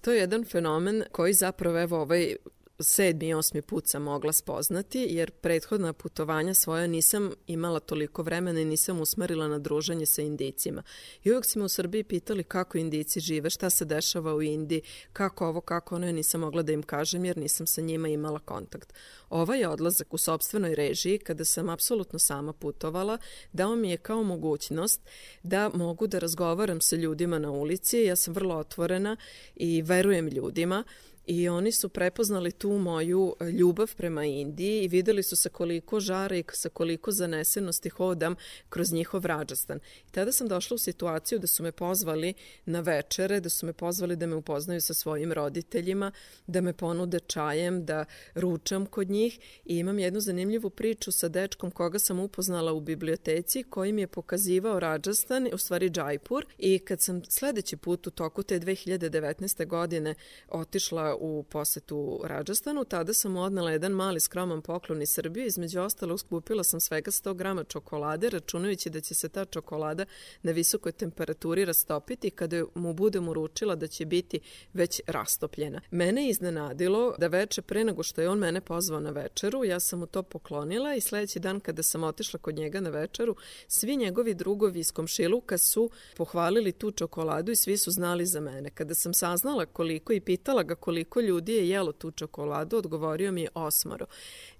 To 0.00 0.12
je 0.12 0.18
jedan 0.18 0.44
fenomen 0.44 1.02
koji 1.12 1.34
zapravo 1.34 1.80
evo 1.80 2.00
ovaj 2.00 2.36
sedmi 2.82 3.28
i 3.28 3.34
osmi 3.34 3.62
put 3.62 3.86
sam 3.86 4.02
mogla 4.02 4.32
spoznati, 4.32 5.06
jer 5.10 5.30
prethodna 5.30 5.92
putovanja 5.92 6.54
svoja 6.54 6.86
nisam 6.86 7.30
imala 7.46 7.80
toliko 7.80 8.22
vremena 8.22 8.60
i 8.60 8.64
nisam 8.64 9.00
usmerila 9.00 9.48
na 9.48 9.58
druženje 9.58 10.06
sa 10.06 10.22
indicima. 10.22 10.82
I 11.24 11.30
uvijek 11.30 11.44
si 11.44 11.58
me 11.58 11.64
u 11.64 11.68
Srbiji 11.68 12.04
pitali 12.04 12.44
kako 12.44 12.78
indici 12.78 13.20
žive, 13.20 13.50
šta 13.50 13.70
se 13.70 13.84
dešava 13.84 14.34
u 14.34 14.42
Indiji, 14.42 14.82
kako 15.12 15.46
ovo, 15.46 15.60
kako 15.60 15.94
ono, 15.94 16.06
ja 16.06 16.12
nisam 16.12 16.40
mogla 16.40 16.62
da 16.62 16.72
im 16.72 16.82
kažem 16.82 17.24
jer 17.24 17.36
nisam 17.36 17.66
sa 17.66 17.80
njima 17.80 18.08
imala 18.08 18.38
kontakt. 18.38 18.94
Ovaj 19.30 19.64
odlazak 19.64 20.14
u 20.14 20.18
sobstvenoj 20.18 20.74
režiji, 20.74 21.18
kada 21.18 21.44
sam 21.44 21.68
apsolutno 21.68 22.18
sama 22.18 22.52
putovala, 22.52 23.18
dao 23.52 23.76
mi 23.76 23.90
je 23.90 23.96
kao 23.96 24.22
mogućnost 24.22 25.00
da 25.42 25.70
mogu 25.74 26.06
da 26.06 26.18
razgovaram 26.18 26.80
sa 26.80 26.96
ljudima 26.96 27.38
na 27.38 27.50
ulici. 27.50 27.98
Ja 27.98 28.16
sam 28.16 28.34
vrlo 28.34 28.56
otvorena 28.56 29.16
i 29.56 29.82
verujem 29.82 30.28
ljudima 30.28 30.84
i 31.30 31.48
oni 31.48 31.72
su 31.72 31.88
prepoznali 31.88 32.52
tu 32.52 32.70
moju 32.70 33.34
e, 33.40 33.50
ljubav 33.50 33.94
prema 33.96 34.24
Indiji 34.24 34.82
i 34.82 34.88
videli 34.88 35.22
su 35.22 35.36
sa 35.36 35.48
koliko 35.48 36.00
žara 36.00 36.36
i 36.36 36.44
sa 36.52 36.68
koliko 36.68 37.12
zanesenosti 37.12 37.88
hodam 37.88 38.34
kroz 38.68 38.92
njihov 38.92 39.26
rađastan. 39.26 39.80
I 40.08 40.10
tada 40.10 40.32
sam 40.32 40.48
došla 40.48 40.74
u 40.74 40.78
situaciju 40.78 41.38
da 41.38 41.46
su 41.46 41.62
me 41.62 41.72
pozvali 41.72 42.34
na 42.64 42.80
večere, 42.80 43.40
da 43.40 43.48
su 43.48 43.66
me 43.66 43.72
pozvali 43.72 44.16
da 44.16 44.26
me 44.26 44.34
upoznaju 44.34 44.80
sa 44.80 44.94
svojim 44.94 45.32
roditeljima, 45.32 46.12
da 46.46 46.60
me 46.60 46.72
ponude 46.72 47.20
čajem, 47.20 47.84
da 47.84 48.04
ručam 48.34 48.86
kod 48.86 49.10
njih 49.10 49.38
i 49.64 49.78
imam 49.78 49.98
jednu 49.98 50.20
zanimljivu 50.20 50.70
priču 50.70 51.12
sa 51.12 51.28
dečkom 51.28 51.70
koga 51.70 51.98
sam 51.98 52.20
upoznala 52.20 52.72
u 52.72 52.80
biblioteci 52.80 53.62
koji 53.62 53.92
mi 53.92 54.00
je 54.00 54.06
pokazivao 54.06 54.80
Rađastan, 54.80 55.48
u 55.52 55.58
stvari 55.58 55.90
Džajpur 55.90 56.46
i 56.58 56.78
kad 56.78 57.00
sam 57.00 57.24
sledeći 57.24 57.76
put 57.76 58.06
u 58.06 58.10
toku 58.10 58.42
te 58.42 58.60
2019. 58.60 59.66
godine 59.66 60.14
otišla 60.48 61.19
u 61.20 61.42
posetu 61.42 62.20
Rađastanu, 62.24 62.84
tada 62.84 63.14
sam 63.14 63.36
odnala 63.36 63.70
jedan 63.70 63.92
mali 63.92 64.20
skroman 64.20 64.62
poklon 64.62 65.02
iz 65.02 65.10
Srbije, 65.10 65.46
između 65.46 65.80
ostalog 65.80 66.20
skupila 66.20 66.64
sam 66.64 66.80
svega 66.80 67.10
100 67.10 67.34
grama 67.34 67.64
čokolade, 67.64 68.30
računajući 68.30 68.90
da 68.90 69.00
će 69.00 69.14
se 69.14 69.28
ta 69.28 69.44
čokolada 69.44 70.04
na 70.42 70.52
visokoj 70.52 70.92
temperaturi 70.92 71.64
rastopiti 71.64 72.30
kada 72.30 72.64
mu 72.74 72.92
budem 72.92 73.28
uručila 73.28 73.74
da 73.74 73.86
će 73.86 74.06
biti 74.06 74.40
već 74.72 75.00
rastopljena. 75.06 75.80
Mene 75.90 76.24
je 76.24 76.30
iznenadilo 76.30 77.14
da 77.18 77.26
veče 77.26 77.62
pre 77.62 77.84
nego 77.84 78.02
što 78.02 78.20
je 78.20 78.28
on 78.28 78.38
mene 78.38 78.60
pozvao 78.60 79.00
na 79.00 79.10
večeru, 79.10 79.64
ja 79.64 79.80
sam 79.80 79.98
mu 79.98 80.06
to 80.06 80.22
poklonila 80.22 80.94
i 80.94 81.00
sledeći 81.00 81.38
dan 81.38 81.60
kada 81.60 81.82
sam 81.82 82.04
otišla 82.04 82.38
kod 82.38 82.54
njega 82.54 82.80
na 82.80 82.90
večeru, 82.90 83.36
svi 83.68 83.96
njegovi 83.96 84.34
drugovi 84.34 84.80
iz 84.80 84.92
komšiluka 84.92 85.58
su 85.58 85.90
pohvalili 86.16 86.72
tu 86.72 86.90
čokoladu 86.90 87.52
i 87.52 87.56
svi 87.56 87.76
su 87.76 87.90
znali 87.90 88.26
za 88.26 88.40
mene. 88.40 88.70
Kada 88.70 88.94
sam 88.94 89.14
saznala 89.14 89.66
koliko 89.66 90.12
i 90.12 90.20
pitala 90.20 90.62
ga 90.62 90.74
koliko 90.74 90.99
koliko 91.04 91.20
ljudi 91.20 91.54
je 91.54 91.68
jelo 91.68 91.92
tu 91.92 92.10
čokoladu, 92.10 92.76
odgovorio 92.76 93.32
mi 93.32 93.42
je 93.42 93.48
osmoro. 93.54 94.06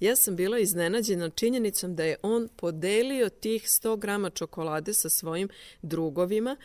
Ja 0.01 0.17
sam 0.17 0.37
bila 0.37 0.59
iznenađena 0.59 1.31
činjenicom 1.31 1.97
da 1.97 2.05
je 2.05 2.17
on 2.23 2.49
podelio 2.57 3.29
tih 3.29 3.63
100 3.63 3.99
grama 3.99 4.31
čokolade 4.31 4.95
sa 4.95 5.09
svojim 5.09 5.49
drugovima 5.83 6.57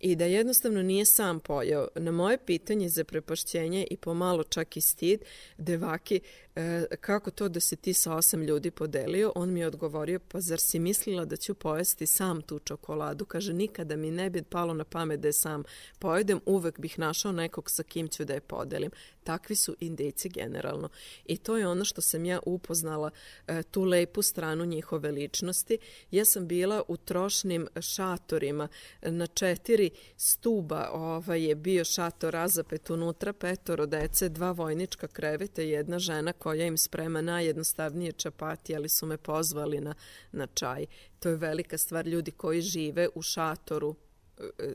i 0.00 0.16
da 0.16 0.24
jednostavno 0.24 0.82
nije 0.82 1.04
sam 1.04 1.40
pojeo. 1.40 1.88
Na 1.94 2.10
moje 2.10 2.38
pitanje 2.38 2.88
za 2.88 3.04
prepašćenje 3.04 3.86
i 3.90 3.96
pomalo 3.96 4.44
čak 4.44 4.76
i 4.76 4.80
stid, 4.80 5.20
devaki, 5.58 6.20
e, 6.56 6.86
kako 7.00 7.30
to 7.30 7.48
da 7.48 7.60
se 7.60 7.76
ti 7.76 7.94
sa 7.94 8.14
osam 8.14 8.42
ljudi 8.42 8.70
podelio, 8.70 9.32
on 9.34 9.52
mi 9.52 9.60
je 9.60 9.66
odgovorio, 9.66 10.18
pa 10.18 10.40
zar 10.40 10.60
si 10.60 10.78
mislila 10.78 11.24
da 11.24 11.36
ću 11.36 11.54
pojesti 11.54 12.06
sam 12.06 12.42
tu 12.42 12.58
čokoladu? 12.58 13.24
Kaže, 13.24 13.52
nikada 13.52 13.96
mi 13.96 14.10
ne 14.10 14.30
bi 14.30 14.42
palo 14.42 14.74
na 14.74 14.84
pamet 14.84 15.20
da 15.20 15.28
je 15.28 15.32
sam 15.32 15.62
pojedem, 15.98 16.40
uvek 16.46 16.80
bih 16.80 16.98
našao 16.98 17.32
nekog 17.32 17.70
sa 17.70 17.82
kim 17.82 18.08
ću 18.08 18.24
da 18.24 18.34
je 18.34 18.40
podelim. 18.40 18.90
Takvi 19.24 19.56
su 19.56 19.76
indici 19.80 20.28
generalno. 20.28 20.88
I 21.24 21.36
to 21.36 21.56
je 21.56 21.68
ono 21.68 21.84
što 21.84 22.00
sam 22.00 22.24
ja 22.24 22.40
upoznala, 22.46 23.10
e, 23.46 23.62
tu 23.62 23.84
lepu 23.84 24.22
stranu 24.22 24.64
njihove 24.64 25.10
ličnosti. 25.10 25.78
Ja 26.10 26.24
sam 26.24 26.46
bila 26.46 26.82
u 26.88 26.96
trošnim 26.96 27.68
šatorima 27.80 28.68
na 29.02 29.26
četiri 29.26 29.90
stuba 30.16 30.90
ovaj 30.92 31.48
je 31.48 31.54
bio 31.54 31.84
šator 31.84 32.32
razapet 32.32 32.90
unutra, 32.90 33.32
petoro 33.32 33.86
dece, 33.86 34.28
dva 34.28 34.50
vojnička 34.50 35.06
kreveta 35.06 35.62
i 35.62 35.70
jedna 35.70 35.98
žena 35.98 36.32
koja 36.44 36.66
im 36.66 36.78
sprema 36.78 37.20
najjednostavnije 37.20 38.12
čapati, 38.12 38.76
ali 38.76 38.88
su 38.88 39.06
me 39.06 39.16
pozvali 39.16 39.80
na, 39.80 39.94
na 40.32 40.46
čaj. 40.46 40.86
To 41.18 41.28
je 41.28 41.36
velika 41.36 41.78
stvar 41.78 42.06
ljudi 42.06 42.30
koji 42.30 42.60
žive 42.60 43.08
u 43.14 43.22
šatoru 43.22 43.94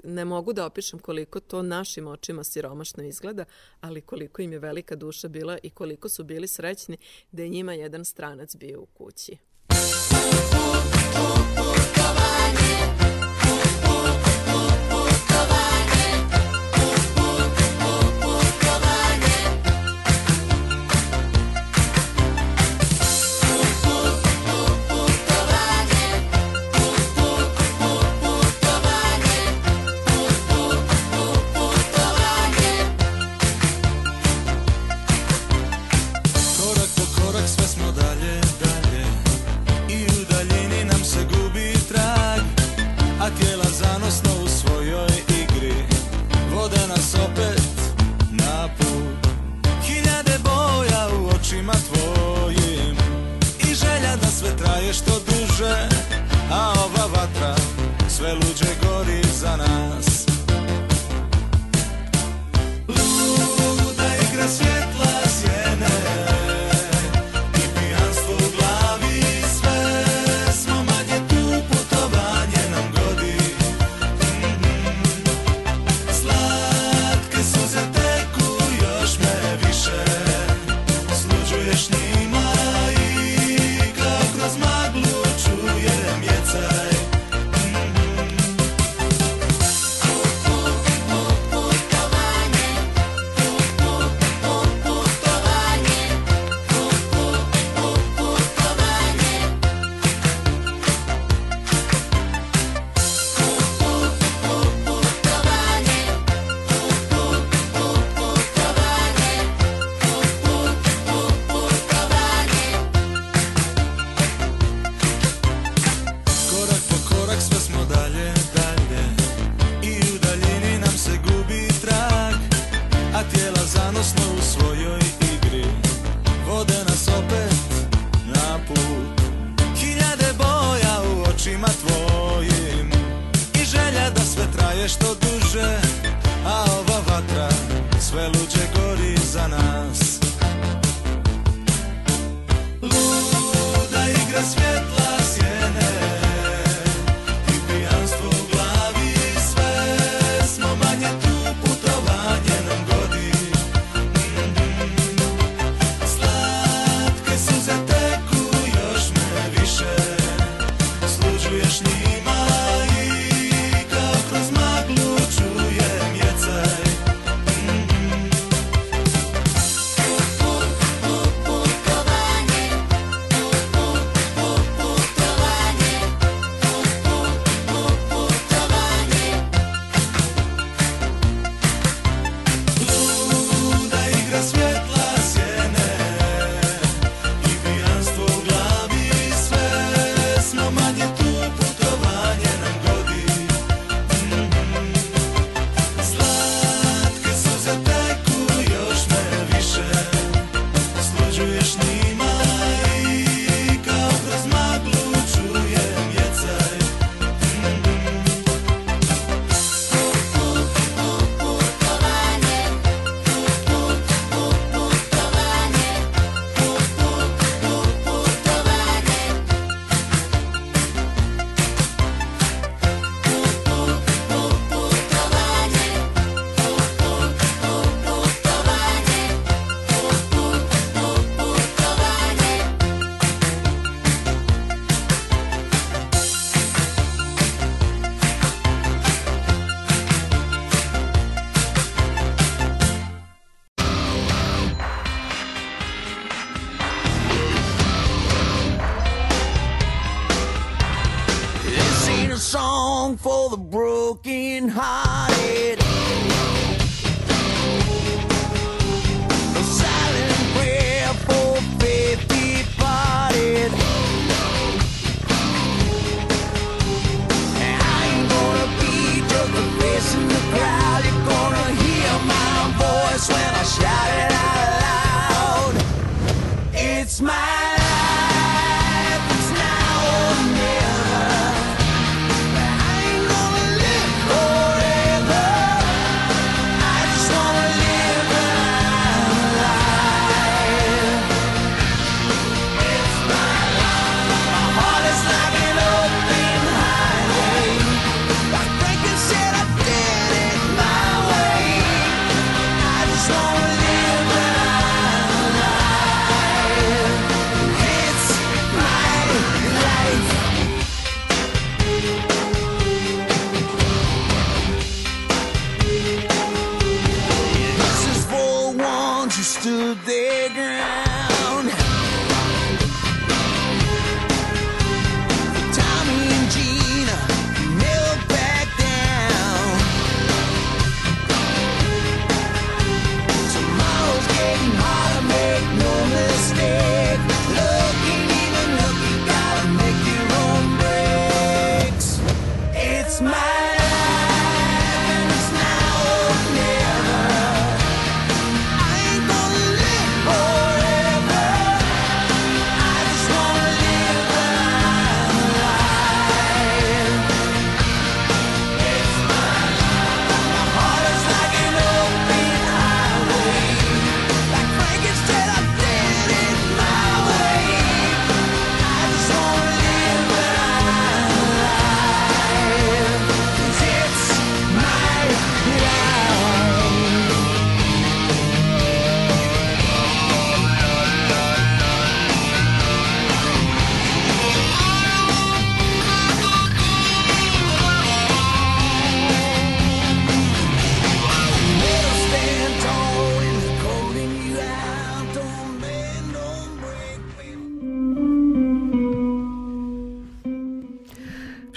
ne 0.04 0.26
mogu 0.26 0.54
da 0.54 0.66
opišem 0.66 1.00
koliko 1.00 1.40
to 1.40 1.62
našim 1.62 2.08
očima 2.08 2.44
siromašno 2.44 3.04
izgleda, 3.04 3.46
ali 3.82 4.02
koliko 4.02 4.42
im 4.42 4.54
je 4.54 4.60
velika 4.60 4.96
duša 4.96 5.28
bila 5.28 5.58
i 5.64 5.70
koliko 5.70 6.10
su 6.10 6.24
bili 6.24 6.48
srećni 6.48 6.98
da 7.32 7.44
je 7.44 7.50
njima 7.50 7.74
jedan 7.74 8.06
stranac 8.06 8.56
bio 8.56 8.82
u 8.82 8.86
kući. 8.86 9.38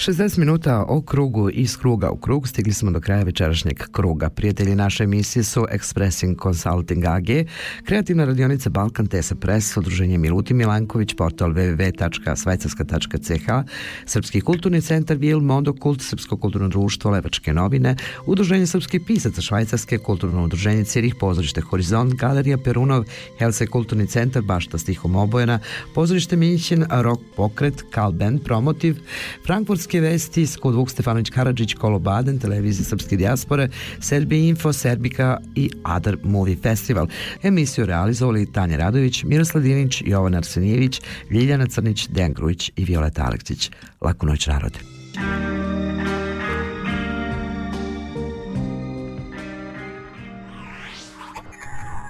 60 0.03 0.39
minuta 0.39 0.85
o 0.89 1.03
krugu 1.03 1.51
iz 1.51 1.77
kruga 1.77 2.11
u 2.11 2.17
krug 2.17 2.49
stigli 2.49 2.73
smo 2.73 2.91
do 2.91 3.01
kraja 3.01 3.23
večerašnjeg 3.23 3.79
kruga. 3.93 4.31
Prijatelji 4.31 4.75
naše 4.75 5.05
emisije 5.05 5.45
su 5.45 5.67
Expressing 5.73 6.43
Consulting 6.43 7.05
AG, 7.05 7.27
kreativna 7.85 8.25
radionica 8.25 8.71
Balkan 8.71 9.07
Tesa 9.07 9.35
Press, 9.35 9.77
udruženje 9.77 10.19
Miluti 10.19 10.55
Milanković, 10.55 11.15
portal 11.15 11.51
www.svajcarska.ch, 11.51 13.49
Srpski 14.07 14.41
kulturni 14.41 14.81
centar 14.81 15.17
Vil, 15.17 15.41
Mondokult, 15.41 16.03
Srpsko 16.03 16.37
kulturno 16.37 16.69
društvo, 16.69 17.11
Levačke 17.11 17.53
novine, 17.53 17.97
udruženje 18.27 18.67
srpskih 18.67 19.01
pisaca 19.07 19.41
Švajcarske, 19.41 19.99
kulturno 19.99 20.45
udruženje 20.45 20.85
Cirih, 20.85 21.15
pozorište 21.21 21.61
Horizont, 21.61 22.15
Galerija 22.15 22.59
Perunov, 22.59 23.05
Helse 23.39 23.67
kulturni 23.67 24.07
centar, 24.07 24.43
Bašta 24.43 24.79
stihom 24.79 25.17
obojena, 25.17 25.59
pozorište 25.95 26.37
Minćin, 26.37 26.85
Rock 26.91 27.23
pokret, 27.37 27.85
Kal 27.91 28.13
Band, 28.13 28.45
Promotiv, 28.45 28.99
Frankfurtske 29.93 30.01
vesti, 30.01 30.47
Skod 30.47 30.75
Vuk 30.75 30.91
Stefanović 30.91 31.31
Karadžić, 31.31 31.75
Kolo 31.75 31.99
Baden, 31.99 32.39
Televizija 32.39 32.85
Srpske 32.85 33.17
dijaspore, 33.17 33.69
Serbia 34.01 34.39
Info, 34.39 34.73
Serbika 34.73 35.39
i 35.55 35.71
Other 35.85 36.17
Movie 36.25 36.57
Festival. 36.63 37.07
Emisiju 37.43 37.87
realizovali 37.87 38.53
Tanja 38.53 38.77
Radović, 38.77 39.25
Miroslav 39.25 39.63
Dinić, 39.63 40.03
Jovan 40.07 40.35
Arsenijević, 40.35 41.01
Ljiljana 41.31 41.67
Crnić, 41.67 42.09
Dejan 42.09 42.33
Grujić 42.33 42.71
i 42.77 42.85
Violeta 42.85 43.25
Aleksić. 43.25 43.71
Laku 44.01 44.27
noć 44.27 44.47
narode. 44.47 44.79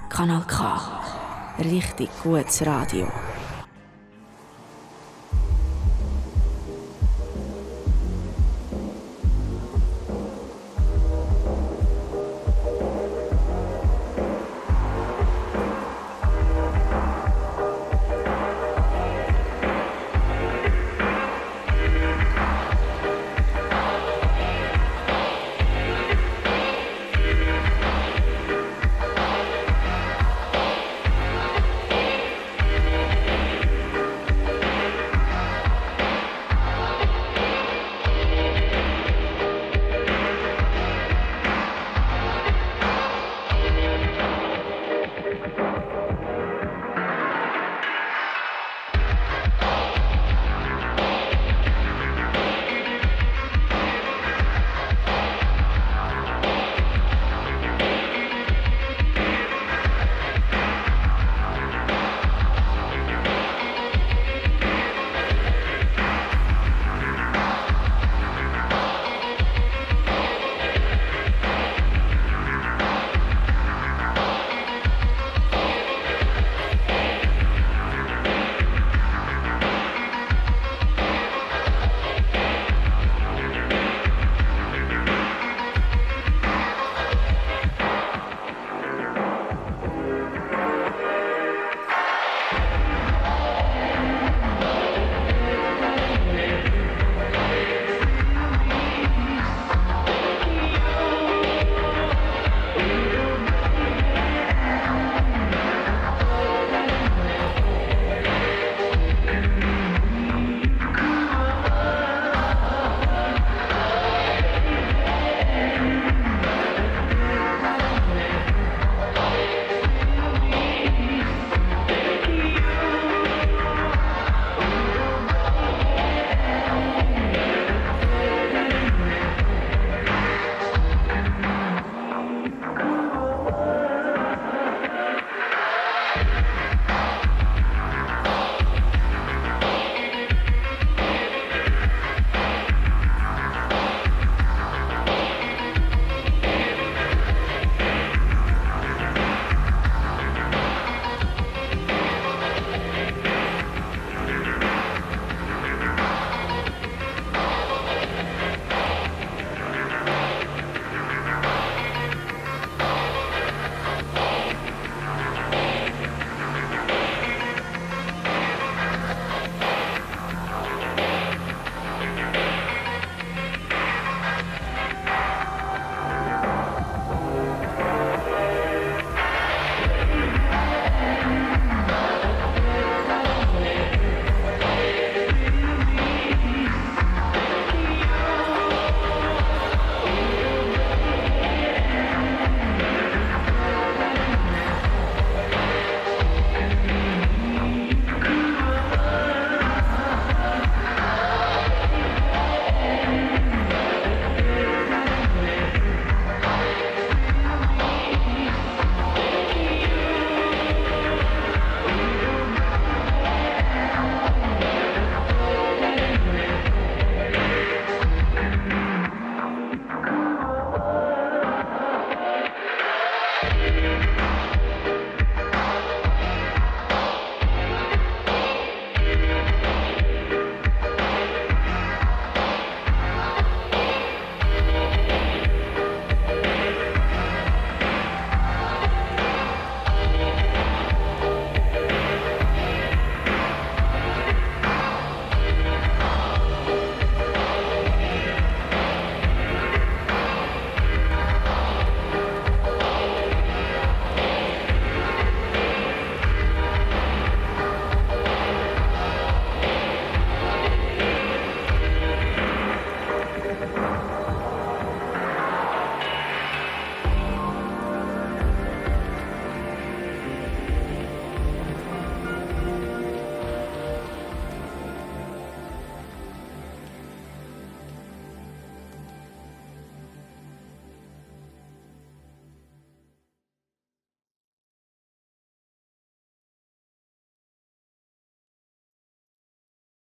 Kanal 0.09 0.43
K. 0.47 0.55
Richtig 1.59 2.09
gutes 2.25 2.63
Radio. 2.63 3.42